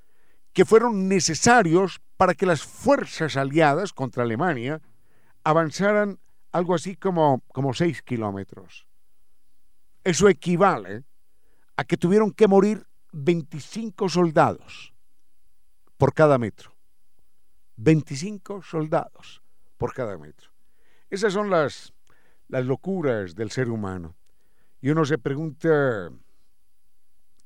que 0.54 0.66
fueron 0.66 1.08
necesarios 1.08 2.02
para 2.18 2.34
que 2.34 2.46
las 2.46 2.64
fuerzas 2.64 3.38
aliadas 3.38 3.94
contra 3.94 4.24
Alemania 4.24 4.82
avanzaran 5.44 6.20
algo 6.52 6.76
así 6.76 6.96
como, 6.96 7.44
como 7.54 7.74
6 7.74 8.02
kilómetros. 8.02 8.88
Eso 10.04 10.28
equivale 10.30 11.04
a 11.78 11.84
que 11.84 11.98
tuvieron 11.98 12.32
que 12.32 12.48
morir 12.48 12.86
25 13.12 14.10
soldados 14.10 14.94
por 15.98 16.14
cada 16.14 16.38
metro. 16.38 16.76
25 17.78 18.62
soldados 18.62 19.42
por 19.78 19.94
cada 19.94 20.18
metro. 20.18 20.52
Esas 21.10 21.34
son 21.34 21.50
las, 21.50 21.94
las 22.48 22.66
locuras 22.66 23.36
del 23.36 23.52
ser 23.52 23.70
humano. 23.70 24.16
Y 24.82 24.90
uno 24.90 25.06
se 25.06 25.18
pregunta, 25.18 26.10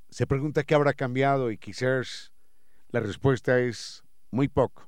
se 0.09 0.27
pregunta 0.27 0.63
qué 0.63 0.75
habrá 0.75 0.93
cambiado 0.93 1.51
y 1.51 1.57
quizás 1.57 2.32
la 2.93 2.99
respuesta 2.99 3.59
es 3.59 4.03
muy 4.29 4.47
poco. 4.47 4.87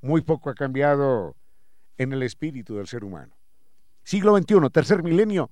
Muy 0.00 0.22
poco 0.22 0.50
ha 0.50 0.54
cambiado 0.54 1.36
en 1.98 2.12
el 2.12 2.22
espíritu 2.22 2.76
del 2.76 2.86
ser 2.86 3.02
humano. 3.02 3.36
Siglo 4.04 4.36
XXI, 4.38 4.70
tercer 4.72 5.02
milenio. 5.02 5.50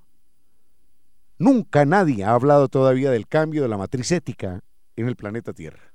Nunca 1.39 1.85
nadie 1.85 2.23
ha 2.23 2.35
hablado 2.35 2.69
todavía 2.69 3.11
del 3.11 3.27
cambio 3.27 3.63
de 3.63 3.69
la 3.69 3.77
matriz 3.77 4.13
ética 4.13 4.61
en 4.95 5.09
el 5.09 5.17
planeta 5.17 5.53
Tierra. 5.53 5.93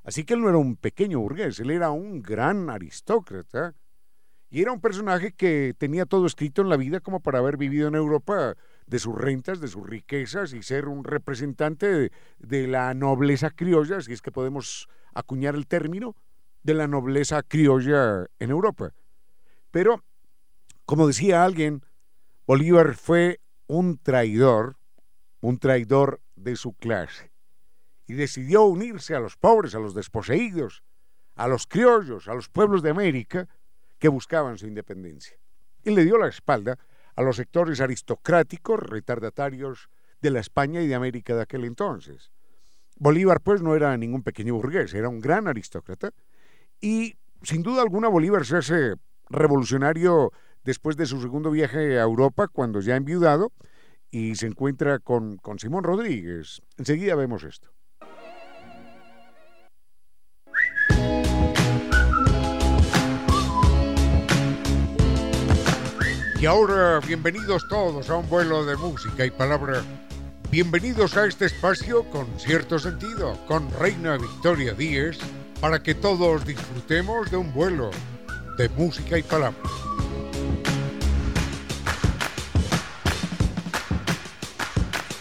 Así 0.03 0.24
que 0.24 0.36
él 0.36 0.41
no 0.41 0.49
era 0.49 0.57
un 0.57 0.76
pequeño 0.76 1.20
burgués, 1.20 1.59
él 1.59 1.72
era 1.72 1.89
un 1.89 2.22
gran 2.22 2.70
aristócrata 2.70 3.74
y 4.49 4.61
era 4.61 4.72
un 4.72 4.80
personaje 4.80 5.34
que 5.34 5.74
tenía 5.78 6.05
todo 6.05 6.28
escrito 6.28 6.61
en 6.61 6.70
la 6.70 6.78
vida 6.78 6.99
como 6.99 7.20
para 7.20 7.39
haber 7.39 7.57
vivido 7.57 7.88
en 7.88 7.95
Europa 7.95 8.55
de 8.88 9.00
sus 9.00 9.16
rentas, 9.16 9.60
de 9.60 9.68
sus 9.68 9.86
riquezas 9.86 10.54
y 10.54 10.64
ser 10.64 10.88
un 10.88 11.04
representante 11.04 12.12
de, 12.40 12.68
la 12.68 12.94
nobleza 12.94 13.52
criolla, 13.52 14.02
si 14.02 14.14
es 14.14 14.22
que 14.22 14.32
podemos 14.32 14.88
acuñar 15.14 15.56
el 15.56 15.68
término, 15.68 16.16
de 16.64 16.74
la 16.74 16.88
nobleza 16.88 17.44
criolla 17.44 18.26
en 18.40 18.50
Europa. 18.50 18.94
Pero, 19.72 20.04
como 20.86 21.06
decía 21.06 21.44
alguien, 21.44 21.84
Bolívar 22.46 22.96
fue 22.96 23.42
un 23.68 23.98
traidor, 23.98 24.78
un 25.42 25.60
traidor 25.60 26.22
de 26.36 26.56
su 26.56 26.74
clase, 26.74 27.32
y 28.08 28.14
decidió 28.14 28.64
unirse 28.64 29.16
a 29.16 29.20
los 29.20 29.36
pobres, 29.36 29.76
a 29.76 29.80
los 29.80 29.94
desposeídos, 29.94 30.82
a 31.36 31.48
los 31.48 31.68
criollos, 31.68 32.30
a 32.30 32.34
los 32.34 32.48
pueblos 32.48 32.82
de 32.82 32.90
América 32.90 33.48
que 34.00 34.08
buscaban 34.08 34.58
su 34.58 34.66
independencia. 34.66 35.38
Y 35.84 35.92
le 35.92 36.06
dio 36.06 36.18
la 36.18 36.28
espalda 36.28 36.78
a 37.18 37.24
los 37.24 37.36
sectores 37.36 37.82
aristocráticos, 37.82 38.80
retardatarios 38.80 39.89
de 40.22 40.30
la 40.32 40.39
España 40.39 40.82
y 40.82 40.88
de 40.88 40.95
América 40.95 41.36
de 41.36 41.41
aquel 41.41 41.65
entonces. 41.65 42.32
Bolívar, 42.95 43.41
pues, 43.41 43.61
no 43.61 43.76
era 43.76 43.97
ningún 43.97 44.24
pequeño 44.24 44.53
burgués, 44.53 44.93
era 44.93 45.09
un 45.09 45.20
gran 45.20 45.47
aristócrata, 45.47 46.11
y 46.80 47.15
sin 47.41 47.63
duda 47.63 47.82
alguna 47.82 48.07
Bolívar 48.07 48.45
se 48.45 48.57
hace 48.57 48.93
revolucionario 49.30 50.32
después 50.63 50.95
de 50.95 51.07
su 51.07 51.20
segundo 51.20 51.49
viaje 51.49 51.99
a 51.99 52.03
Europa, 52.03 52.47
cuando 52.47 52.82
ya 52.82 52.93
ha 52.93 52.97
enviudado, 52.97 53.51
y 54.11 54.36
se 54.36 54.45
encuentra 54.45 54.99
con, 54.99 55.38
con 55.38 55.57
Simón 55.57 55.84
Rodríguez. 55.84 56.61
Enseguida 56.78 57.15
vemos 57.15 57.43
esto. 57.43 57.70
Y 66.40 66.46
ahora, 66.46 67.00
bienvenidos 67.00 67.68
todos 67.68 68.12
a 68.12 68.16
un 68.16 68.30
vuelo 68.30 68.64
de 68.64 68.76
música 68.78 69.26
y 69.26 69.32
palabra. 69.32 69.82
Bienvenidos 70.52 71.18
a 71.18 71.26
este 71.26 71.46
espacio 71.46 72.04
con 72.12 72.28
cierto 72.40 72.78
sentido, 72.78 73.36
con 73.48 73.68
Reina 73.72 74.18
Victoria 74.18 74.76
Díez, 74.76 75.18
para 75.60 75.82
que 75.82 75.96
todos 75.96 76.46
disfrutemos 76.46 77.32
de 77.32 77.38
un 77.38 77.52
vuelo 77.56 77.90
de 78.60 78.70
música 78.70 79.18
y 79.18 79.24
palabra. 79.24 79.58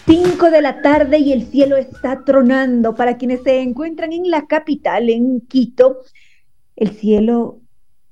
Cinco 0.05 0.51
de 0.51 0.61
la 0.61 0.83
tarde 0.83 1.17
y 1.17 1.33
el 1.33 1.47
cielo 1.47 1.77
está 1.77 2.23
tronando. 2.25 2.93
Para 2.93 3.17
quienes 3.17 3.41
se 3.41 3.59
encuentran 3.59 4.13
en 4.13 4.29
la 4.29 4.45
capital, 4.45 5.09
en 5.09 5.41
Quito, 5.41 5.97
el 6.75 6.91
cielo 6.91 7.59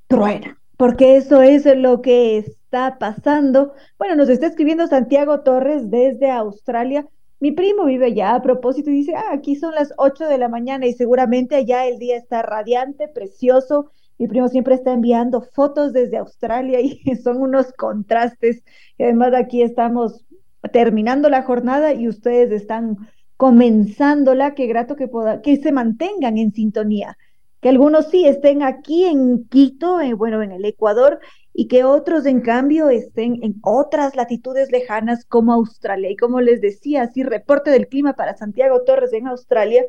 truena, 0.08 0.60
porque 0.76 1.18
eso 1.18 1.44
es 1.44 1.68
lo 1.68 2.02
que 2.02 2.40
está 2.76 2.98
pasando. 3.00 3.74
Bueno, 3.98 4.16
nos 4.16 4.28
está 4.28 4.48
escribiendo 4.48 4.88
Santiago 4.88 5.42
Torres 5.42 5.90
desde 5.90 6.30
Australia. 6.30 7.08
Mi 7.40 7.54
primo 7.54 7.86
vive 7.86 8.08
allá 8.08 8.36
a 8.36 8.42
propósito 8.42 8.90
y 8.90 8.96
dice, 8.96 9.14
ah, 9.16 9.32
aquí 9.32 9.56
son 9.56 9.74
las 9.76 9.94
8 9.98 10.28
de 10.28 10.38
la 10.38 10.50
mañana 10.50 10.86
y 10.86 10.94
seguramente 10.94 11.56
allá 11.56 11.88
el 11.88 12.00
día 12.00 12.18
está 12.18 12.42
radiante, 12.42 13.08
precioso. 13.08 13.92
Mi 14.18 14.28
primo 14.28 14.50
siempre 14.50 14.76
está 14.76 14.92
enviando 14.92 15.42
fotos 15.42 15.94
desde 15.94 16.18
Australia 16.18 16.82
y 16.82 17.00
son 17.24 17.42
unos 17.42 17.72
contrastes. 17.72 18.62
Además 19.00 19.34
aquí 19.34 19.62
estamos 19.62 20.26
terminando 20.74 21.30
la 21.30 21.44
jornada 21.44 21.94
y 21.94 22.10
ustedes 22.10 22.52
están 22.52 22.98
comenzándola. 23.38 24.54
Qué 24.54 24.68
grato 24.68 24.98
que, 24.98 25.10
que 25.42 25.58
se 25.58 25.72
mantengan 25.72 26.38
en 26.38 26.52
sintonía. 26.52 27.18
Que 27.62 27.70
algunos 27.70 28.10
sí 28.10 28.28
estén 28.28 28.64
aquí 28.64 29.06
en 29.06 29.48
Quito, 29.48 30.02
eh, 30.02 30.14
bueno, 30.14 30.44
en 30.44 30.52
el 30.52 30.66
Ecuador, 30.66 31.20
y 31.58 31.70
que 31.70 31.86
otros, 31.86 32.26
en 32.26 32.42
cambio, 32.42 32.90
estén 32.90 33.40
en 33.42 33.56
otras 33.62 34.18
latitudes 34.18 34.74
lejanas 34.74 35.24
como 35.24 35.54
Australia. 35.54 36.12
Y 36.12 36.18
como 36.18 36.42
les 36.42 36.60
decía, 36.60 37.04
así 37.04 37.24
reporte 37.24 37.72
del 37.72 37.88
clima 37.88 38.12
para 38.12 38.36
Santiago 38.36 38.82
Torres 38.82 39.14
en 39.14 39.26
Australia, 39.28 39.86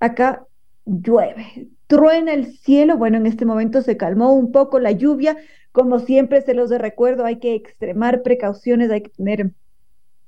acá 0.00 0.44
llueve, 0.84 1.68
truena 1.86 2.34
el 2.34 2.46
cielo. 2.46 2.96
Bueno, 2.96 3.16
en 3.16 3.26
este 3.26 3.44
momento 3.44 3.80
se 3.80 3.96
calmó 3.96 4.32
un 4.34 4.50
poco 4.50 4.80
la 4.80 4.90
lluvia. 4.90 5.36
Como 5.70 6.00
siempre 6.00 6.42
se 6.42 6.52
los 6.52 6.70
recuerdo, 6.70 7.24
hay 7.24 7.36
que 7.38 7.54
extremar 7.54 8.22
precauciones, 8.22 8.90
hay 8.90 9.02
que 9.02 9.10
tener 9.10 9.52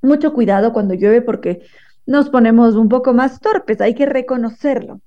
mucho 0.03 0.33
cuidado 0.33 0.73
cuando 0.73 0.95
llueve 0.95 1.21
porque 1.21 1.63
nos 2.07 2.31
ponemos 2.31 2.77
un 2.77 2.89
poco 2.89 3.13
más 3.13 3.41
torpes, 3.41 3.81
hay 3.81 3.95
que 3.95 4.07
reconocerlo. 4.07 5.01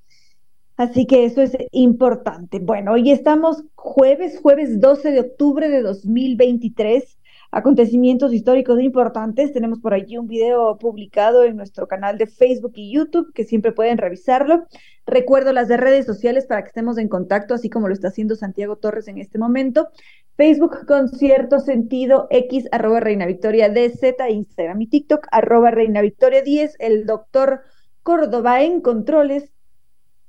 Así 0.75 1.05
que 1.05 1.25
eso 1.25 1.41
es 1.41 1.55
importante. 1.71 2.59
Bueno, 2.59 2.93
hoy 2.93 3.11
estamos 3.11 3.63
jueves, 3.75 4.39
jueves 4.41 4.79
12 4.79 5.11
de 5.11 5.19
octubre 5.19 5.69
de 5.69 5.81
2023 5.81 7.17
acontecimientos 7.53 8.33
históricos 8.33 8.81
importantes. 8.81 9.53
Tenemos 9.53 9.79
por 9.79 9.93
allí 9.93 10.17
un 10.17 10.27
video 10.27 10.75
publicado 10.79 11.43
en 11.43 11.55
nuestro 11.55 11.87
canal 11.87 12.17
de 12.17 12.25
Facebook 12.25 12.73
y 12.75 12.91
YouTube 12.91 13.31
que 13.33 13.43
siempre 13.43 13.71
pueden 13.71 13.99
revisarlo. 13.99 14.65
Recuerdo 15.05 15.53
las 15.53 15.67
de 15.67 15.77
redes 15.77 16.07
sociales 16.07 16.47
para 16.47 16.63
que 16.63 16.69
estemos 16.69 16.97
en 16.97 17.07
contacto, 17.07 17.53
así 17.53 17.69
como 17.69 17.87
lo 17.87 17.93
está 17.93 18.07
haciendo 18.07 18.35
Santiago 18.35 18.77
Torres 18.77 19.07
en 19.07 19.19
este 19.19 19.37
momento. 19.37 19.89
Facebook 20.35 20.87
con 20.87 21.09
cierto 21.09 21.59
sentido, 21.59 22.25
X 22.31 22.67
arroba 22.71 22.99
Reina 22.99 23.27
Victoria 23.27 23.69
DZ, 23.69 24.15
Instagram 24.27 24.81
y 24.81 24.87
TikTok 24.87 25.27
arroba 25.31 25.69
Reina 25.69 26.01
Victoria 26.01 26.41
10. 26.41 26.77
El 26.79 27.05
doctor 27.05 27.61
Córdoba 28.01 28.63
en 28.63 28.81
controles 28.81 29.52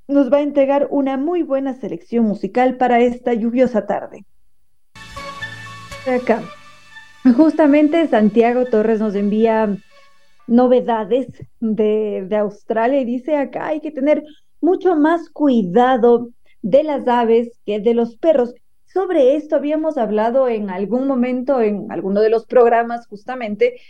nos 0.06 0.32
va 0.32 0.38
a 0.38 0.42
entregar 0.42 0.88
una 0.90 1.16
muy 1.16 1.42
buena 1.42 1.74
selección 1.74 2.24
musical 2.24 2.76
para 2.76 3.00
esta 3.00 3.32
lluviosa 3.34 3.86
tarde. 3.86 4.24
Acá. 6.06 6.42
Justamente 7.36 8.06
Santiago 8.08 8.66
Torres 8.66 9.00
nos 9.00 9.14
envía 9.14 9.78
novedades 10.46 11.28
de, 11.60 12.28
Australia 12.38 13.00
y 13.00 13.06
dice 13.06 13.36
acá 13.36 13.68
hay 13.68 13.80
que 13.80 13.90
tener 13.90 14.22
mucho 14.60 14.94
más 14.94 15.30
cuidado 15.30 16.28
de 16.60 16.82
las 16.82 17.08
aves 17.08 17.58
que 17.64 17.80
de 17.80 17.94
los 17.94 18.16
perros. 18.16 18.54
Sobre 18.84 19.36
esto 19.36 19.56
habíamos 19.56 19.96
hablado 19.96 20.48
en 20.48 20.68
algún 20.68 21.06
momento 21.06 21.62
en 21.62 21.90
alguno 21.90 22.20
de 22.20 22.30
los 22.30 22.44
programas 22.44 23.06
justamente 23.06 23.80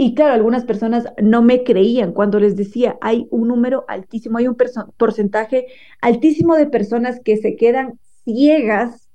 y 0.00 0.14
claro, 0.14 0.32
algunas 0.32 0.64
personas 0.64 1.06
no 1.20 1.42
me 1.42 1.64
creían 1.64 2.12
cuando 2.12 2.38
les 2.38 2.54
decía, 2.54 2.96
hay 3.00 3.26
un 3.32 3.48
número 3.48 3.84
altísimo, 3.88 4.38
hay 4.38 4.46
un 4.46 4.56
porcentaje 4.96 5.66
altísimo 6.00 6.54
de 6.54 6.66
personas 6.66 7.18
que 7.18 7.36
se 7.36 7.56
quedan 7.56 7.98
ciegas 8.22 9.08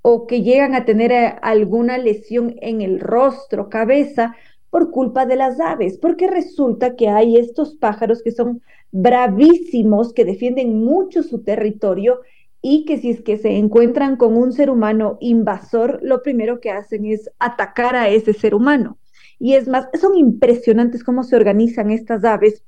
o 0.00 0.26
que 0.26 0.40
llegan 0.40 0.74
a 0.74 0.86
tener 0.86 1.12
eh, 1.12 1.36
alguna 1.42 1.98
lesión 1.98 2.56
en 2.62 2.80
el 2.80 2.98
rostro, 2.98 3.68
cabeza, 3.68 4.34
por 4.70 4.90
culpa 4.90 5.26
de 5.26 5.36
las 5.36 5.60
aves, 5.60 5.98
porque 5.98 6.28
resulta 6.28 6.96
que 6.96 7.10
hay 7.10 7.36
estos 7.36 7.76
pájaros 7.76 8.22
que 8.22 8.32
son 8.32 8.62
bravísimos, 8.92 10.14
que 10.14 10.24
defienden 10.24 10.82
mucho 10.82 11.22
su 11.22 11.42
territorio 11.42 12.20
y 12.62 12.86
que 12.86 12.96
si 12.96 13.10
es 13.10 13.20
que 13.20 13.36
se 13.36 13.58
encuentran 13.58 14.16
con 14.16 14.34
un 14.34 14.54
ser 14.54 14.70
humano 14.70 15.18
invasor, 15.20 15.98
lo 16.02 16.22
primero 16.22 16.58
que 16.58 16.70
hacen 16.70 17.04
es 17.04 17.30
atacar 17.38 17.96
a 17.96 18.08
ese 18.08 18.32
ser 18.32 18.54
humano. 18.54 18.96
Y 19.38 19.54
es 19.54 19.68
más, 19.68 19.88
son 20.00 20.16
impresionantes 20.16 21.04
cómo 21.04 21.22
se 21.22 21.36
organizan 21.36 21.90
estas 21.90 22.24
aves, 22.24 22.64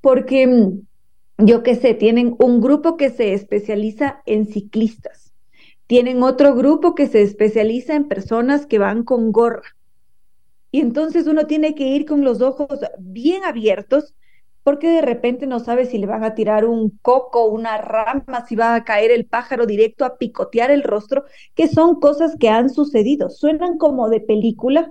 porque 0.00 0.46
mm, 0.46 1.46
yo 1.46 1.62
qué 1.62 1.76
sé, 1.76 1.94
tienen 1.94 2.36
un 2.38 2.60
grupo 2.60 2.96
que 2.96 3.10
se 3.10 3.34
especializa 3.34 4.22
en 4.26 4.46
ciclistas 4.46 5.32
tienen 5.92 6.22
otro 6.22 6.54
grupo 6.54 6.94
que 6.94 7.06
se 7.06 7.20
especializa 7.20 7.94
en 7.94 8.08
personas 8.08 8.64
que 8.64 8.78
van 8.78 9.04
con 9.04 9.30
gorra. 9.30 9.76
Y 10.70 10.80
entonces 10.80 11.26
uno 11.26 11.46
tiene 11.46 11.74
que 11.74 11.84
ir 11.84 12.06
con 12.06 12.24
los 12.24 12.40
ojos 12.40 12.80
bien 12.98 13.44
abiertos 13.44 14.14
porque 14.62 14.88
de 14.88 15.02
repente 15.02 15.46
no 15.46 15.60
sabe 15.60 15.84
si 15.84 15.98
le 15.98 16.06
van 16.06 16.24
a 16.24 16.34
tirar 16.34 16.64
un 16.64 16.98
coco, 17.02 17.44
una 17.44 17.76
rama, 17.76 18.46
si 18.48 18.56
va 18.56 18.74
a 18.74 18.84
caer 18.84 19.10
el 19.10 19.26
pájaro 19.26 19.66
directo 19.66 20.06
a 20.06 20.16
picotear 20.16 20.70
el 20.70 20.82
rostro, 20.82 21.24
que 21.54 21.68
son 21.68 22.00
cosas 22.00 22.36
que 22.40 22.48
han 22.48 22.70
sucedido. 22.70 23.28
Suenan 23.28 23.76
como 23.76 24.08
de 24.08 24.20
película, 24.20 24.90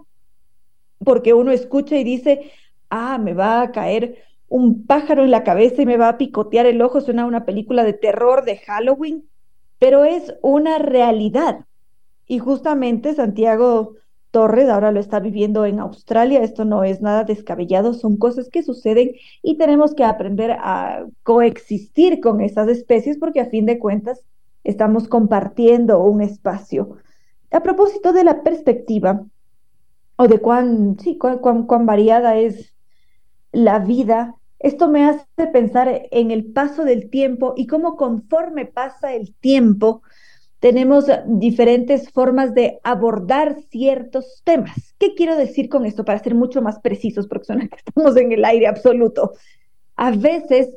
porque 1.03 1.33
uno 1.33 1.51
escucha 1.51 1.97
y 1.97 2.03
dice, 2.03 2.51
ah, 2.89 3.17
me 3.17 3.33
va 3.33 3.61
a 3.61 3.71
caer 3.71 4.23
un 4.47 4.85
pájaro 4.85 5.23
en 5.23 5.31
la 5.31 5.43
cabeza 5.43 5.81
y 5.81 5.85
me 5.85 5.97
va 5.97 6.09
a 6.09 6.17
picotear 6.17 6.65
el 6.65 6.81
ojo, 6.81 7.01
suena 7.01 7.25
una 7.25 7.45
película 7.45 7.83
de 7.83 7.93
terror 7.93 8.43
de 8.43 8.57
Halloween, 8.57 9.25
pero 9.79 10.03
es 10.03 10.35
una 10.41 10.77
realidad. 10.77 11.65
Y 12.27 12.39
justamente 12.39 13.13
Santiago 13.13 13.95
Torres 14.31 14.69
ahora 14.69 14.91
lo 14.91 14.99
está 14.99 15.19
viviendo 15.19 15.65
en 15.65 15.79
Australia. 15.79 16.41
Esto 16.41 16.65
no 16.65 16.83
es 16.83 17.01
nada 17.01 17.23
descabellado, 17.23 17.93
son 17.93 18.17
cosas 18.17 18.49
que 18.49 18.63
suceden 18.63 19.11
y 19.41 19.57
tenemos 19.57 19.93
que 19.93 20.03
aprender 20.03 20.51
a 20.51 21.05
coexistir 21.23 22.19
con 22.21 22.41
estas 22.41 22.69
especies 22.69 23.17
porque 23.17 23.41
a 23.41 23.49
fin 23.49 23.65
de 23.65 23.79
cuentas 23.79 24.21
estamos 24.63 25.07
compartiendo 25.07 26.01
un 26.01 26.21
espacio. 26.21 26.97
A 27.51 27.61
propósito 27.61 28.13
de 28.13 28.23
la 28.23 28.43
perspectiva 28.43 29.25
o 30.15 30.27
de 30.27 30.39
cuán, 30.39 30.97
sí, 30.99 31.17
cuán, 31.17 31.39
cuán 31.39 31.85
variada 31.85 32.37
es 32.37 32.75
la 33.51 33.79
vida, 33.79 34.35
esto 34.59 34.87
me 34.87 35.05
hace 35.05 35.25
pensar 35.51 36.07
en 36.11 36.31
el 36.31 36.45
paso 36.45 36.83
del 36.85 37.09
tiempo 37.09 37.53
y 37.57 37.65
cómo 37.65 37.95
conforme 37.95 38.65
pasa 38.65 39.13
el 39.13 39.33
tiempo, 39.33 40.03
tenemos 40.59 41.05
diferentes 41.25 42.11
formas 42.11 42.53
de 42.53 42.79
abordar 42.83 43.57
ciertos 43.71 44.41
temas. 44.43 44.93
¿Qué 44.99 45.15
quiero 45.15 45.35
decir 45.35 45.67
con 45.69 45.87
esto 45.87 46.05
para 46.05 46.19
ser 46.19 46.35
mucho 46.35 46.61
más 46.61 46.79
precisos? 46.79 47.27
Porque 47.27 47.45
suena 47.45 47.67
que 47.67 47.77
estamos 47.77 48.15
en 48.15 48.31
el 48.31 48.45
aire 48.45 48.67
absoluto. 48.67 49.33
A 49.95 50.11
veces, 50.11 50.69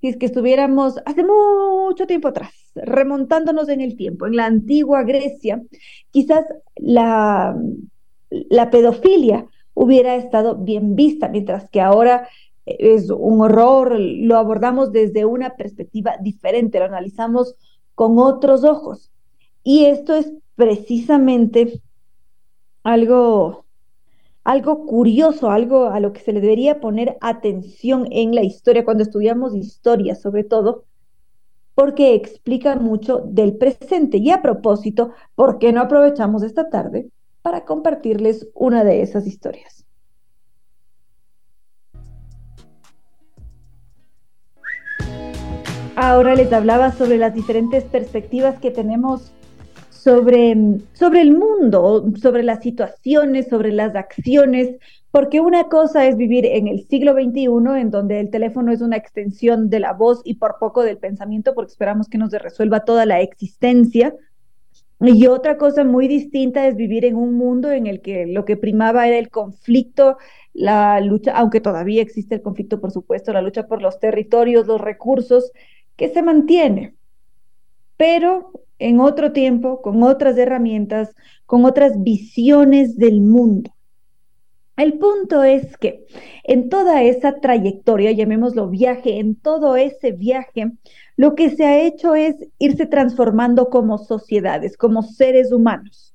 si 0.00 0.08
es 0.08 0.16
que 0.16 0.26
estuviéramos 0.26 0.96
hace 1.04 1.24
mucho 1.24 2.06
tiempo 2.06 2.28
atrás, 2.28 2.52
remontándonos 2.74 3.68
en 3.68 3.80
el 3.80 3.96
tiempo, 3.96 4.26
en 4.26 4.36
la 4.36 4.46
antigua 4.46 5.02
Grecia, 5.02 5.62
quizás 6.10 6.44
la, 6.76 7.56
la 8.30 8.70
pedofilia 8.70 9.46
hubiera 9.74 10.16
estado 10.16 10.56
bien 10.56 10.94
vista, 10.96 11.28
mientras 11.28 11.68
que 11.70 11.80
ahora 11.80 12.28
es 12.66 13.10
un 13.10 13.40
horror, 13.40 13.98
lo 13.98 14.36
abordamos 14.36 14.92
desde 14.92 15.24
una 15.24 15.56
perspectiva 15.56 16.16
diferente, 16.20 16.78
lo 16.78 16.84
analizamos 16.84 17.54
con 17.94 18.18
otros 18.18 18.64
ojos. 18.64 19.10
Y 19.62 19.86
esto 19.86 20.14
es 20.14 20.32
precisamente 20.54 21.80
algo, 22.82 23.64
algo 24.48 24.86
curioso, 24.86 25.50
algo 25.50 25.88
a 25.88 26.00
lo 26.00 26.14
que 26.14 26.20
se 26.20 26.32
le 26.32 26.40
debería 26.40 26.80
poner 26.80 27.18
atención 27.20 28.08
en 28.10 28.34
la 28.34 28.42
historia 28.42 28.82
cuando 28.82 29.02
estudiamos 29.02 29.54
historia, 29.54 30.14
sobre 30.14 30.42
todo, 30.42 30.84
porque 31.74 32.14
explica 32.14 32.74
mucho 32.76 33.18
del 33.18 33.58
presente. 33.58 34.16
Y 34.16 34.30
a 34.30 34.40
propósito, 34.40 35.12
¿por 35.34 35.58
qué 35.58 35.70
no 35.70 35.82
aprovechamos 35.82 36.42
esta 36.42 36.70
tarde 36.70 37.10
para 37.42 37.66
compartirles 37.66 38.48
una 38.54 38.84
de 38.84 39.02
esas 39.02 39.26
historias. 39.26 39.84
Ahora 45.94 46.34
les 46.34 46.50
hablaba 46.54 46.92
sobre 46.92 47.18
las 47.18 47.34
diferentes 47.34 47.84
perspectivas 47.84 48.58
que 48.60 48.70
tenemos 48.70 49.32
sobre, 49.98 50.56
sobre 50.92 51.20
el 51.20 51.32
mundo, 51.32 52.04
sobre 52.20 52.42
las 52.44 52.62
situaciones, 52.62 53.48
sobre 53.48 53.72
las 53.72 53.96
acciones, 53.96 54.76
porque 55.10 55.40
una 55.40 55.64
cosa 55.64 56.06
es 56.06 56.16
vivir 56.16 56.46
en 56.46 56.68
el 56.68 56.86
siglo 56.86 57.14
XXI, 57.14 57.80
en 57.80 57.90
donde 57.90 58.20
el 58.20 58.30
teléfono 58.30 58.72
es 58.72 58.80
una 58.80 58.96
extensión 58.96 59.70
de 59.70 59.80
la 59.80 59.92
voz 59.92 60.20
y 60.24 60.34
por 60.34 60.56
poco 60.60 60.82
del 60.82 60.98
pensamiento, 60.98 61.54
porque 61.54 61.72
esperamos 61.72 62.08
que 62.08 62.18
nos 62.18 62.30
resuelva 62.30 62.84
toda 62.84 63.06
la 63.06 63.20
existencia, 63.20 64.14
y 65.00 65.26
otra 65.26 65.58
cosa 65.58 65.84
muy 65.84 66.08
distinta 66.08 66.66
es 66.66 66.76
vivir 66.76 67.04
en 67.04 67.14
un 67.14 67.34
mundo 67.34 67.70
en 67.70 67.86
el 67.86 68.00
que 68.00 68.26
lo 68.26 68.44
que 68.44 68.56
primaba 68.56 69.06
era 69.06 69.18
el 69.18 69.30
conflicto, 69.30 70.18
la 70.52 71.00
lucha, 71.00 71.32
aunque 71.36 71.60
todavía 71.60 72.02
existe 72.02 72.36
el 72.36 72.42
conflicto, 72.42 72.80
por 72.80 72.90
supuesto, 72.90 73.32
la 73.32 73.42
lucha 73.42 73.66
por 73.68 73.80
los 73.80 74.00
territorios, 74.00 74.66
los 74.66 74.80
recursos, 74.80 75.52
que 75.96 76.08
se 76.08 76.22
mantiene, 76.22 76.94
pero 77.98 78.52
en 78.78 79.00
otro 79.00 79.32
tiempo, 79.32 79.82
con 79.82 80.02
otras 80.02 80.38
herramientas, 80.38 81.14
con 81.44 81.66
otras 81.66 82.02
visiones 82.02 82.96
del 82.96 83.20
mundo. 83.20 83.74
El 84.76 84.98
punto 84.98 85.42
es 85.42 85.76
que 85.76 86.06
en 86.44 86.68
toda 86.68 87.02
esa 87.02 87.40
trayectoria, 87.40 88.12
llamémoslo 88.12 88.68
viaje, 88.68 89.18
en 89.18 89.34
todo 89.34 89.74
ese 89.74 90.12
viaje, 90.12 90.70
lo 91.16 91.34
que 91.34 91.50
se 91.50 91.66
ha 91.66 91.80
hecho 91.80 92.14
es 92.14 92.36
irse 92.58 92.86
transformando 92.86 93.70
como 93.70 93.98
sociedades, 93.98 94.76
como 94.76 95.02
seres 95.02 95.50
humanos. 95.50 96.14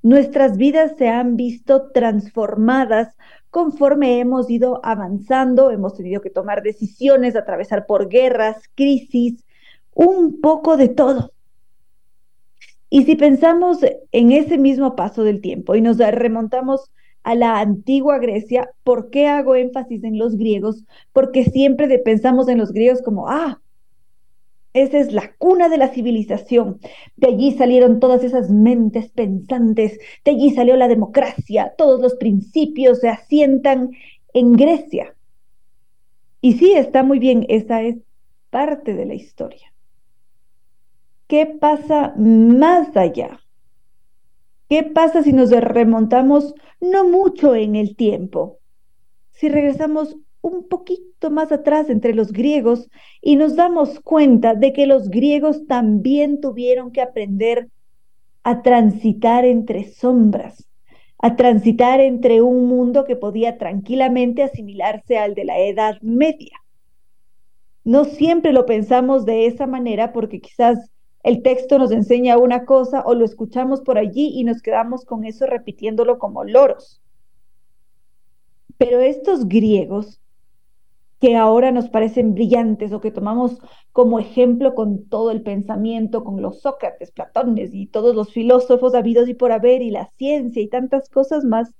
Nuestras 0.00 0.56
vidas 0.56 0.92
se 0.96 1.08
han 1.08 1.34
visto 1.36 1.90
transformadas 1.90 3.16
conforme 3.50 4.20
hemos 4.20 4.48
ido 4.48 4.80
avanzando, 4.84 5.72
hemos 5.72 5.94
tenido 5.96 6.20
que 6.20 6.30
tomar 6.30 6.62
decisiones, 6.62 7.34
atravesar 7.34 7.86
por 7.86 8.08
guerras, 8.08 8.62
crisis, 8.76 9.44
un 9.94 10.40
poco 10.40 10.76
de 10.76 10.88
todo. 10.88 11.32
Y 12.90 13.04
si 13.04 13.16
pensamos 13.16 13.78
en 14.12 14.32
ese 14.32 14.58
mismo 14.58 14.96
paso 14.96 15.24
del 15.24 15.40
tiempo 15.40 15.74
y 15.74 15.80
nos 15.80 15.96
remontamos 15.96 16.90
a 17.22 17.34
la 17.34 17.60
antigua 17.60 18.18
Grecia, 18.18 18.70
¿por 18.84 19.10
qué 19.10 19.28
hago 19.28 19.54
énfasis 19.54 20.04
en 20.04 20.18
los 20.18 20.36
griegos? 20.36 20.84
Porque 21.12 21.44
siempre 21.44 21.98
pensamos 21.98 22.48
en 22.48 22.58
los 22.58 22.72
griegos 22.72 23.00
como, 23.00 23.28
ah, 23.28 23.62
esa 24.74 24.98
es 24.98 25.12
la 25.12 25.34
cuna 25.38 25.68
de 25.68 25.78
la 25.78 25.88
civilización. 25.88 26.80
De 27.16 27.28
allí 27.28 27.52
salieron 27.52 28.00
todas 28.00 28.24
esas 28.24 28.50
mentes 28.50 29.08
pensantes, 29.10 29.98
de 30.24 30.30
allí 30.30 30.50
salió 30.50 30.76
la 30.76 30.88
democracia, 30.88 31.74
todos 31.76 32.00
los 32.00 32.14
principios 32.16 33.00
se 33.00 33.08
asientan 33.08 33.92
en 34.34 34.52
Grecia. 34.52 35.14
Y 36.40 36.54
sí, 36.54 36.72
está 36.72 37.02
muy 37.02 37.18
bien, 37.18 37.46
esa 37.48 37.82
es 37.82 37.96
parte 38.50 38.94
de 38.94 39.06
la 39.06 39.14
historia. 39.14 39.71
¿Qué 41.32 41.46
pasa 41.46 42.12
más 42.18 42.94
allá? 42.94 43.40
¿Qué 44.68 44.82
pasa 44.82 45.22
si 45.22 45.32
nos 45.32 45.48
remontamos 45.48 46.54
no 46.78 47.08
mucho 47.08 47.54
en 47.54 47.74
el 47.74 47.96
tiempo? 47.96 48.58
Si 49.30 49.48
regresamos 49.48 50.18
un 50.42 50.68
poquito 50.68 51.30
más 51.30 51.50
atrás 51.50 51.88
entre 51.88 52.14
los 52.14 52.32
griegos 52.32 52.90
y 53.22 53.36
nos 53.36 53.56
damos 53.56 53.98
cuenta 54.00 54.54
de 54.54 54.74
que 54.74 54.84
los 54.84 55.08
griegos 55.08 55.66
también 55.66 56.38
tuvieron 56.42 56.92
que 56.92 57.00
aprender 57.00 57.70
a 58.42 58.60
transitar 58.60 59.46
entre 59.46 59.84
sombras, 59.84 60.68
a 61.16 61.34
transitar 61.34 62.00
entre 62.00 62.42
un 62.42 62.68
mundo 62.68 63.06
que 63.06 63.16
podía 63.16 63.56
tranquilamente 63.56 64.42
asimilarse 64.42 65.16
al 65.16 65.34
de 65.34 65.46
la 65.46 65.58
Edad 65.60 65.96
Media. 66.02 66.58
No 67.84 68.04
siempre 68.04 68.52
lo 68.52 68.66
pensamos 68.66 69.24
de 69.24 69.46
esa 69.46 69.66
manera 69.66 70.12
porque 70.12 70.38
quizás 70.38 70.92
el 71.22 71.42
texto 71.42 71.78
nos 71.78 71.92
enseña 71.92 72.38
una 72.38 72.64
cosa 72.64 73.02
o 73.04 73.14
lo 73.14 73.24
escuchamos 73.24 73.80
por 73.80 73.98
allí 73.98 74.32
y 74.34 74.44
nos 74.44 74.60
quedamos 74.60 75.04
con 75.04 75.24
eso 75.24 75.46
repitiéndolo 75.46 76.18
como 76.18 76.44
loros. 76.44 77.00
Pero 78.76 79.00
estos 79.00 79.46
griegos 79.46 80.20
que 81.20 81.36
ahora 81.36 81.70
nos 81.70 81.88
parecen 81.88 82.34
brillantes 82.34 82.92
o 82.92 83.00
que 83.00 83.12
tomamos 83.12 83.60
como 83.92 84.18
ejemplo 84.18 84.74
con 84.74 85.04
todo 85.08 85.30
el 85.30 85.42
pensamiento, 85.42 86.24
con 86.24 86.42
los 86.42 86.60
Sócrates, 86.60 87.12
Platones 87.12 87.70
y 87.72 87.86
todos 87.86 88.16
los 88.16 88.32
filósofos 88.32 88.92
habidos 88.96 89.28
y 89.28 89.34
por 89.34 89.52
haber 89.52 89.82
y 89.82 89.90
la 89.90 90.10
ciencia 90.16 90.60
y 90.60 90.66
tantas 90.66 91.08
cosas 91.08 91.44
más, 91.44 91.72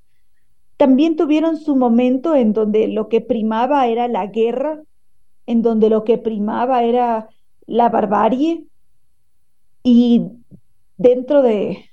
también 0.77 1.17
tuvieron 1.17 1.57
su 1.57 1.75
momento 1.75 2.37
en 2.37 2.53
donde 2.53 2.87
lo 2.87 3.09
que 3.09 3.21
primaba 3.21 3.89
era 3.89 4.07
la 4.07 4.27
guerra, 4.27 4.81
en 5.47 5.63
donde 5.63 5.91
lo 5.91 6.05
que 6.05 6.19
primaba 6.19 6.85
era 6.85 7.29
la 7.67 7.89
barbarie 7.89 8.67
y 9.83 10.23
dentro 10.97 11.43
de, 11.43 11.87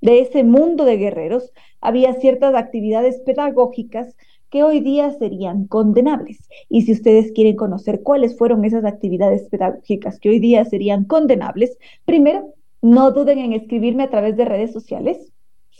de 0.00 0.20
ese 0.20 0.44
mundo 0.44 0.84
de 0.84 0.96
guerreros 0.96 1.52
había 1.80 2.14
ciertas 2.14 2.54
actividades 2.54 3.20
pedagógicas 3.20 4.16
que 4.50 4.62
hoy 4.62 4.80
día 4.80 5.10
serían 5.18 5.66
condenables. 5.66 6.48
Y 6.68 6.82
si 6.82 6.92
ustedes 6.92 7.32
quieren 7.32 7.56
conocer 7.56 8.02
cuáles 8.02 8.38
fueron 8.38 8.64
esas 8.64 8.84
actividades 8.84 9.48
pedagógicas 9.48 10.20
que 10.20 10.28
hoy 10.28 10.38
día 10.38 10.64
serían 10.64 11.04
condenables, 11.04 11.76
primero, 12.04 12.54
no 12.80 13.10
duden 13.10 13.38
en 13.38 13.52
escribirme 13.52 14.04
a 14.04 14.10
través 14.10 14.36
de 14.36 14.44
redes 14.44 14.72
sociales, 14.72 15.32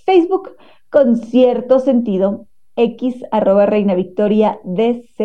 Facebook 0.05 0.57
con 0.91 1.17
cierto 1.17 1.79
sentido, 1.79 2.47
X 2.77 3.23
arroba 3.31 3.67
Reina 3.67 3.95
Victoria 3.95 4.59
DZ, 4.65 5.21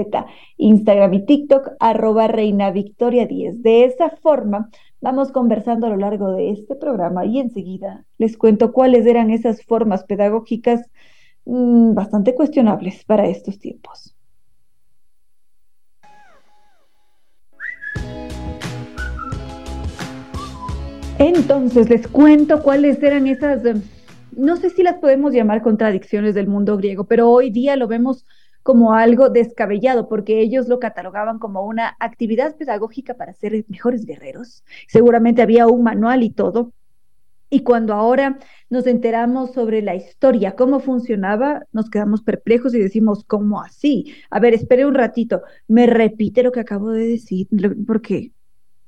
Instagram 0.58 1.14
y 1.16 1.26
TikTok 1.26 1.70
arroba 1.80 2.28
Reina 2.28 2.70
Victoria 2.72 3.26
10. 3.26 3.64
De 3.64 3.86
esa 3.86 4.12
forma 4.12 4.70
vamos 5.02 5.32
conversando 5.32 5.88
a 5.88 5.90
lo 5.90 5.98
largo 5.98 6.32
de 6.32 6.52
este 6.52 6.76
programa 6.76 7.26
y 7.26 7.40
enseguida 7.40 8.06
les 8.18 8.38
cuento 8.38 8.72
cuáles 8.72 9.06
eran 9.06 9.32
esas 9.32 9.64
formas 9.64 10.04
pedagógicas 10.04 10.90
Mm, 11.52 11.96
bastante 11.96 12.36
cuestionables 12.36 13.04
para 13.06 13.28
estos 13.28 13.58
tiempos. 13.58 14.16
Entonces, 21.18 21.90
les 21.90 22.08
cuento 22.08 22.62
cuáles 22.62 23.02
eran 23.02 23.26
esas, 23.26 23.64
no 24.38 24.58
sé 24.58 24.70
si 24.70 24.84
las 24.84 25.00
podemos 25.00 25.34
llamar 25.34 25.64
contradicciones 25.64 26.36
del 26.36 26.48
mundo 26.48 26.78
griego, 26.78 27.06
pero 27.06 27.32
hoy 27.32 27.50
día 27.50 27.76
lo 27.76 27.88
vemos 27.88 28.28
como 28.70 28.94
algo 28.94 29.30
descabellado, 29.30 30.08
porque 30.08 30.42
ellos 30.42 30.68
lo 30.68 30.78
catalogaban 30.78 31.40
como 31.40 31.66
una 31.66 31.98
actividad 32.00 32.56
pedagógica 32.56 33.16
para 33.16 33.34
ser 33.34 33.66
mejores 33.68 34.06
guerreros. 34.06 34.64
Seguramente 34.88 35.42
había 35.42 35.66
un 35.66 35.82
manual 35.82 36.22
y 36.22 36.30
todo, 36.30 36.72
y 37.50 37.62
cuando 37.62 37.96
ahora 37.96 38.38
nos 38.70 38.86
enteramos 38.86 39.54
sobre 39.54 39.82
la 39.82 39.96
historia, 39.96 40.56
cómo 40.56 40.82
funcionaba, 40.82 41.66
nos 41.72 41.90
quedamos 41.90 42.22
perplejos 42.22 42.76
y 42.76 42.80
decimos, 42.80 43.24
¿cómo 43.26 43.60
así? 43.60 44.14
A 44.30 44.40
ver, 44.40 44.54
espere 44.54 44.86
un 44.86 44.94
ratito, 44.94 45.42
me 45.68 45.88
repite 45.88 46.44
lo 46.44 46.52
que 46.52 46.60
acabo 46.60 46.92
de 46.92 47.08
decir, 47.08 47.48
porque, 47.88 48.34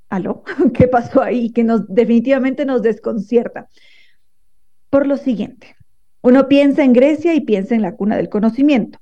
¿aló? 0.09 0.43
¿Qué 0.75 0.88
pasó 0.89 1.23
ahí? 1.23 1.49
Que 1.51 1.63
nos 1.63 1.88
definitivamente 1.88 2.65
nos 2.65 2.84
desconcierta. 2.84 3.67
Por 4.91 5.07
lo 5.07 5.17
siguiente, 5.17 5.75
uno 6.21 6.47
piensa 6.47 6.84
en 6.84 6.93
Grecia 6.93 7.34
y 7.34 7.41
piensa 7.41 7.73
en 7.73 7.82
la 7.82 7.95
cuna 7.95 8.15
del 8.15 8.29
conocimiento. 8.29 9.01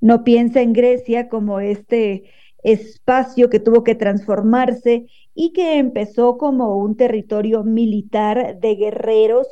No 0.00 0.24
piensa 0.24 0.60
en 0.60 0.72
Grecia 0.72 1.28
como 1.28 1.60
este 1.60 2.24
espacio 2.62 3.50
que 3.50 3.60
tuvo 3.60 3.84
que 3.84 3.94
transformarse 3.94 5.06
y 5.34 5.52
que 5.52 5.78
empezó 5.78 6.38
como 6.38 6.76
un 6.78 6.96
territorio 6.96 7.64
militar 7.64 8.58
de 8.58 8.74
guerreros 8.74 9.46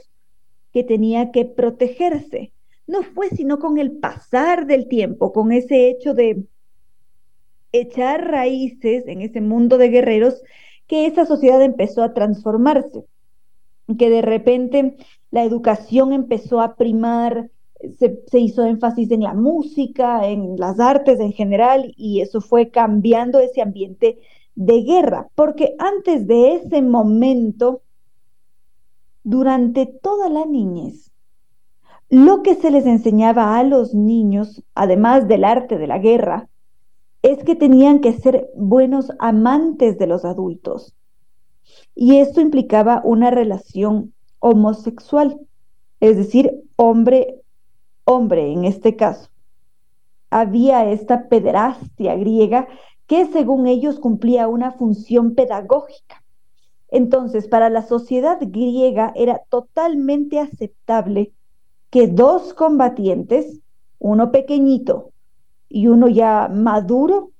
que 0.72 0.84
tenía 0.84 1.30
que 1.30 1.44
protegerse. 1.44 2.52
No 2.86 3.02
fue 3.02 3.28
sino 3.30 3.58
con 3.58 3.78
el 3.78 3.92
pasar 3.92 4.66
del 4.66 4.88
tiempo, 4.88 5.32
con 5.32 5.52
ese 5.52 5.88
hecho 5.88 6.14
de 6.14 6.44
echar 7.72 8.28
raíces 8.30 9.04
en 9.06 9.22
ese 9.22 9.40
mundo 9.40 9.78
de 9.78 9.88
guerreros, 9.88 10.42
que 10.86 11.06
esa 11.06 11.26
sociedad 11.26 11.62
empezó 11.62 12.02
a 12.02 12.14
transformarse, 12.14 13.04
que 13.98 14.10
de 14.10 14.22
repente 14.22 14.96
la 15.30 15.44
educación 15.44 16.12
empezó 16.12 16.60
a 16.60 16.76
primar, 16.76 17.50
se, 17.98 18.38
hizo 18.38 18.64
énfasis 18.64 19.10
en 19.10 19.22
la 19.22 19.34
música, 19.34 20.26
en 20.26 20.56
las 20.56 20.80
artes 20.80 21.20
en 21.20 21.32
general, 21.32 21.92
y 21.96 22.20
eso 22.20 22.40
fue 22.40 22.70
cambiando 22.70 23.38
ese 23.38 23.62
ambiente 23.62 24.18
de 24.54 24.82
guerra, 24.82 25.28
porque 25.34 25.74
antes 25.78 26.26
de 26.26 26.54
ese 26.54 26.82
momento, 26.82 27.82
durante 29.22 29.86
toda 29.86 30.28
la 30.28 30.46
niñez, 30.46 31.10
lo 32.08 32.42
que 32.42 32.54
se 32.54 32.70
les 32.70 32.86
enseñaba 32.86 33.58
a 33.58 33.64
los 33.64 33.94
niños, 33.94 34.62
además 34.74 35.26
del 35.28 35.44
arte 35.44 35.76
de 35.76 35.86
la 35.86 35.98
guerra, 35.98 36.48
es 37.22 37.42
que 37.42 37.56
tenían 37.56 38.00
que 38.00 38.12
ser 38.12 38.48
buenos 38.54 39.10
amantes 39.18 39.98
de 39.98 40.06
los 40.06 40.24
adultos. 40.24 40.94
Y 41.94 42.18
esto 42.18 42.40
implicaba 42.40 43.02
una 43.04 43.30
relación 43.30 44.14
homosexual, 44.38 45.40
es 45.98 46.16
decir, 46.16 46.52
hombre, 46.76 47.40
hombre 48.06 48.52
en 48.52 48.64
este 48.64 48.96
caso. 48.96 49.28
Había 50.30 50.90
esta 50.90 51.28
pederastia 51.28 52.16
griega 52.16 52.66
que 53.06 53.26
según 53.26 53.66
ellos 53.66 53.98
cumplía 53.98 54.48
una 54.48 54.72
función 54.72 55.34
pedagógica. 55.34 56.24
Entonces, 56.88 57.48
para 57.48 57.68
la 57.68 57.82
sociedad 57.82 58.38
griega 58.40 59.12
era 59.14 59.42
totalmente 59.50 60.38
aceptable 60.38 61.32
que 61.90 62.06
dos 62.06 62.54
combatientes, 62.54 63.60
uno 63.98 64.30
pequeñito 64.30 65.10
y 65.68 65.88
uno 65.88 66.08
ya 66.08 66.48
maduro, 66.48 67.32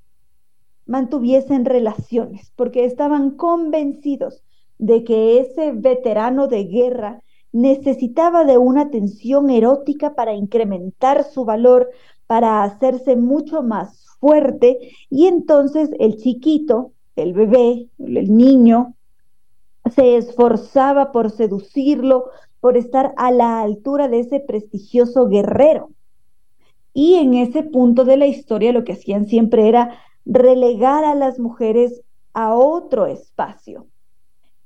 mantuviesen 0.84 1.64
relaciones, 1.64 2.52
porque 2.56 2.84
estaban 2.84 3.32
convencidos 3.32 4.42
de 4.78 5.04
que 5.04 5.40
ese 5.40 5.72
veterano 5.72 6.48
de 6.48 6.64
guerra 6.64 7.22
necesitaba 7.56 8.44
de 8.44 8.58
una 8.58 8.82
atención 8.82 9.48
erótica 9.48 10.14
para 10.14 10.34
incrementar 10.34 11.24
su 11.24 11.46
valor, 11.46 11.88
para 12.26 12.62
hacerse 12.62 13.16
mucho 13.16 13.62
más 13.62 14.04
fuerte, 14.20 14.90
y 15.08 15.26
entonces 15.26 15.88
el 15.98 16.18
chiquito, 16.18 16.92
el 17.16 17.32
bebé, 17.32 17.88
el 17.98 18.36
niño, 18.36 18.94
se 19.94 20.18
esforzaba 20.18 21.12
por 21.12 21.30
seducirlo, 21.30 22.26
por 22.60 22.76
estar 22.76 23.14
a 23.16 23.30
la 23.30 23.62
altura 23.62 24.08
de 24.08 24.20
ese 24.20 24.40
prestigioso 24.40 25.26
guerrero. 25.28 25.90
Y 26.92 27.14
en 27.14 27.34
ese 27.34 27.62
punto 27.62 28.04
de 28.04 28.18
la 28.18 28.26
historia 28.26 28.72
lo 28.72 28.84
que 28.84 28.92
hacían 28.92 29.28
siempre 29.28 29.68
era 29.68 29.98
relegar 30.26 31.04
a 31.04 31.14
las 31.14 31.38
mujeres 31.38 32.02
a 32.34 32.54
otro 32.54 33.06
espacio. 33.06 33.86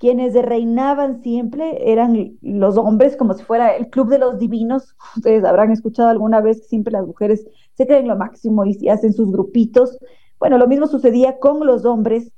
Quienes 0.01 0.32
reinaban 0.32 1.22
siempre 1.22 1.92
eran 1.92 2.38
los 2.40 2.78
hombres, 2.78 3.18
como 3.18 3.34
si 3.34 3.44
fuera 3.44 3.76
el 3.76 3.90
club 3.90 4.09
de 4.09 4.18
los 4.18 4.38
divinos. 4.38 4.96
Ustedes 5.14 5.44
habrán 5.44 5.72
escuchado 5.72 6.09
alguna 6.09 6.40
vez 6.40 6.62
que 6.62 6.68
siempre 6.68 6.92
las 6.94 7.07
mujeres 7.07 7.46
se 7.74 7.86
creen 7.86 8.09
lo 8.09 8.16
máximo 8.16 8.64
y 8.64 8.88
hacen 8.88 9.12
sus 9.12 9.30
grupitos. 9.30 9.98
Bueno, 10.38 10.57
lo 10.57 10.66
mismo 10.66 10.86
sucedía 10.86 11.38
con 11.38 11.66
los 11.66 11.84
hombres 11.84 12.32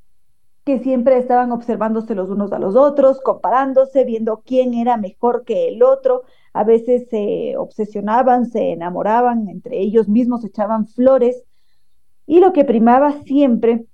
que 0.64 0.80
siempre 0.80 1.18
estaban 1.18 1.52
observándose 1.52 2.16
los 2.16 2.30
unos 2.30 2.52
a 2.52 2.58
los 2.58 2.74
otros, 2.74 3.20
comparándose, 3.20 4.04
viendo 4.04 4.42
quién 4.44 4.74
era 4.74 4.96
mejor 4.96 5.44
que 5.44 5.68
el 5.68 5.84
otro. 5.84 6.24
A 6.52 6.64
veces 6.64 7.08
se 7.10 7.56
obsesionaban, 7.56 8.46
se 8.46 8.72
enamoraban, 8.72 9.48
entre 9.48 9.78
ellos 9.78 10.08
mismos 10.08 10.44
echaban 10.44 10.88
flores. 10.88 11.44
Y 12.26 12.40
lo 12.40 12.52
que 12.52 12.64
primaba 12.64 13.22
siempre 13.22 13.86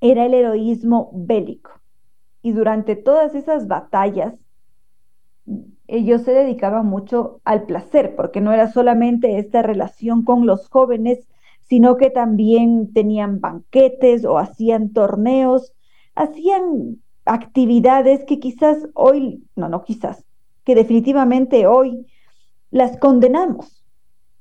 era 0.00 0.24
el 0.24 0.32
heroísmo 0.32 1.10
bélico. 1.12 1.79
Y 2.42 2.52
durante 2.52 2.96
todas 2.96 3.34
esas 3.34 3.68
batallas, 3.68 4.34
ellos 5.86 6.22
se 6.22 6.32
dedicaban 6.32 6.86
mucho 6.86 7.40
al 7.44 7.64
placer, 7.64 8.14
porque 8.14 8.40
no 8.40 8.52
era 8.52 8.70
solamente 8.70 9.38
esta 9.38 9.62
relación 9.62 10.24
con 10.24 10.46
los 10.46 10.68
jóvenes, 10.68 11.28
sino 11.62 11.96
que 11.96 12.10
también 12.10 12.92
tenían 12.92 13.40
banquetes 13.40 14.24
o 14.24 14.38
hacían 14.38 14.92
torneos, 14.92 15.72
hacían 16.14 17.00
actividades 17.24 18.24
que 18.24 18.40
quizás 18.40 18.88
hoy, 18.94 19.44
no, 19.56 19.68
no 19.68 19.82
quizás, 19.82 20.24
que 20.64 20.74
definitivamente 20.74 21.66
hoy 21.66 22.06
las 22.70 22.96
condenamos. 22.96 23.84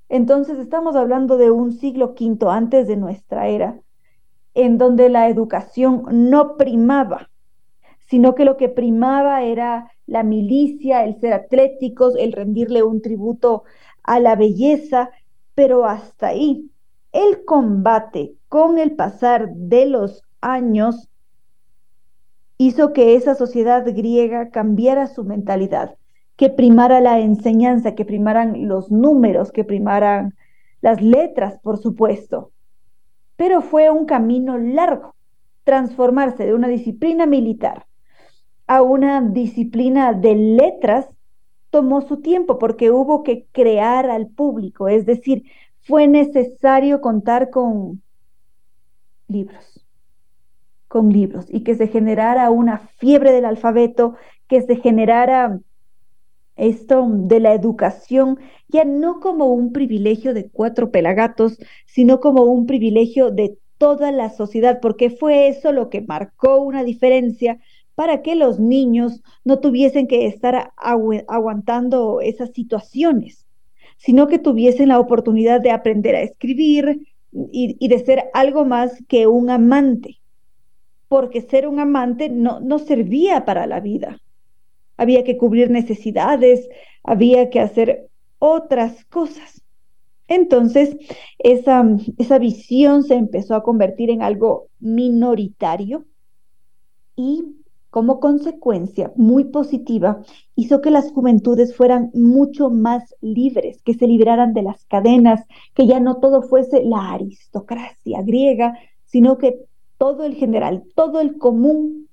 Entonces 0.09 0.57
estamos 0.57 0.95
hablando 0.95 1.37
de 1.37 1.51
un 1.51 1.71
siglo 1.71 2.15
quinto 2.15 2.49
antes 2.49 2.87
de 2.87 2.97
nuestra 2.97 3.47
era, 3.47 3.79
en 4.55 4.77
donde 4.77 5.09
la 5.09 5.29
educación 5.29 6.03
no 6.29 6.57
primaba, 6.57 7.29
sino 8.09 8.33
que 8.33 8.43
lo 8.43 8.57
que 8.57 8.69
primaba 8.69 9.43
era 9.43 9.91
la 10.07 10.23
milicia, 10.23 11.03
el 11.03 11.19
ser 11.19 11.33
atléticos, 11.33 12.15
el 12.17 12.33
rendirle 12.33 12.81
un 12.81 13.01
tributo 13.01 13.63
a 14.01 14.19
la 14.19 14.35
belleza, 14.35 15.11
pero 15.53 15.85
hasta 15.85 16.27
ahí 16.27 16.71
el 17.11 17.45
combate 17.45 18.33
con 18.47 18.79
el 18.79 18.95
pasar 18.95 19.53
de 19.53 19.85
los 19.85 20.23
años 20.41 21.07
hizo 22.57 22.93
que 22.93 23.15
esa 23.15 23.35
sociedad 23.35 23.85
griega 23.85 24.49
cambiara 24.49 25.05
su 25.05 25.23
mentalidad, 25.23 25.95
que 26.35 26.49
primara 26.49 27.01
la 27.01 27.19
enseñanza, 27.19 27.93
que 27.93 28.05
primaran 28.05 28.67
los 28.67 28.91
números, 28.91 29.51
que 29.51 29.63
primaran 29.63 30.33
las 30.81 30.99
letras, 31.01 31.59
por 31.61 31.77
supuesto. 31.77 32.51
Pero 33.35 33.61
fue 33.61 33.91
un 33.91 34.05
camino 34.05 34.57
largo 34.57 35.15
transformarse 35.63 36.47
de 36.47 36.55
una 36.55 36.67
disciplina 36.67 37.27
militar 37.27 37.85
a 38.69 38.83
una 38.83 39.19
disciplina 39.19 40.13
de 40.13 40.35
letras 40.35 41.09
tomó 41.71 42.01
su 42.01 42.21
tiempo 42.21 42.59
porque 42.59 42.91
hubo 42.91 43.23
que 43.23 43.47
crear 43.51 44.07
al 44.11 44.27
público, 44.27 44.87
es 44.87 45.07
decir, 45.07 45.43
fue 45.81 46.07
necesario 46.07 47.01
contar 47.01 47.49
con 47.49 48.03
libros, 49.27 49.83
con 50.87 51.09
libros, 51.09 51.47
y 51.49 51.63
que 51.63 51.73
se 51.73 51.87
generara 51.87 52.51
una 52.51 52.77
fiebre 52.99 53.31
del 53.31 53.45
alfabeto, 53.45 54.15
que 54.47 54.61
se 54.61 54.75
generara 54.75 55.59
esto 56.55 57.07
de 57.09 57.39
la 57.39 57.55
educación, 57.55 58.37
ya 58.67 58.85
no 58.85 59.19
como 59.19 59.45
un 59.45 59.73
privilegio 59.73 60.35
de 60.35 60.47
cuatro 60.47 60.91
pelagatos, 60.91 61.57
sino 61.87 62.19
como 62.19 62.43
un 62.43 62.67
privilegio 62.67 63.31
de 63.31 63.57
toda 63.79 64.11
la 64.11 64.29
sociedad, 64.29 64.79
porque 64.79 65.09
fue 65.09 65.47
eso 65.47 65.71
lo 65.71 65.89
que 65.89 66.01
marcó 66.01 66.59
una 66.61 66.83
diferencia 66.83 67.57
para 67.99 68.21
que 68.21 68.35
los 68.35 68.61
niños 68.61 69.21
no 69.43 69.59
tuviesen 69.59 70.07
que 70.07 70.25
estar 70.25 70.71
aguantando 70.77 72.21
esas 72.21 72.51
situaciones 72.53 73.45
sino 73.97 74.29
que 74.29 74.39
tuviesen 74.39 74.87
la 74.87 74.99
oportunidad 75.01 75.59
de 75.59 75.71
aprender 75.71 76.15
a 76.15 76.21
escribir 76.21 77.05
y, 77.51 77.85
de 77.85 77.99
ser 77.99 78.29
algo 78.33 78.63
más 78.63 79.03
que 79.09 79.27
un 79.27 79.49
amante, 79.49 80.21
porque 81.09 81.41
ser 81.41 81.67
un 81.67 81.81
amante 81.81 82.29
no, 82.29 82.61
no 82.61 82.79
servía 82.79 83.43
para 83.43 83.67
la 83.67 83.81
vida. 83.81 84.17
Había 84.95 85.25
que 85.25 85.35
cubrir 85.35 85.69
necesidades, 85.69 86.69
había 87.03 87.49
que 87.49 87.59
hacer 87.59 88.07
otras 88.37 89.03
cosas. 89.03 89.61
Entonces, 90.29 90.95
esa, 91.37 91.85
esa 92.17 92.39
visión 92.39 93.03
se 93.03 93.15
empezó 93.15 93.53
a 93.53 93.63
convertir 93.63 94.09
en 94.09 94.21
algo 94.21 94.69
minoritario 94.79 96.05
y 97.17 97.58
como 97.89 98.19
consecuencia 98.19 99.11
muy 99.15 99.45
positiva, 99.45 100.21
hizo 100.55 100.81
que 100.81 100.91
las 100.91 101.11
juventudes 101.11 101.75
fueran 101.75 102.11
mucho 102.13 102.69
más 102.69 103.15
libres, 103.21 103.81
que 103.81 103.93
se 103.93 104.07
libraran 104.07 104.53
de 104.53 104.61
las 104.61 104.85
cadenas, 104.85 105.45
que 105.73 105.87
ya 105.87 105.99
no 105.99 106.17
todo 106.17 106.41
fuese 106.41 106.83
la 106.83 107.13
aristocracia 107.13 108.21
griega, 108.21 108.77
sino 109.05 109.37
que 109.37 109.59
todo 109.97 110.23
el 110.23 110.35
general, 110.35 110.83
todo 110.95 111.19
el 111.19 111.37
común 111.37 112.07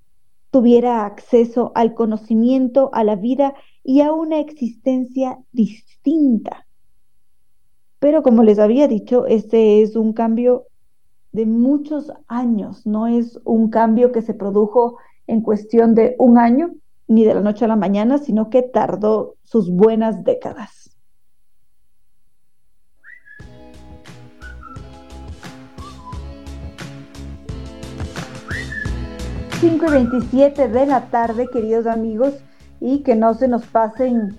tuviera 0.50 1.04
acceso 1.04 1.72
al 1.74 1.94
conocimiento, 1.94 2.90
a 2.94 3.04
la 3.04 3.16
vida 3.16 3.54
y 3.84 4.00
a 4.00 4.12
una 4.12 4.40
existencia 4.40 5.38
distinta. 5.52 6.66
Pero 7.98 8.22
como 8.22 8.42
les 8.42 8.58
había 8.58 8.88
dicho, 8.88 9.26
este 9.26 9.82
es 9.82 9.96
un 9.96 10.12
cambio 10.12 10.66
de 11.32 11.44
muchos 11.44 12.10
años, 12.28 12.86
no 12.86 13.06
es 13.06 13.38
un 13.44 13.68
cambio 13.68 14.10
que 14.10 14.22
se 14.22 14.32
produjo 14.32 14.96
en 15.26 15.40
cuestión 15.40 15.94
de 15.94 16.14
un 16.18 16.38
año, 16.38 16.74
ni 17.08 17.24
de 17.24 17.34
la 17.34 17.40
noche 17.40 17.64
a 17.64 17.68
la 17.68 17.76
mañana, 17.76 18.18
sino 18.18 18.50
que 18.50 18.62
tardó 18.62 19.36
sus 19.44 19.70
buenas 19.70 20.24
décadas. 20.24 20.90
Cinco 29.60 29.90
de 29.90 30.86
la 30.86 31.06
tarde, 31.06 31.48
queridos 31.48 31.86
amigos, 31.86 32.34
y 32.80 33.02
que 33.02 33.16
no 33.16 33.34
se 33.34 33.48
nos 33.48 33.66
pasen, 33.66 34.38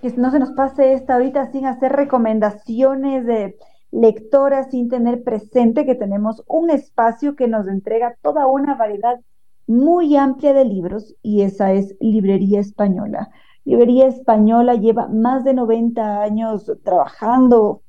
que 0.00 0.10
no 0.16 0.30
se 0.30 0.38
nos 0.38 0.52
pase 0.52 0.92
esta 0.92 1.14
ahorita 1.14 1.50
sin 1.50 1.66
hacer 1.66 1.92
recomendaciones 1.92 3.26
de 3.26 3.56
lectoras, 3.90 4.70
sin 4.70 4.88
tener 4.88 5.24
presente 5.24 5.84
que 5.84 5.94
tenemos 5.94 6.44
un 6.46 6.70
espacio 6.70 7.34
que 7.34 7.48
nos 7.48 7.66
entrega 7.66 8.16
toda 8.22 8.46
una 8.46 8.76
variedad 8.76 9.18
muy 9.66 10.16
amplia 10.16 10.52
de 10.52 10.64
libros 10.64 11.14
y 11.22 11.42
esa 11.42 11.72
es 11.72 11.96
Librería 12.00 12.60
Española. 12.60 13.30
Librería 13.64 14.06
Española 14.06 14.74
lleva 14.74 15.08
más 15.08 15.44
de 15.44 15.54
90 15.54 16.22
años 16.22 16.70
trabajando 16.84 17.82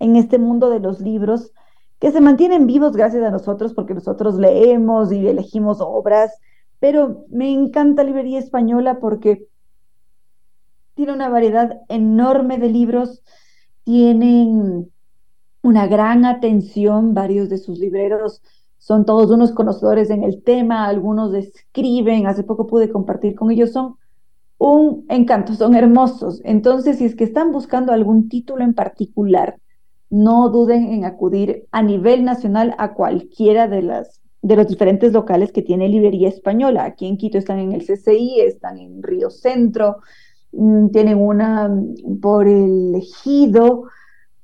en 0.00 0.16
este 0.16 0.38
mundo 0.38 0.70
de 0.70 0.80
los 0.80 1.00
libros 1.00 1.52
que 2.00 2.10
se 2.10 2.20
mantienen 2.20 2.66
vivos 2.66 2.96
gracias 2.96 3.22
a 3.22 3.30
nosotros 3.30 3.74
porque 3.74 3.94
nosotros 3.94 4.36
leemos 4.36 5.12
y 5.12 5.28
elegimos 5.28 5.80
obras, 5.80 6.32
pero 6.80 7.26
me 7.28 7.52
encanta 7.52 8.02
Librería 8.02 8.38
Española 8.38 8.98
porque 9.00 9.46
tiene 10.94 11.12
una 11.12 11.28
variedad 11.28 11.80
enorme 11.88 12.58
de 12.58 12.70
libros, 12.70 13.22
tienen 13.84 14.90
una 15.62 15.86
gran 15.86 16.24
atención, 16.24 17.12
varios 17.12 17.50
de 17.50 17.58
sus 17.58 17.78
libreros 17.78 18.42
son 18.80 19.04
todos 19.04 19.30
unos 19.30 19.52
conocedores 19.52 20.08
en 20.08 20.24
el 20.24 20.42
tema, 20.42 20.86
algunos 20.86 21.34
escriben, 21.34 22.26
hace 22.26 22.42
poco 22.42 22.66
pude 22.66 22.88
compartir 22.88 23.34
con 23.34 23.50
ellos, 23.50 23.72
son 23.72 23.96
un 24.56 25.04
encanto, 25.10 25.54
son 25.54 25.74
hermosos. 25.74 26.40
Entonces, 26.44 26.96
si 26.96 27.04
es 27.04 27.14
que 27.14 27.24
están 27.24 27.52
buscando 27.52 27.92
algún 27.92 28.30
título 28.30 28.64
en 28.64 28.72
particular, 28.72 29.58
no 30.08 30.48
duden 30.48 30.86
en 30.92 31.04
acudir 31.04 31.66
a 31.70 31.82
nivel 31.82 32.24
nacional 32.24 32.74
a 32.78 32.94
cualquiera 32.94 33.68
de 33.68 33.82
las 33.82 34.20
de 34.42 34.56
los 34.56 34.66
diferentes 34.66 35.12
locales 35.12 35.52
que 35.52 35.60
tiene 35.60 35.90
Librería 35.90 36.28
Española. 36.28 36.84
Aquí 36.84 37.06
en 37.06 37.18
Quito 37.18 37.36
están 37.36 37.58
en 37.58 37.72
el 37.72 37.84
CCI, 37.84 38.40
están 38.40 38.78
en 38.78 39.02
Río 39.02 39.28
Centro, 39.28 39.98
mm, 40.52 40.88
tienen 40.88 41.18
una 41.18 41.68
mm, 41.68 42.20
por 42.20 42.48
el 42.48 42.94
Ejido, 42.94 43.84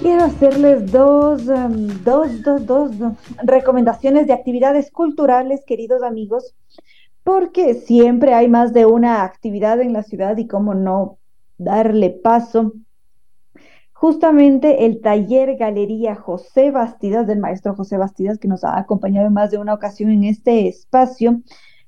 Quiero 0.00 0.24
hacerles 0.24 0.80
em, 0.82 0.86
dos, 0.86 1.44
dos, 2.04 2.44
dos, 2.44 2.66
dos 2.66 2.92
recomendaciones 3.42 4.26
de 4.26 4.32
actividades 4.32 4.90
culturales, 4.90 5.64
queridos 5.66 6.02
amigos, 6.02 6.54
porque 7.24 7.74
siempre 7.74 8.34
hay 8.34 8.48
más 8.48 8.72
de 8.72 8.86
una 8.86 9.24
actividad 9.24 9.80
en 9.80 9.92
la 9.92 10.02
ciudad 10.02 10.36
y 10.36 10.46
cómo 10.46 10.74
no 10.74 11.18
darle 11.58 12.10
paso. 12.10 12.72
Justamente 13.92 14.86
el 14.86 15.00
taller 15.00 15.56
Galería 15.56 16.14
José 16.14 16.70
Bastidas, 16.70 17.26
del 17.26 17.40
maestro 17.40 17.74
José 17.74 17.96
Bastidas, 17.96 18.38
que 18.38 18.48
nos 18.48 18.62
ha 18.62 18.78
acompañado 18.78 19.26
en 19.26 19.32
más 19.32 19.50
de 19.50 19.58
una 19.58 19.74
ocasión 19.74 20.10
en 20.10 20.24
este 20.24 20.68
espacio, 20.68 21.40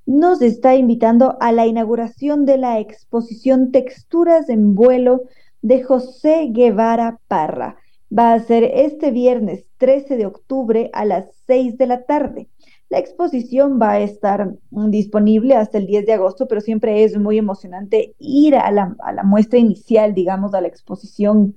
nos 0.07 0.43
está 0.43 0.75
invitando 0.75 1.37
a 1.41 1.53
la 1.53 1.67
inauguración 1.67 2.45
de 2.45 2.59
la 2.59 2.81
exposición 2.81 3.71
Texturas 3.71 4.49
en 4.49 4.75
vuelo 4.75 5.23
de 5.63 5.85
José 5.85 6.49
Guevara 6.51 7.21
Parra 7.29 7.77
va 8.17 8.35
a 8.35 8.41
ser 8.41 8.65
este 8.65 9.11
viernes 9.11 9.65
13 9.79 10.17
de 10.17 10.27
octubre 10.27 10.91
a 10.93 11.05
las 11.05 11.27
6 11.47 11.79
de 11.79 11.87
la 11.87 12.05
tarde. 12.05 12.49
La 12.89 12.99
exposición 12.99 13.79
va 13.81 13.93
a 13.93 14.01
estar 14.01 14.53
disponible 14.71 15.55
hasta 15.55 15.79
el 15.79 15.87
10 15.87 16.07
de 16.07 16.13
agosto, 16.15 16.49
pero 16.49 16.61
siempre 16.61 17.05
es 17.05 17.17
muy 17.17 17.39
emocionante 17.39 18.15
ir 18.19 18.57
a 18.57 18.71
la, 18.73 18.97
muestra 19.25 19.61
inicial, 19.61 20.13
digamos, 20.13 20.55
a 20.55 20.61
la 20.61 20.67
exposición 20.67 21.55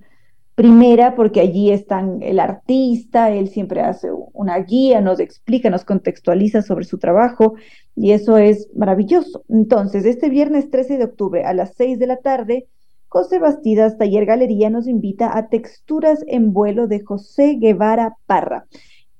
primera, 0.53 1.15
porque 1.15 1.39
allí 1.39 1.71
están 1.71 2.21
el 2.21 2.39
artista, 2.39 3.31
él 3.31 3.47
siempre 3.49 3.81
hace 3.81 4.09
una 4.33 4.59
guía, 4.59 5.01
nos 5.01 5.19
explica, 5.19 5.71
nos 5.71 5.83
contextualiza 5.83 6.61
sobre 6.61 6.85
su 6.85 6.99
trabajo 6.99 7.55
y 7.95 8.11
eso 8.11 8.37
es 8.37 8.69
maravilloso. 8.75 9.43
Entonces, 9.49 10.05
este 10.05 10.29
viernes 10.29 10.69
13 10.69 10.99
de 10.99 11.05
octubre 11.05 11.43
a 11.45 11.55
las 11.55 11.73
6 11.75 11.97
de 11.97 12.07
la 12.07 12.17
tarde 12.17 12.67
José 13.13 13.37
Bastidas 13.37 13.99
Taller 13.99 14.25
Galería 14.25 14.71
nos 14.71 14.87
invita 14.87 15.37
a 15.37 15.47
Texturas 15.47 16.25
en 16.25 16.51
Vuelo 16.51 16.87
de 16.87 17.01
José 17.01 17.57
Guevara 17.59 18.17
Parra. 18.25 18.65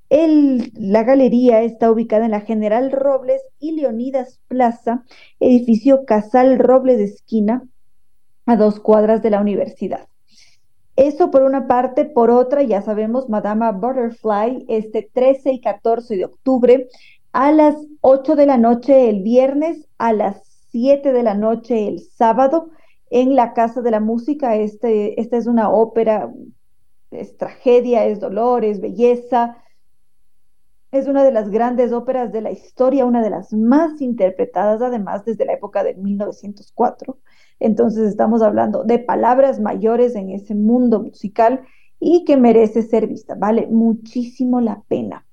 la 0.10 1.04
galería 1.04 1.62
está 1.62 1.92
ubicada 1.92 2.26
en 2.26 2.32
la 2.32 2.42
General 2.42 2.92
Robles 2.92 3.44
y 3.60 3.74
Leonidas 3.74 4.40
Plaza, 4.48 5.04
edificio 5.40 6.06
Casal 6.06 6.58
Robles 6.58 6.98
de 6.98 7.04
esquina, 7.04 7.68
a 8.48 8.56
dos 8.56 8.80
cuadras 8.80 9.22
de 9.22 9.30
la 9.30 9.40
universidad. 9.40 10.08
Eso 10.96 11.30
por 11.30 11.44
una 11.44 11.68
parte, 11.68 12.04
por 12.04 12.32
otra, 12.32 12.64
ya 12.64 12.82
sabemos, 12.82 13.30
Madama 13.30 13.74
Butterfly, 13.74 14.66
este 14.70 15.08
13 15.14 15.52
y 15.52 15.62
14 15.62 16.18
de 16.18 16.26
octubre, 16.26 16.88
a 17.32 17.52
las 17.52 17.76
8 18.02 18.36
de 18.36 18.48
la 18.48 18.58
noche 18.58 19.08
el 19.12 19.22
viernes, 19.22 19.88
a 20.00 20.14
las 20.14 20.42
7 20.72 21.14
de 21.14 21.22
la 21.22 21.36
noche 21.36 21.88
el 21.88 22.00
sábado, 22.00 22.72
en 23.14 23.36
la 23.36 23.54
Casa 23.54 23.84
de 23.84 23.92
la 23.92 24.00
Música. 24.00 24.56
Este, 24.56 25.22
esta 25.22 25.38
es 25.38 25.46
una 25.46 25.70
ópera, 25.70 26.34
es 27.12 27.38
tragedia, 27.38 28.06
es 28.08 28.20
dolor, 28.20 28.66
es 28.66 28.82
belleza. 28.82 29.58
Es 30.92 31.08
una 31.08 31.24
de 31.24 31.32
las 31.32 31.50
grandes 31.50 31.94
óperas 31.94 32.32
de 32.32 32.42
la 32.42 32.52
historia, 32.52 33.06
una 33.06 33.22
de 33.22 33.30
las 33.30 33.54
más 33.54 34.02
interpretadas 34.02 34.82
además 34.82 35.26
desde 35.26 35.46
la 35.46 35.54
época 35.54 35.84
de 35.84 35.94
1904. 35.94 37.20
Entonces 37.60 38.10
estamos 38.10 38.42
hablando 38.42 38.84
de 38.84 38.98
palabras 38.98 39.60
mayores 39.60 40.16
en 40.16 40.32
ese 40.32 40.56
mundo 40.56 41.00
musical 41.00 41.62
y 42.00 42.26
que 42.26 42.36
merece 42.36 42.82
ser 42.82 43.06
vista. 43.06 43.36
Vale 43.36 43.68
muchísimo 43.68 44.60
la 44.60 44.82
pena. 44.88 45.24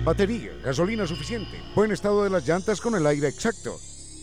Batería, 0.03 0.51
gasolina 0.63 1.05
suficiente, 1.05 1.57
buen 1.75 1.91
estado 1.91 2.23
de 2.23 2.31
las 2.31 2.47
llantas 2.47 2.81
con 2.81 2.95
el 2.95 3.05
aire 3.05 3.27
exacto, 3.27 3.75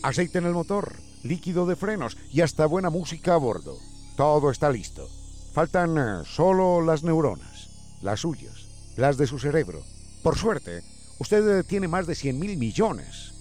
aceite 0.02 0.38
en 0.38 0.46
el 0.46 0.52
motor 0.52 0.92
líquido 1.22 1.66
de 1.66 1.76
frenos 1.76 2.16
y 2.32 2.40
hasta 2.40 2.66
buena 2.66 2.90
música 2.90 3.34
a 3.34 3.38
bordo. 3.38 3.76
Todo 4.16 4.50
está 4.50 4.70
listo. 4.70 5.08
Faltan 5.52 5.98
eh, 5.98 6.24
solo 6.24 6.80
las 6.80 7.02
neuronas, 7.02 7.98
las 8.02 8.20
suyas, 8.20 8.57
las 8.98 9.16
de 9.16 9.28
su 9.28 9.38
cerebro. 9.38 9.84
Por 10.24 10.36
suerte, 10.36 10.82
usted 11.18 11.60
eh, 11.60 11.62
tiene 11.62 11.86
más 11.86 12.06
de 12.08 12.16
100 12.16 12.38
mil 12.38 12.56
millones. 12.56 13.32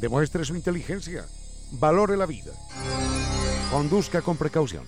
Demuestre 0.00 0.44
su 0.44 0.56
inteligencia. 0.56 1.26
Valore 1.72 2.16
la 2.16 2.24
vida. 2.24 2.52
Conduzca 3.70 4.22
con 4.22 4.38
precaución. 4.38 4.84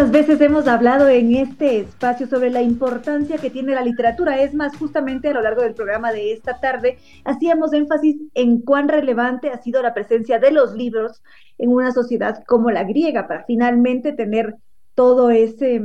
¿Cuántas 0.00 0.26
veces 0.26 0.40
hemos 0.40 0.66
hablado 0.66 1.10
en 1.10 1.34
este 1.34 1.80
espacio 1.80 2.26
sobre 2.26 2.48
la 2.48 2.62
importancia 2.62 3.36
que 3.36 3.50
tiene 3.50 3.74
la 3.74 3.82
literatura? 3.82 4.40
Es 4.40 4.54
más, 4.54 4.74
justamente 4.74 5.28
a 5.28 5.34
lo 5.34 5.42
largo 5.42 5.60
del 5.60 5.74
programa 5.74 6.10
de 6.10 6.32
esta 6.32 6.58
tarde 6.58 6.96
hacíamos 7.22 7.74
énfasis 7.74 8.16
en 8.32 8.62
cuán 8.62 8.88
relevante 8.88 9.50
ha 9.50 9.60
sido 9.60 9.82
la 9.82 9.92
presencia 9.92 10.38
de 10.38 10.52
los 10.52 10.72
libros 10.72 11.22
en 11.58 11.68
una 11.68 11.92
sociedad 11.92 12.42
como 12.46 12.70
la 12.70 12.84
griega 12.84 13.28
para 13.28 13.44
finalmente 13.44 14.12
tener 14.12 14.56
todo 14.94 15.28
ese 15.28 15.82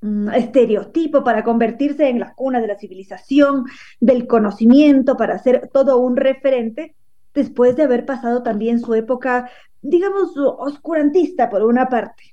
mm, 0.00 0.30
estereotipo 0.30 1.22
para 1.22 1.44
convertirse 1.44 2.08
en 2.08 2.20
la 2.20 2.32
cuna 2.32 2.62
de 2.62 2.68
la 2.68 2.78
civilización, 2.78 3.66
del 4.00 4.26
conocimiento, 4.26 5.18
para 5.18 5.38
ser 5.38 5.68
todo 5.74 5.98
un 5.98 6.16
referente, 6.16 6.94
después 7.34 7.76
de 7.76 7.82
haber 7.82 8.06
pasado 8.06 8.42
también 8.42 8.80
su 8.80 8.94
época, 8.94 9.50
digamos, 9.82 10.30
oscurantista 10.38 11.50
por 11.50 11.64
una 11.64 11.90
parte. 11.90 12.31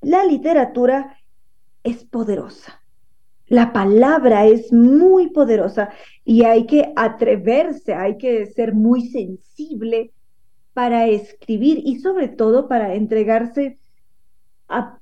La 0.00 0.24
literatura 0.24 1.16
es 1.82 2.04
poderosa. 2.04 2.80
La 3.46 3.72
palabra 3.72 4.46
es 4.46 4.72
muy 4.72 5.30
poderosa 5.30 5.88
y 6.24 6.44
hay 6.44 6.66
que 6.66 6.92
atreverse, 6.96 7.94
hay 7.94 8.18
que 8.18 8.44
ser 8.46 8.74
muy 8.74 9.08
sensible 9.08 10.12
para 10.74 11.06
escribir 11.06 11.80
y 11.84 11.98
sobre 11.98 12.28
todo 12.28 12.68
para 12.68 12.94
entregarse 12.94 13.78
a, 14.68 14.98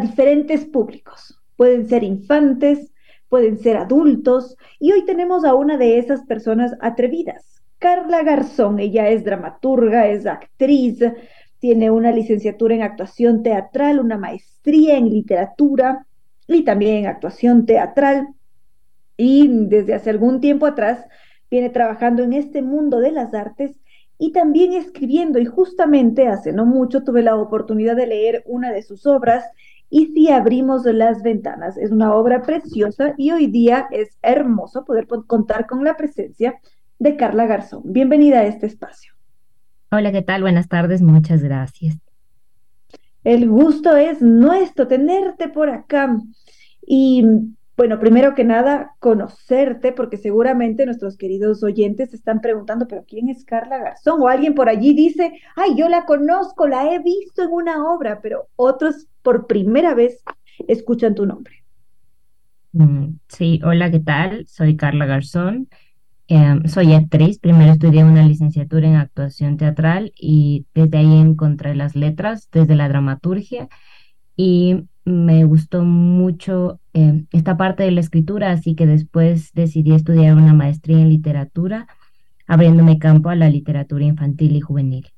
diferentes 0.00 0.64
públicos. 0.64 1.38
Pueden 1.56 1.88
ser 1.88 2.04
infantes, 2.04 2.92
pueden 3.28 3.58
ser 3.58 3.76
adultos 3.76 4.56
y 4.78 4.92
hoy 4.92 5.04
tenemos 5.04 5.44
a 5.44 5.54
una 5.54 5.76
de 5.76 5.98
esas 5.98 6.24
personas 6.24 6.74
atrevidas. 6.80 7.60
Carla 7.78 8.22
Garzón, 8.22 8.78
ella 8.78 9.08
es 9.08 9.24
dramaturga, 9.24 10.06
es 10.06 10.26
actriz, 10.26 11.00
tiene 11.60 11.90
una 11.90 12.10
licenciatura 12.10 12.74
en 12.74 12.82
actuación 12.82 13.42
teatral, 13.42 14.00
una 14.00 14.16
maestría 14.16 14.96
en 14.96 15.10
literatura 15.10 16.06
y 16.48 16.64
también 16.64 16.96
en 16.96 17.06
actuación 17.06 17.66
teatral. 17.66 18.28
Y 19.16 19.48
desde 19.68 19.94
hace 19.94 20.10
algún 20.10 20.40
tiempo 20.40 20.66
atrás 20.66 21.04
viene 21.50 21.68
trabajando 21.68 22.22
en 22.22 22.32
este 22.32 22.62
mundo 22.62 22.98
de 23.00 23.12
las 23.12 23.34
artes 23.34 23.78
y 24.18 24.32
también 24.32 24.72
escribiendo. 24.72 25.38
Y 25.38 25.44
justamente 25.44 26.26
hace 26.26 26.52
no 26.52 26.64
mucho 26.64 27.04
tuve 27.04 27.22
la 27.22 27.36
oportunidad 27.36 27.94
de 27.94 28.06
leer 28.06 28.42
una 28.46 28.72
de 28.72 28.82
sus 28.82 29.06
obras 29.06 29.44
y 29.90 30.06
si 30.06 30.30
abrimos 30.30 30.86
las 30.86 31.22
ventanas. 31.22 31.76
Es 31.76 31.90
una 31.90 32.14
obra 32.14 32.40
preciosa 32.40 33.12
y 33.18 33.32
hoy 33.32 33.48
día 33.48 33.86
es 33.90 34.16
hermoso 34.22 34.86
poder 34.86 35.06
contar 35.06 35.66
con 35.66 35.84
la 35.84 35.96
presencia 35.96 36.58
de 36.98 37.16
Carla 37.16 37.46
Garzón. 37.46 37.82
Bienvenida 37.84 38.40
a 38.40 38.46
este 38.46 38.66
espacio. 38.66 39.19
Hola, 39.92 40.12
¿qué 40.12 40.22
tal? 40.22 40.42
Buenas 40.42 40.68
tardes, 40.68 41.02
muchas 41.02 41.42
gracias. 41.42 41.98
El 43.24 43.48
gusto 43.48 43.96
es 43.96 44.22
nuestro 44.22 44.86
tenerte 44.86 45.48
por 45.48 45.68
acá. 45.68 46.16
Y 46.86 47.24
bueno, 47.76 47.98
primero 47.98 48.36
que 48.36 48.44
nada, 48.44 48.92
conocerte, 49.00 49.90
porque 49.92 50.16
seguramente 50.16 50.86
nuestros 50.86 51.16
queridos 51.16 51.64
oyentes 51.64 52.14
están 52.14 52.40
preguntando, 52.40 52.86
pero 52.86 53.04
¿quién 53.04 53.28
es 53.28 53.44
Carla 53.44 53.78
Garzón? 53.78 54.22
O 54.22 54.28
alguien 54.28 54.54
por 54.54 54.68
allí 54.68 54.94
dice, 54.94 55.32
ay, 55.56 55.74
yo 55.76 55.88
la 55.88 56.04
conozco, 56.04 56.68
la 56.68 56.94
he 56.94 57.00
visto 57.00 57.42
en 57.42 57.50
una 57.50 57.90
obra, 57.90 58.20
pero 58.22 58.46
otros 58.54 59.08
por 59.22 59.48
primera 59.48 59.94
vez 59.94 60.22
escuchan 60.68 61.16
tu 61.16 61.26
nombre. 61.26 61.64
Mm, 62.72 63.18
sí, 63.28 63.60
hola, 63.64 63.90
¿qué 63.90 63.98
tal? 63.98 64.46
Soy 64.46 64.76
Carla 64.76 65.06
Garzón. 65.06 65.68
Em, 66.32 66.68
soy 66.68 66.92
actriz, 66.92 67.40
primero 67.40 67.72
estudié 67.72 68.04
una 68.04 68.24
licenciatura 68.24 68.86
en 68.86 68.94
actuación 68.94 69.56
teatral 69.56 70.12
y 70.16 70.64
desde 70.74 70.98
ahí 70.98 71.18
encontré 71.18 71.74
las 71.74 71.96
letras, 71.96 72.48
desde 72.52 72.76
la 72.76 72.88
dramaturgia 72.88 73.68
y 74.36 74.84
me 75.04 75.44
gustó 75.44 75.82
mucho 75.82 76.78
em, 76.92 77.26
esta 77.32 77.56
parte 77.56 77.82
de 77.82 77.90
la 77.90 78.00
escritura, 78.00 78.52
así 78.52 78.76
que 78.76 78.86
después 78.86 79.52
decidí 79.54 79.92
estudiar 79.92 80.36
una 80.36 80.54
maestría 80.54 81.00
en 81.00 81.08
literatura, 81.08 81.88
abriéndome 82.46 83.00
campo 83.00 83.30
a 83.30 83.34
la 83.34 83.50
literatura 83.50 84.04
infantil 84.04 84.54
y 84.54 84.60
juvenil. 84.60 85.08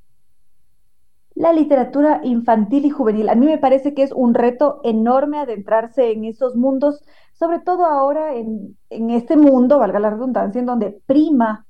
La 1.34 1.52
literatura 1.52 2.20
infantil 2.22 2.86
y 2.86 2.90
juvenil, 2.90 3.28
a 3.28 3.34
mí 3.34 3.46
me 3.46 3.58
parece 3.58 3.94
que 3.94 4.02
es 4.02 4.12
un 4.12 4.34
reto 4.34 4.80
enorme 4.84 5.38
adentrarse 5.38 6.12
en 6.12 6.24
esos 6.24 6.56
mundos 6.56 7.02
sobre 7.42 7.58
todo 7.58 7.86
ahora 7.86 8.36
en, 8.36 8.76
este 9.10 9.36
mundo, 9.36 9.80
valga 9.80 9.98
la 9.98 10.10
redundancia, 10.10 10.60
en 10.60 10.66
donde 10.66 11.00
prima 11.06 11.66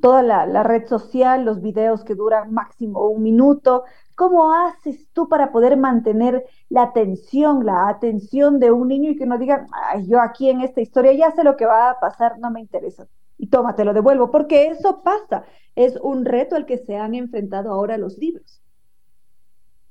toda 0.00 0.22
la, 0.22 0.62
red 0.62 0.86
social, 0.86 1.44
los 1.44 1.60
videos 1.60 2.04
que 2.04 2.14
duran 2.14 2.54
máximo 2.54 3.08
un 3.08 3.24
minuto. 3.24 3.82
¿Cómo 4.14 4.52
haces 4.52 5.08
tú 5.12 5.28
para 5.28 5.50
poder 5.50 5.76
mantener 5.76 6.44
la 6.68 6.84
atención, 6.84 7.66
la 7.66 7.88
atención 7.88 8.60
de 8.60 8.70
un 8.70 8.86
niño 8.86 9.10
y 9.10 9.16
que 9.16 9.26
no 9.26 9.36
diga, 9.36 9.66
Ay, 9.72 10.06
yo 10.06 10.20
aquí 10.20 10.48
en 10.48 10.60
esta 10.60 10.80
historia 10.80 11.12
ya 11.12 11.32
sé 11.32 11.42
lo 11.42 11.56
que 11.56 11.66
va 11.66 11.90
a 11.90 11.98
pasar, 11.98 12.38
no 12.38 12.52
me 12.52 12.60
interesa? 12.60 13.08
Y 13.38 13.48
toma, 13.48 13.74
lo 13.78 13.92
devuelvo, 13.92 14.30
porque 14.30 14.68
eso 14.68 15.02
pasa. 15.02 15.44
Es 15.74 15.98
un 16.02 16.24
reto 16.24 16.56
al 16.56 16.66
que 16.66 16.78
se 16.78 16.96
han 16.96 17.14
enfrentado 17.14 17.70
ahora 17.70 17.98
los 17.98 18.18
libros. 18.18 18.62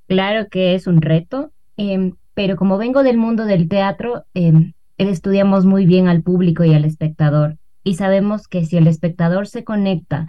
Claro 0.07 0.47
que 0.49 0.75
es 0.75 0.87
un 0.87 1.01
reto. 1.01 1.51
Em, 1.77 2.13
pero 2.33 2.55
como 2.55 2.77
vengo 2.77 3.03
del 3.03 3.17
mundo 3.17 3.45
del 3.45 3.69
teatro, 3.69 4.25
em, 4.33 4.73
estudiamos 4.97 5.65
muy 5.65 5.85
bien 5.85 6.07
al 6.07 6.23
público 6.23 6.63
y 6.63 6.73
al 6.73 6.85
espectador 6.85 7.57
y 7.85 7.93
sabemos 7.93 8.49
que 8.49 8.65
si 8.65 8.75
el 8.75 8.87
espectador 8.87 9.47
se 9.47 9.63
conecta 9.63 10.27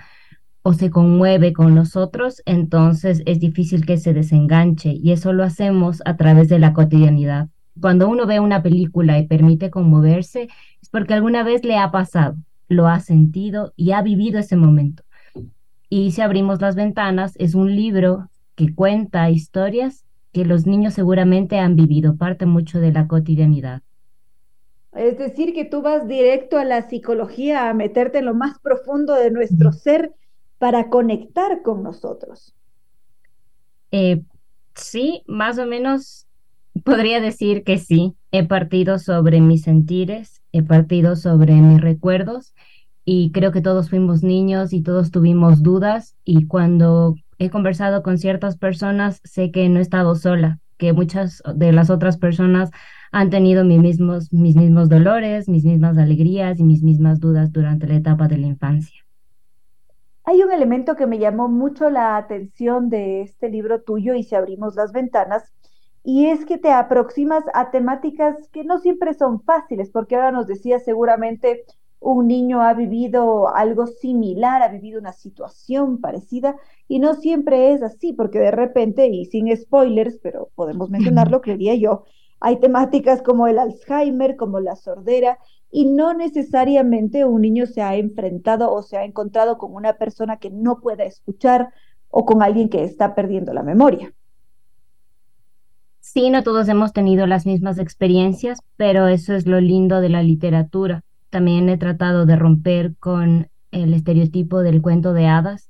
o 0.63 0.75
se 0.75 0.91
conmueve 0.91 1.53
con 1.53 1.75
nosotros, 1.75 2.43
entonces 2.45 3.23
es 3.25 3.41
difícil 3.41 3.87
que 3.87 3.97
se 3.97 4.13
desenganche 4.13 4.93
y 4.93 5.13
eso 5.13 5.33
lo 5.33 5.43
hacemos 5.43 6.03
a 6.05 6.17
través 6.17 6.49
de 6.49 6.59
la 6.59 6.75
cotidianidad. 6.75 7.49
Cuando 7.81 8.09
uno 8.09 8.27
ve 8.27 8.41
una 8.41 8.63
película 8.63 9.19
y 9.19 9.27
permite 9.27 9.71
conmoverse, 9.71 10.49
es 10.83 10.89
porque 10.91 11.15
alguna 11.15 11.43
vez 11.45 11.65
le 11.65 11.79
ha 11.79 11.91
pasado, 11.91 12.37
lo 12.69 12.89
ha 12.89 13.01
sentido 13.01 13.73
y 13.77 13.93
ha 13.93 14.03
vivido 14.03 14.39
ese 14.39 14.57
momento. 14.57 15.03
Y 15.89 16.13
si 16.13 16.21
abrimos 16.21 16.61
las 16.61 16.75
ventanas, 16.75 17.35
es 17.39 17.55
un 17.55 17.75
libro 17.75 18.29
que 18.55 18.75
cuenta 18.75 19.31
historias 19.31 20.05
que 20.33 20.45
los 20.45 20.67
niños 20.67 20.95
seguramente 20.95 21.59
han 21.59 21.77
vivido, 21.77 22.17
parte 22.17 22.45
mucho 22.45 22.81
de 22.81 22.93
la 22.93 23.07
cotidianidad. 23.07 23.83
Es 24.93 25.19
decir, 25.19 25.53
que 25.53 25.65
tú 25.65 25.83
vas 25.83 26.09
directo 26.09 26.59
a 26.59 26.65
la 26.65 26.89
psicología, 26.89 27.69
a 27.69 27.75
meterte 27.75 28.19
en 28.19 28.25
lo 28.27 28.35
más 28.35 28.59
profundo 28.59 29.15
de 29.15 29.31
nuestro 29.31 29.73
ser 29.73 30.15
para 30.59 30.89
conectar 30.89 31.63
con 31.63 31.83
nosotros. 31.83 32.55
Eh, 33.93 34.23
sí, 34.75 35.23
más 35.27 35.59
o 35.59 35.67
menos 35.67 36.27
podría 36.85 37.21
decir 37.21 37.63
que 37.63 37.79
sí. 37.79 38.15
He 38.33 38.47
partido 38.47 38.99
sobre 38.99 39.41
mis 39.41 39.63
sentires, 39.63 40.36
he 40.53 40.63
partido 40.63 41.17
sobre 41.17 41.55
mis 41.55 41.81
recuerdos 41.81 42.55
y 43.05 43.31
creo 43.33 43.53
que 43.53 43.61
todos 43.61 43.89
fuimos 43.89 44.23
niños 44.23 44.73
y 44.73 44.83
todos 44.83 45.11
tuvimos 45.11 45.63
dudas 45.63 46.17
y 46.25 46.47
cuando 46.47 47.15
he 47.39 47.51
conversado 47.51 48.03
con 48.03 48.19
ciertas 48.19 48.57
personas, 48.57 49.21
sé 49.25 49.51
que 49.51 49.69
no 49.69 49.79
he 49.79 49.83
estado 49.83 50.15
sola, 50.15 50.59
que 50.77 50.93
muchas 50.93 51.43
de 51.55 51.73
las 51.73 51.91
otras 51.91 52.19
personas 52.19 52.71
han 53.13 53.31
tenido 53.31 53.65
mis 53.65 53.79
mismos, 53.79 54.33
mis 54.33 54.57
mismos 54.57 54.89
dolores, 54.89 55.49
mis 55.49 55.65
mismas 55.65 55.97
alegrías 55.99 56.59
y 56.59 56.65
mis 56.65 56.83
mismas 56.83 57.21
dudas 57.21 57.53
durante 57.53 57.87
la 57.87 57.97
etapa 57.97 58.29
de 58.29 58.39
la 58.39 58.47
infancia. 58.49 59.07
Hay 60.25 60.43
un 60.43 60.51
elemento 60.51 60.97
que 60.97 61.07
me 61.07 61.19
llamó 61.19 61.49
mucho 61.49 61.89
la 61.89 62.17
atención 62.17 62.89
de 62.91 63.23
este 63.23 63.49
libro 63.49 63.83
tuyo 63.83 64.15
y 64.15 64.25
si 64.25 64.35
abrimos 64.35 64.75
las 64.75 64.93
ventanas, 64.93 65.53
y 66.09 66.27
es 66.27 66.47
que 66.47 66.57
te 66.57 66.71
aproximas 66.71 67.43
a 67.53 67.73
temáticas 67.73 68.37
que 68.53 68.63
no 68.63 68.79
siempre 68.79 69.13
son 69.13 69.43
fáciles, 69.43 69.91
porque 69.91 70.15
ahora 70.15 70.31
nos 70.31 70.47
decías 70.47 70.85
seguramente 70.85 71.65
un 71.99 72.29
niño 72.29 72.63
ha 72.63 72.75
vivido 72.75 73.53
algo 73.53 73.89
similar, 73.89 74.63
ha 74.63 74.69
vivido 74.69 75.01
una 75.01 75.13
situación 75.13 76.01
parecida 76.01 76.55
y 76.87 77.01
no 77.01 77.15
siempre 77.15 77.73
es 77.73 77.83
así, 77.83 78.13
porque 78.13 78.39
de 78.39 78.53
repente, 78.53 79.09
y 79.09 79.25
sin 79.25 79.55
spoilers, 79.57 80.21
pero 80.23 80.49
podemos 80.55 80.91
mencionarlo, 80.91 81.41
creería 81.41 81.75
yo, 81.75 82.05
hay 82.39 82.61
temáticas 82.61 83.21
como 83.21 83.49
el 83.49 83.59
Alzheimer, 83.59 84.37
como 84.37 84.61
la 84.61 84.77
sordera, 84.77 85.41
y 85.73 85.87
no 85.87 86.15
necesariamente 86.15 87.25
un 87.25 87.41
niño 87.43 87.67
se 87.67 87.83
ha 87.83 87.97
enfrentado 87.97 88.73
o 88.73 88.83
se 88.83 88.97
ha 88.97 89.05
encontrado 89.05 89.59
con 89.59 89.75
una 89.75 89.95
persona 89.95 90.37
que 90.37 90.51
no 90.51 90.81
pueda 90.81 91.03
escuchar 91.03 91.71
o 92.11 92.25
con 92.25 92.45
alguien 92.45 92.69
que 92.69 92.85
está 92.85 93.17
perdiendo 93.17 93.53
la 93.53 93.65
memoria. 93.65 94.15
Sí, 96.17 96.31
no 96.31 96.43
todos 96.43 96.67
hemos 96.71 96.95
tenido 96.95 97.27
las 97.27 97.45
mismas 97.45 97.79
experiencias, 97.79 98.61
pero 98.79 99.07
eso 99.07 99.35
es 99.35 99.47
lo 99.47 99.61
lindo 99.61 100.01
de 100.01 100.09
la 100.09 100.23
literatura. 100.23 101.03
También 101.29 101.69
he 101.69 101.77
tratado 101.77 102.25
de 102.25 102.37
romper 102.37 102.95
con 102.99 103.49
el 103.71 103.93
estereotipo 103.93 104.63
del 104.63 104.81
cuento 104.81 105.13
de 105.13 105.27
hadas, 105.27 105.69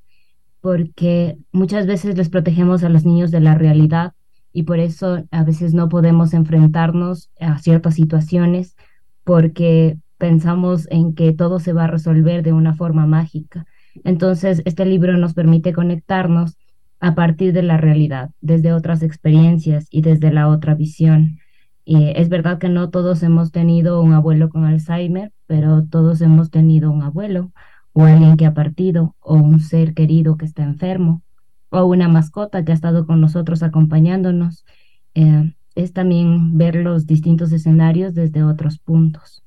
porque 0.60 1.36
muchas 1.50 1.88
veces 1.88 2.16
les 2.16 2.28
protegemos 2.28 2.84
a 2.84 2.88
los 2.88 3.04
niños 3.04 3.32
de 3.32 3.40
la 3.40 3.56
realidad 3.56 4.12
y 4.52 4.62
por 4.62 4.78
eso 4.78 5.24
a 5.32 5.42
veces 5.42 5.74
no 5.74 5.88
podemos 5.88 6.32
enfrentarnos 6.32 7.28
a 7.40 7.58
ciertas 7.58 7.96
situaciones 7.96 8.76
porque 9.24 9.98
pensamos 10.16 10.86
en 10.92 11.16
que 11.16 11.32
todo 11.32 11.58
se 11.58 11.72
va 11.72 11.86
a 11.86 11.88
resolver 11.88 12.44
de 12.44 12.52
una 12.52 12.72
forma 12.72 13.04
mágica. 13.04 13.66
Entonces, 14.04 14.62
este 14.64 14.86
libro 14.86 15.16
nos 15.16 15.34
permite 15.34 15.72
conectarnos 15.72 16.56
a 17.06 17.14
partir 17.14 17.52
de 17.52 17.62
la 17.62 17.76
realidad, 17.76 18.30
desde 18.40 18.72
otras 18.72 19.00
experiencias 19.04 19.86
y 19.90 20.02
desde 20.02 20.32
la 20.32 20.48
otra 20.48 20.74
visión. 20.74 21.38
Es 21.84 22.28
verdad 22.28 22.58
que 22.58 22.68
no 22.68 22.90
todos 22.90 23.22
hemos 23.22 23.52
tenido 23.52 24.02
un 24.02 24.12
abuelo 24.12 24.48
con 24.48 24.64
Alzheimer, 24.64 25.32
pero 25.46 25.84
todos 25.84 26.20
hemos 26.20 26.50
tenido 26.50 26.90
un 26.90 27.02
abuelo 27.02 27.52
o 27.92 28.02
alguien 28.02 28.36
que 28.36 28.44
ha 28.44 28.54
partido 28.54 29.14
o 29.20 29.34
un 29.34 29.60
ser 29.60 29.94
querido 29.94 30.36
que 30.36 30.46
está 30.46 30.64
enfermo 30.64 31.22
o 31.70 31.84
una 31.84 32.08
mascota 32.08 32.64
que 32.64 32.72
ha 32.72 32.74
estado 32.74 33.06
con 33.06 33.20
nosotros 33.20 33.62
acompañándonos. 33.62 34.64
Eh, 35.14 35.54
es 35.76 35.92
también 35.92 36.58
ver 36.58 36.74
los 36.74 37.06
distintos 37.06 37.52
escenarios 37.52 38.14
desde 38.14 38.42
otros 38.42 38.80
puntos. 38.80 39.44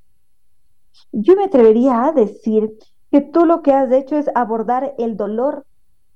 Yo 1.11 1.35
me 1.35 1.43
atrevería 1.43 2.05
a 2.05 2.13
decir 2.13 2.71
que 3.11 3.19
tú 3.19 3.45
lo 3.45 3.63
que 3.63 3.73
has 3.73 3.91
hecho 3.91 4.17
es 4.17 4.29
abordar 4.33 4.93
el 4.97 5.17
dolor 5.17 5.65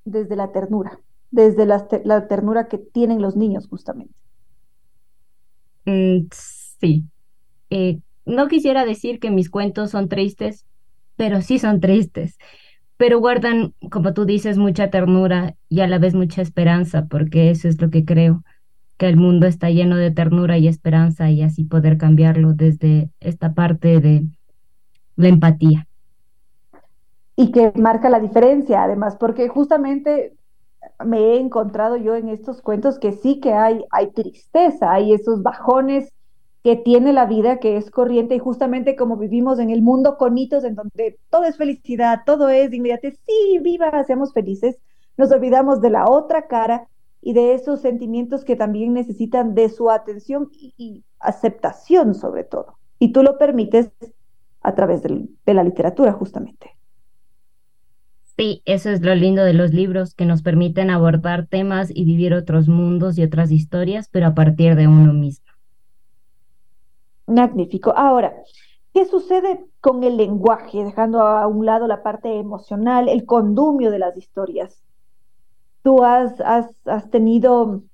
desde 0.06 0.36
la 0.36 0.50
ternura 0.50 1.00
desde 1.34 1.66
la, 1.66 2.28
ternura 2.28 2.68
que 2.68 2.78
tienen 2.78 3.20
los 3.20 3.34
niños 3.34 3.66
justamente. 3.66 4.14
Mm, 5.84 6.28
sí. 6.78 7.04
Eh, 7.70 7.98
no 8.24 8.46
quisiera 8.46 8.84
decir 8.84 9.18
que 9.18 9.32
mis 9.32 9.50
cuentos 9.50 9.90
son 9.90 10.08
tristes, 10.08 10.64
pero 11.16 11.42
sí 11.42 11.58
son 11.58 11.80
tristes. 11.80 12.38
Pero 12.96 13.18
guardan, 13.18 13.74
como 13.90 14.14
tú 14.14 14.24
dices, 14.24 14.58
mucha 14.58 14.90
ternura 14.90 15.56
y 15.68 15.80
a 15.80 15.88
la 15.88 15.98
vez 15.98 16.14
mucha 16.14 16.40
esperanza, 16.40 17.06
porque 17.06 17.50
eso 17.50 17.66
es 17.66 17.80
lo 17.80 17.90
que 17.90 18.04
creo, 18.04 18.44
que 18.96 19.08
el 19.08 19.16
mundo 19.16 19.48
está 19.48 19.70
lleno 19.70 19.96
de 19.96 20.12
ternura 20.12 20.56
y 20.56 20.68
esperanza 20.68 21.30
y 21.30 21.42
así 21.42 21.64
poder 21.64 21.98
cambiarlo 21.98 22.54
desde 22.54 23.10
esta 23.18 23.54
parte 23.54 23.98
de 24.00 24.24
la 25.16 25.28
empatía. 25.28 25.88
Y 27.34 27.50
que 27.50 27.72
marca 27.74 28.08
la 28.08 28.20
diferencia, 28.20 28.84
además, 28.84 29.16
porque 29.16 29.48
justamente 29.48 30.36
me 31.04 31.18
he 31.18 31.38
encontrado 31.38 31.96
yo 31.96 32.14
en 32.14 32.28
estos 32.28 32.60
cuentos 32.62 32.98
que 32.98 33.12
sí 33.12 33.40
que 33.40 33.52
hay, 33.52 33.84
hay 33.90 34.10
tristeza, 34.12 34.92
hay 34.92 35.12
esos 35.12 35.42
bajones 35.42 36.12
que 36.62 36.76
tiene 36.76 37.12
la 37.12 37.26
vida 37.26 37.58
que 37.58 37.76
es 37.76 37.90
corriente 37.90 38.34
y 38.34 38.38
justamente 38.38 38.96
como 38.96 39.18
vivimos 39.18 39.58
en 39.58 39.68
el 39.70 39.82
mundo 39.82 40.16
con 40.16 40.38
hitos 40.38 40.64
en 40.64 40.74
donde 40.74 41.18
todo 41.28 41.44
es 41.44 41.58
felicidad, 41.58 42.20
todo 42.24 42.48
es 42.48 42.72
inmediate, 42.72 43.18
sí, 43.26 43.58
viva, 43.60 44.02
seamos 44.04 44.32
felices, 44.32 44.78
nos 45.18 45.30
olvidamos 45.30 45.82
de 45.82 45.90
la 45.90 46.08
otra 46.08 46.46
cara 46.46 46.88
y 47.20 47.34
de 47.34 47.54
esos 47.54 47.80
sentimientos 47.80 48.44
que 48.44 48.56
también 48.56 48.94
necesitan 48.94 49.54
de 49.54 49.68
su 49.68 49.90
atención 49.90 50.48
y, 50.52 51.04
aceptación 51.20 52.14
sobre 52.14 52.44
todo. 52.44 52.78
Y 52.98 53.12
tú 53.12 53.22
lo 53.22 53.38
permites 53.38 53.90
a 54.60 54.74
través 54.74 55.02
de 55.02 55.54
la 55.54 55.64
literatura 55.64 56.12
justamente. 56.12 56.76
Sí, 58.36 58.62
eso 58.64 58.90
es 58.90 59.00
lo 59.00 59.14
lindo 59.14 59.44
de 59.44 59.54
los 59.54 59.72
libros, 59.72 60.14
que 60.14 60.24
nos 60.24 60.42
permiten 60.42 60.90
abordar 60.90 61.46
temas 61.46 61.90
y 61.94 62.04
vivir 62.04 62.34
otros 62.34 62.68
mundos 62.68 63.16
y 63.16 63.22
otras 63.22 63.52
historias, 63.52 64.08
pero 64.10 64.26
a 64.26 64.34
partir 64.34 64.74
de 64.74 64.88
uno 64.88 65.12
mismo. 65.12 65.46
Magnífico. 67.28 67.94
Ahora, 67.96 68.34
¿qué 68.92 69.04
sucede 69.06 69.64
con 69.80 70.02
el 70.02 70.16
lenguaje, 70.16 70.84
dejando 70.84 71.20
a 71.20 71.46
un 71.46 71.64
lado 71.64 71.86
la 71.86 72.02
parte 72.02 72.38
emocional, 72.38 73.08
el 73.08 73.24
condumio 73.24 73.92
de 73.92 74.00
las 74.00 74.16
historias? 74.16 74.82
¿Tú 75.82 76.02
has, 76.02 76.40
has, 76.40 76.66
has 76.86 77.08
tenido 77.10 77.84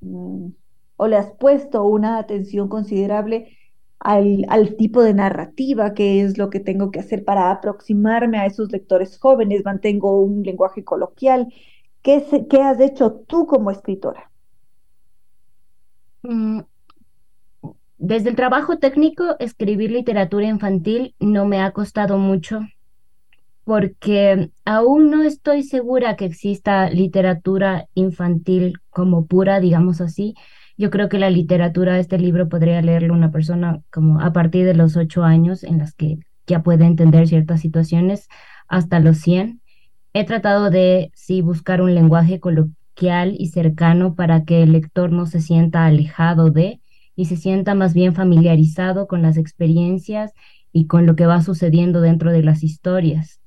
mm, 0.00 0.48
o 0.96 1.06
le 1.06 1.16
has 1.16 1.32
puesto 1.32 1.84
una 1.84 2.18
atención 2.18 2.68
considerable 2.68 3.58
al, 4.02 4.76
tipo 4.76 5.02
de 5.02 5.14
narrativa, 5.14 5.94
que 5.94 6.22
es 6.22 6.38
lo 6.38 6.50
que 6.50 6.60
tengo 6.60 6.90
que 6.90 7.00
hacer 7.00 7.24
para 7.24 7.50
aproximarme 7.50 8.38
a 8.38 8.46
esos 8.46 8.70
lectores 8.72 9.18
jóvenes, 9.18 9.64
mantengo 9.64 10.20
un 10.20 10.42
lenguaje 10.42 10.84
coloquial. 10.84 11.52
¿Qué, 12.02 12.24
has 12.60 12.80
hecho 12.80 13.24
tú 13.26 13.46
como 13.46 13.70
escritora? 13.70 14.30
Mm, 16.22 16.60
desde 17.98 18.30
el 18.30 18.36
trabajo 18.36 18.78
técnico, 18.78 19.36
escribir 19.38 19.92
literatura 19.92 20.46
infantil 20.46 21.14
no 21.20 21.46
me 21.46 21.60
ha 21.60 21.70
costado 21.70 22.18
mucho 22.18 22.60
porque 23.64 24.50
aún 24.64 25.10
no 25.10 25.22
estoy 25.22 25.62
segura 25.62 26.16
que 26.16 26.24
exista 26.24 26.90
literatura 26.90 27.86
infantil 27.94 28.80
como 28.90 29.26
pura, 29.26 29.60
digamos 29.60 30.00
así. 30.00 30.34
Yo 30.76 30.90
creo 30.90 31.08
que 31.08 31.18
la 31.18 31.30
literatura, 31.30 31.98
este 31.98 32.18
libro 32.18 32.48
podría 32.48 32.80
leerlo 32.82 33.14
una 33.14 33.30
persona 33.30 33.80
como 33.90 34.20
a 34.20 34.32
partir 34.32 34.64
de 34.64 34.74
los 34.74 34.96
ocho 34.96 35.24
años 35.24 35.64
en 35.64 35.78
las 35.78 35.94
que 35.94 36.18
ya 36.46 36.62
puede 36.62 36.84
entender 36.84 37.28
ciertas 37.28 37.60
situaciones 37.60 38.28
hasta 38.68 39.00
los 39.00 39.18
cien. 39.18 39.60
He 40.12 40.24
tratado 40.24 40.70
de, 40.70 41.10
sí, 41.14 41.40
buscar 41.42 41.80
un 41.82 41.94
lenguaje 41.94 42.40
coloquial 42.40 43.34
y 43.38 43.48
cercano 43.48 44.14
para 44.14 44.44
que 44.44 44.62
el 44.62 44.72
lector 44.72 45.12
no 45.12 45.26
se 45.26 45.40
sienta 45.40 45.86
alejado 45.86 46.50
de 46.50 46.80
y 47.14 47.26
se 47.26 47.36
sienta 47.36 47.74
más 47.74 47.94
bien 47.94 48.14
familiarizado 48.14 49.06
con 49.06 49.22
las 49.22 49.36
experiencias 49.36 50.32
y 50.72 50.86
con 50.86 51.06
lo 51.06 51.16
que 51.16 51.26
va 51.26 51.42
sucediendo 51.42 52.00
dentro 52.00 52.32
de 52.32 52.42
las 52.42 52.62
historias. 52.62 53.40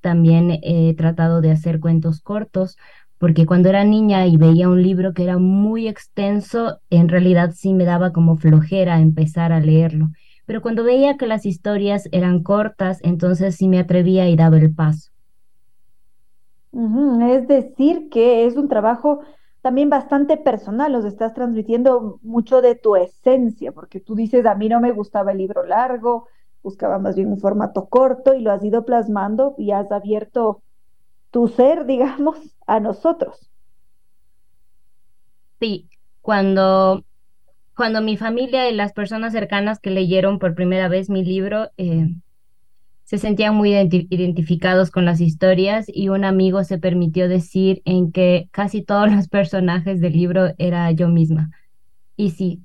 También 0.00 0.58
he 0.62 0.94
tratado 0.94 1.42
de 1.42 1.50
hacer 1.50 1.78
cuentos 1.78 2.20
cortos 2.22 2.76
porque 3.20 3.44
cuando 3.44 3.68
era 3.68 3.84
niña 3.84 4.26
y 4.26 4.38
veía 4.38 4.70
un 4.70 4.82
libro 4.82 5.12
que 5.12 5.24
era 5.24 5.36
muy 5.36 5.88
extenso, 5.88 6.80
en 6.88 7.10
realidad 7.10 7.50
sí 7.54 7.74
me 7.74 7.84
daba 7.84 8.12
como 8.14 8.38
flojera 8.38 8.98
empezar 8.98 9.52
a 9.52 9.60
leerlo. 9.60 10.08
Pero 10.46 10.62
cuando 10.62 10.84
veía 10.84 11.18
que 11.18 11.26
las 11.26 11.44
historias 11.44 12.08
eran 12.12 12.42
cortas, 12.42 12.98
entonces 13.02 13.56
sí 13.56 13.68
me 13.68 13.78
atrevía 13.78 14.26
y 14.26 14.36
daba 14.36 14.56
el 14.56 14.74
paso. 14.74 15.10
Es 16.72 17.46
decir, 17.46 18.08
que 18.08 18.46
es 18.46 18.56
un 18.56 18.68
trabajo 18.68 19.20
también 19.60 19.90
bastante 19.90 20.38
personal, 20.38 20.94
os 20.94 21.04
estás 21.04 21.34
transmitiendo 21.34 22.20
mucho 22.22 22.62
de 22.62 22.74
tu 22.74 22.96
esencia, 22.96 23.72
porque 23.72 24.00
tú 24.00 24.14
dices, 24.14 24.46
a 24.46 24.54
mí 24.54 24.70
no 24.70 24.80
me 24.80 24.92
gustaba 24.92 25.32
el 25.32 25.38
libro 25.38 25.66
largo, 25.66 26.26
buscaba 26.62 26.98
más 26.98 27.16
bien 27.16 27.28
un 27.28 27.38
formato 27.38 27.86
corto 27.90 28.32
y 28.32 28.40
lo 28.40 28.50
has 28.50 28.64
ido 28.64 28.86
plasmando 28.86 29.54
y 29.58 29.72
has 29.72 29.92
abierto 29.92 30.62
tu 31.30 31.48
ser, 31.48 31.86
digamos, 31.86 32.38
a 32.66 32.80
nosotros. 32.80 33.50
Sí, 35.60 35.88
cuando, 36.20 37.04
cuando 37.76 38.00
mi 38.00 38.16
familia 38.16 38.68
y 38.70 38.74
las 38.74 38.92
personas 38.92 39.32
cercanas 39.32 39.78
que 39.78 39.90
leyeron 39.90 40.38
por 40.38 40.54
primera 40.54 40.88
vez 40.88 41.10
mi 41.10 41.24
libro 41.24 41.70
eh, 41.76 42.14
se 43.10 43.18
sentían 43.18 43.56
muy 43.56 43.74
identificados 43.74 44.92
con 44.92 45.04
las 45.04 45.20
historias 45.20 45.86
y 45.88 46.10
un 46.10 46.24
amigo 46.24 46.62
se 46.62 46.78
permitió 46.78 47.28
decir 47.28 47.82
en 47.84 48.12
que 48.12 48.48
casi 48.52 48.82
todos 48.82 49.10
los 49.12 49.26
personajes 49.26 50.00
del 50.00 50.12
libro 50.12 50.54
era 50.58 50.92
yo 50.92 51.08
misma. 51.08 51.50
Y 52.14 52.30
sí, 52.30 52.60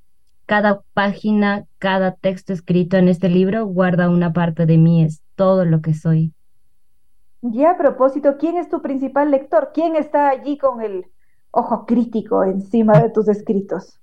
cada 0.45 0.81
página, 0.93 1.65
cada 1.79 2.13
texto 2.13 2.53
escrito 2.53 2.97
en 2.97 3.07
este 3.07 3.27
libro 3.27 3.65
guarda 3.65 4.07
una 4.07 4.33
parte 4.33 4.67
de 4.67 4.77
mí, 4.77 5.03
es 5.03 5.23
todo 5.35 5.65
lo 5.65 5.81
que 5.81 5.95
soy. 5.95 6.34
Y 7.53 7.63
a 7.63 7.77
propósito, 7.77 8.38
¿quién 8.39 8.57
es 8.57 8.69
tu 8.69 8.81
principal 8.81 9.30
lector? 9.30 9.72
¿Quién 9.73 9.95
está 9.95 10.30
allí 10.30 10.57
con 10.57 10.81
el 10.81 11.05
ojo 11.51 11.85
crítico 11.85 12.43
encima 12.43 12.99
de 12.99 13.09
tus 13.09 13.27
escritos? 13.27 13.99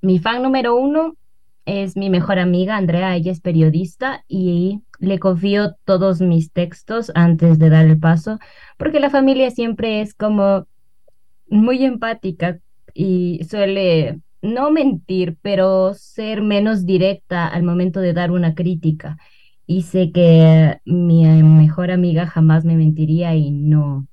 mi 0.00 0.20
fan 0.20 0.44
número 0.44 0.76
uno 0.76 1.16
es 1.64 1.96
mi 1.96 2.08
mejor 2.08 2.38
amiga, 2.38 2.76
Andrea. 2.76 3.16
Ella 3.16 3.32
es 3.32 3.40
periodista 3.40 4.24
y 4.28 4.82
le 5.00 5.18
confío 5.18 5.74
todos 5.84 6.20
mis 6.20 6.52
textos 6.52 7.10
antes 7.16 7.58
de 7.58 7.70
dar 7.70 7.86
el 7.86 7.98
paso, 7.98 8.38
porque 8.78 9.00
la 9.00 9.10
familia 9.10 9.50
siempre 9.50 10.00
es 10.00 10.14
como 10.14 10.66
muy 11.48 11.84
empática 11.84 12.60
y 12.94 13.44
suele 13.50 14.20
no 14.40 14.70
mentir, 14.70 15.36
pero 15.42 15.94
ser 15.94 16.42
menos 16.42 16.86
directa 16.86 17.48
al 17.48 17.64
momento 17.64 17.98
de 17.98 18.12
dar 18.12 18.30
una 18.30 18.54
crítica 18.54 19.18
y 19.66 19.82
sé 19.82 20.12
que 20.12 20.80
mi 20.84 21.24
mejor 21.42 21.90
amiga 21.90 22.26
jamás 22.26 22.64
me 22.64 22.76
mentiría 22.76 23.34
y 23.34 23.50
no, 23.50 24.06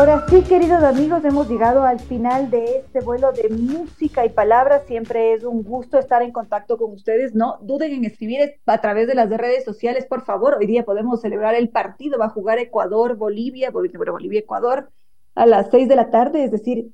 Ahora 0.00 0.24
sí, 0.30 0.40
queridos 0.40 0.82
amigos, 0.82 1.22
hemos 1.26 1.46
llegado 1.46 1.82
al 1.82 2.00
final 2.00 2.50
de 2.50 2.78
este 2.78 3.02
vuelo 3.02 3.32
de 3.32 3.50
música 3.50 4.24
y 4.24 4.30
palabras. 4.30 4.86
Siempre 4.86 5.34
es 5.34 5.44
un 5.44 5.62
gusto 5.62 5.98
estar 5.98 6.22
en 6.22 6.32
contacto 6.32 6.78
con 6.78 6.92
ustedes. 6.92 7.34
No 7.34 7.58
duden 7.60 7.92
en 7.92 8.06
escribir 8.06 8.54
a 8.64 8.80
través 8.80 9.08
de 9.08 9.14
las 9.14 9.28
redes 9.28 9.62
sociales, 9.62 10.06
por 10.06 10.24
favor. 10.24 10.56
Hoy 10.58 10.66
día 10.66 10.86
podemos 10.86 11.20
celebrar 11.20 11.54
el 11.54 11.68
partido. 11.68 12.18
Va 12.18 12.24
a 12.24 12.30
jugar 12.30 12.58
Ecuador, 12.58 13.16
Bolivia, 13.16 13.70
Bolivia, 13.70 14.40
Ecuador 14.40 14.90
a 15.34 15.44
las 15.44 15.70
seis 15.70 15.86
de 15.86 15.96
la 15.96 16.08
tarde, 16.08 16.44
es 16.44 16.50
decir, 16.50 16.92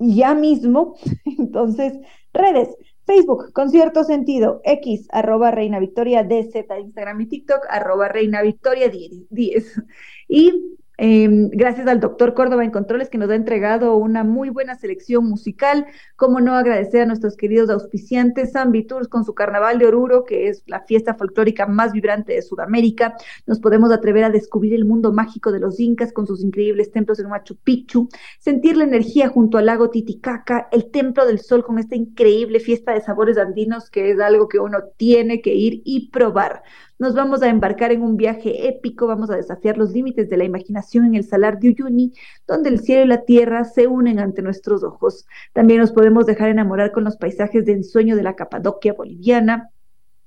ya 0.00 0.34
mismo. 0.34 0.96
Entonces, 1.38 1.92
redes. 2.32 2.76
Facebook, 3.06 3.52
con 3.52 3.70
cierto 3.70 4.02
sentido, 4.02 4.60
X, 4.64 5.06
arroba 5.12 5.52
Reina 5.52 5.78
Victoria 5.78 6.24
DZ, 6.24 6.56
Instagram 6.80 7.20
y 7.20 7.26
TikTok, 7.26 7.66
arroba 7.68 8.08
Reina 8.08 8.42
Victoria 8.42 8.88
10. 8.88 9.82
Y 10.28 10.76
Em, 11.02 11.48
gracias 11.48 11.86
al 11.86 11.98
doctor 11.98 12.34
Córdoba 12.34 12.62
en 12.62 12.70
Controles 12.70 13.08
que 13.08 13.16
nos 13.16 13.30
ha 13.30 13.34
entregado 13.34 13.96
una 13.96 14.22
muy 14.22 14.50
buena 14.50 14.74
selección 14.74 15.24
musical. 15.24 15.86
Como 16.14 16.42
no 16.42 16.54
agradecer 16.54 17.00
a 17.00 17.06
nuestros 17.06 17.38
queridos 17.38 17.70
auspiciantes, 17.70 18.52
San 18.52 18.70
Tours 18.86 19.08
con 19.08 19.24
su 19.24 19.32
Carnaval 19.32 19.78
de 19.78 19.86
Oruro, 19.86 20.26
que 20.26 20.48
es 20.48 20.62
la 20.66 20.82
fiesta 20.82 21.14
folclórica 21.14 21.64
más 21.64 21.92
vibrante 21.92 22.34
de 22.34 22.42
Sudamérica. 22.42 23.14
Nos 23.46 23.60
podemos 23.60 23.90
atrever 23.90 24.24
a 24.24 24.30
descubrir 24.30 24.74
el 24.74 24.84
mundo 24.84 25.10
mágico 25.10 25.52
de 25.52 25.60
los 25.60 25.80
incas 25.80 26.12
con 26.12 26.26
sus 26.26 26.44
increíbles 26.44 26.90
templos 26.90 27.18
en 27.18 27.30
Machu 27.30 27.56
Picchu, 27.56 28.10
sentir 28.38 28.76
la 28.76 28.84
energía 28.84 29.30
junto 29.30 29.56
al 29.56 29.64
lago 29.64 29.88
Titicaca, 29.88 30.68
el 30.70 30.90
Templo 30.90 31.24
del 31.24 31.38
Sol 31.38 31.64
con 31.64 31.78
esta 31.78 31.96
increíble 31.96 32.60
fiesta 32.60 32.92
de 32.92 33.00
sabores 33.00 33.38
andinos 33.38 33.88
que 33.88 34.10
es 34.10 34.20
algo 34.20 34.48
que 34.48 34.58
uno 34.58 34.80
tiene 34.98 35.40
que 35.40 35.54
ir 35.54 35.80
y 35.86 36.10
probar. 36.10 36.62
Nos 37.00 37.14
vamos 37.14 37.42
a 37.42 37.48
embarcar 37.48 37.92
en 37.92 38.02
un 38.02 38.18
viaje 38.18 38.68
épico, 38.68 39.06
vamos 39.06 39.30
a 39.30 39.36
desafiar 39.36 39.78
los 39.78 39.92
límites 39.92 40.28
de 40.28 40.36
la 40.36 40.44
imaginación 40.44 41.06
en 41.06 41.14
el 41.14 41.24
Salar 41.24 41.58
de 41.58 41.70
Uyuni, 41.70 42.12
donde 42.46 42.68
el 42.68 42.78
cielo 42.78 43.04
y 43.04 43.08
la 43.08 43.24
tierra 43.24 43.64
se 43.64 43.86
unen 43.86 44.18
ante 44.18 44.42
nuestros 44.42 44.84
ojos. 44.84 45.26
También 45.54 45.80
nos 45.80 45.92
podemos 45.92 46.26
dejar 46.26 46.50
enamorar 46.50 46.92
con 46.92 47.04
los 47.04 47.16
paisajes 47.16 47.64
de 47.64 47.72
ensueño 47.72 48.16
de 48.16 48.22
la 48.22 48.36
Capadoquia 48.36 48.92
boliviana, 48.92 49.70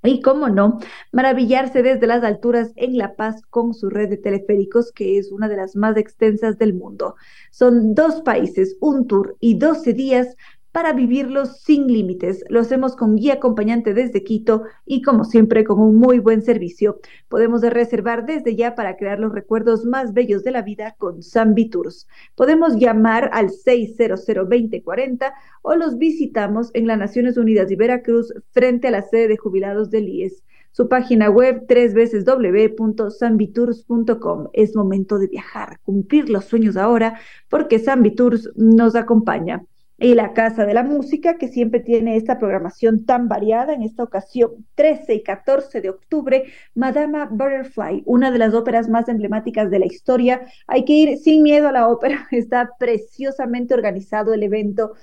y 0.03 0.21
cómo 0.21 0.49
no, 0.49 0.79
maravillarse 1.11 1.81
desde 1.81 2.07
las 2.07 2.23
alturas 2.23 2.73
en 2.75 2.97
La 2.97 3.15
Paz 3.15 3.41
con 3.49 3.73
su 3.73 3.89
red 3.89 4.09
de 4.09 4.17
teleféricos, 4.17 4.91
que 4.91 5.17
es 5.17 5.31
una 5.31 5.47
de 5.47 5.55
las 5.55 5.75
más 5.75 5.95
extensas 5.95 6.57
del 6.57 6.73
mundo. 6.73 7.15
Son 7.51 7.95
dos 7.95 8.21
países, 8.21 8.75
un 8.81 9.07
tour 9.07 9.37
y 9.39 9.57
12 9.57 9.93
días 9.93 10.35
para 10.73 10.91
vivirlos 10.91 11.61
sin 11.61 11.87
límites. 11.87 12.43
Lo 12.49 12.59
hacemos 12.59 12.95
con 12.95 13.15
guía 13.15 13.35
acompañante 13.35 13.93
desde 13.93 14.23
Quito 14.23 14.63
y 14.85 15.03
como 15.03 15.23
siempre 15.23 15.63
con 15.63 15.79
un 15.79 15.95
muy 15.95 16.19
buen 16.19 16.41
servicio. 16.41 16.99
Podemos 17.29 17.61
reservar 17.61 18.25
desde 18.25 18.55
ya 18.55 18.73
para 18.73 18.97
crear 18.97 19.19
los 19.19 19.31
recuerdos 19.31 19.85
más 19.85 20.13
bellos 20.13 20.43
de 20.43 20.49
la 20.51 20.63
vida 20.63 20.95
con 20.97 21.21
Zambi. 21.21 21.69
Podemos 22.35 22.77
llamar 22.77 23.29
al 23.33 23.49
600-2040 23.49 25.31
o 25.61 25.75
los 25.75 25.99
visitamos 25.99 26.71
en 26.73 26.87
las 26.87 26.97
Naciones 26.97 27.37
Unidas 27.37 27.69
de 27.69 27.75
Veracruz 27.75 28.33
frente 28.51 28.87
a 28.87 28.91
la 28.91 29.03
sede 29.03 29.27
de 29.27 29.37
jubilados 29.37 29.91
del 29.91 30.09
IES. 30.09 30.41
Su 30.71 30.89
página 30.89 31.29
web 31.29 31.65
tres 31.67 31.93
veces 31.93 32.25
www.sambitours.com. 32.25 34.47
Es 34.53 34.75
momento 34.75 35.19
de 35.19 35.27
viajar, 35.27 35.79
cumplir 35.83 36.31
los 36.31 36.45
sueños 36.45 36.77
ahora 36.77 37.19
porque 37.47 37.79
Tours 38.15 38.49
nos 38.55 38.95
acompaña 38.95 39.63
y 39.97 40.15
la 40.15 40.33
Casa 40.33 40.65
de 40.65 40.73
la 40.73 40.83
Música, 40.83 41.37
que 41.37 41.47
siempre 41.47 41.79
tiene 41.79 42.15
esta 42.15 42.39
programación 42.39 43.05
tan 43.05 43.27
variada. 43.27 43.73
En 43.73 43.83
esta 43.83 44.03
ocasión, 44.03 44.65
13 44.75 45.15
y 45.15 45.23
14 45.23 45.81
de 45.81 45.89
octubre, 45.89 46.45
Madama 46.75 47.27
Butterfly, 47.31 48.03
una 48.05 48.31
de 48.31 48.39
las 48.39 48.53
óperas 48.53 48.89
más 48.89 49.07
emblemáticas 49.07 49.69
de 49.69 49.79
la 49.79 49.85
historia. 49.85 50.41
Hay 50.67 50.85
que 50.85 50.93
ir 50.93 51.17
sin 51.17 51.43
miedo 51.43 51.67
a 51.67 51.71
la 51.71 51.87
ópera, 51.87 52.27
está 52.31 52.71
preciosamente 52.77 53.73
organizado 53.73 54.33
el 54.33 54.43
evento. 54.43 54.93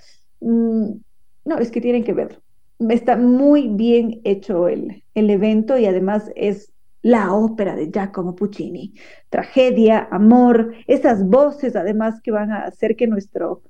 Mm, 0.41 0.93
no, 1.45 1.59
es 1.59 1.71
que 1.71 1.81
tienen 1.81 2.05
que 2.05 2.12
verlo. 2.12 2.39
Está 2.89 3.17
muy 3.17 3.69
bien 3.69 4.21
hecho 4.25 4.69
el, 4.69 5.05
el 5.15 5.31
evento 5.31 5.79
y 5.79 5.87
además 5.87 6.31
es 6.35 6.73
la 7.03 7.33
ópera 7.33 7.77
de 7.77 7.91
Giacomo 7.91 8.35
Puccini. 8.35 8.95
Tragedia, 9.29 10.09
amor, 10.11 10.75
esas 10.87 11.25
voces 11.27 11.77
además 11.77 12.21
que 12.23 12.31
van 12.31 12.51
a 12.51 12.65
hacer 12.65 12.97
que 12.97 13.07
nuestro 13.07 13.62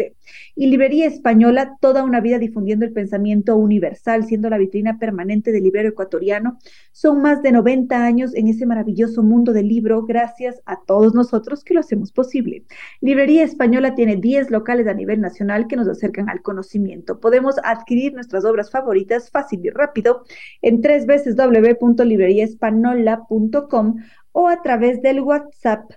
Y 0.55 0.67
Librería 0.67 1.07
Española, 1.07 1.77
toda 1.79 2.03
una 2.03 2.19
vida 2.19 2.39
difundiendo 2.39 2.85
el 2.85 2.93
pensamiento 2.93 3.55
universal, 3.55 4.25
siendo 4.25 4.49
la 4.49 4.57
vitrina 4.57 4.99
permanente 4.99 5.51
del 5.51 5.63
librero 5.63 5.89
ecuatoriano. 5.89 6.59
Son 6.91 7.21
más 7.21 7.41
de 7.41 7.51
90 7.51 8.05
años 8.05 8.35
en 8.35 8.47
ese 8.47 8.65
maravilloso 8.65 9.23
mundo 9.23 9.53
del 9.53 9.67
libro, 9.67 10.05
gracias 10.05 10.61
a 10.65 10.79
todos 10.85 11.13
nosotros 11.13 11.63
que 11.63 11.73
lo 11.73 11.79
hacemos 11.79 12.11
posible. 12.11 12.63
Librería 13.01 13.43
Española 13.43 13.95
tiene 13.95 14.15
10 14.15 14.51
locales 14.51 14.87
a 14.87 14.93
nivel 14.93 15.21
nacional 15.21 15.67
que 15.67 15.75
nos 15.75 15.87
acercan 15.87 16.29
al 16.29 16.41
conocimiento. 16.41 17.19
Podemos 17.19 17.55
adquirir 17.63 18.13
nuestras 18.13 18.45
obras 18.45 18.71
favoritas 18.71 19.29
fácil 19.29 19.61
y 19.63 19.69
rápido 19.69 20.23
en 20.61 20.81
tres 20.81 21.05
veces 21.05 21.35
www.libreriaespanola.com 22.55 23.95
o 24.31 24.47
a 24.47 24.61
través 24.61 25.01
del 25.01 25.21
WhatsApp 25.21 25.91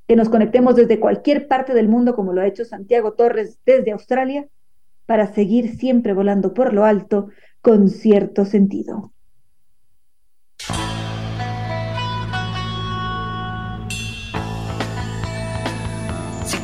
que 0.07 0.15
nos 0.15 0.29
conectemos 0.29 0.75
desde 0.75 0.99
cualquier 0.99 1.47
parte 1.47 1.73
del 1.73 1.87
mundo 1.87 2.13
como 2.13 2.33
lo 2.33 2.41
ha 2.41 2.47
hecho 2.47 2.65
Santiago 2.65 3.13
Torres 3.13 3.59
desde 3.65 3.91
Australia, 3.91 4.47
para 5.05 5.33
seguir 5.33 5.77
siempre 5.77 6.13
volando 6.13 6.53
por 6.53 6.73
lo 6.73 6.83
alto 6.83 7.29
con 7.61 7.89
cierto 7.89 8.43
sentido. 8.43 9.13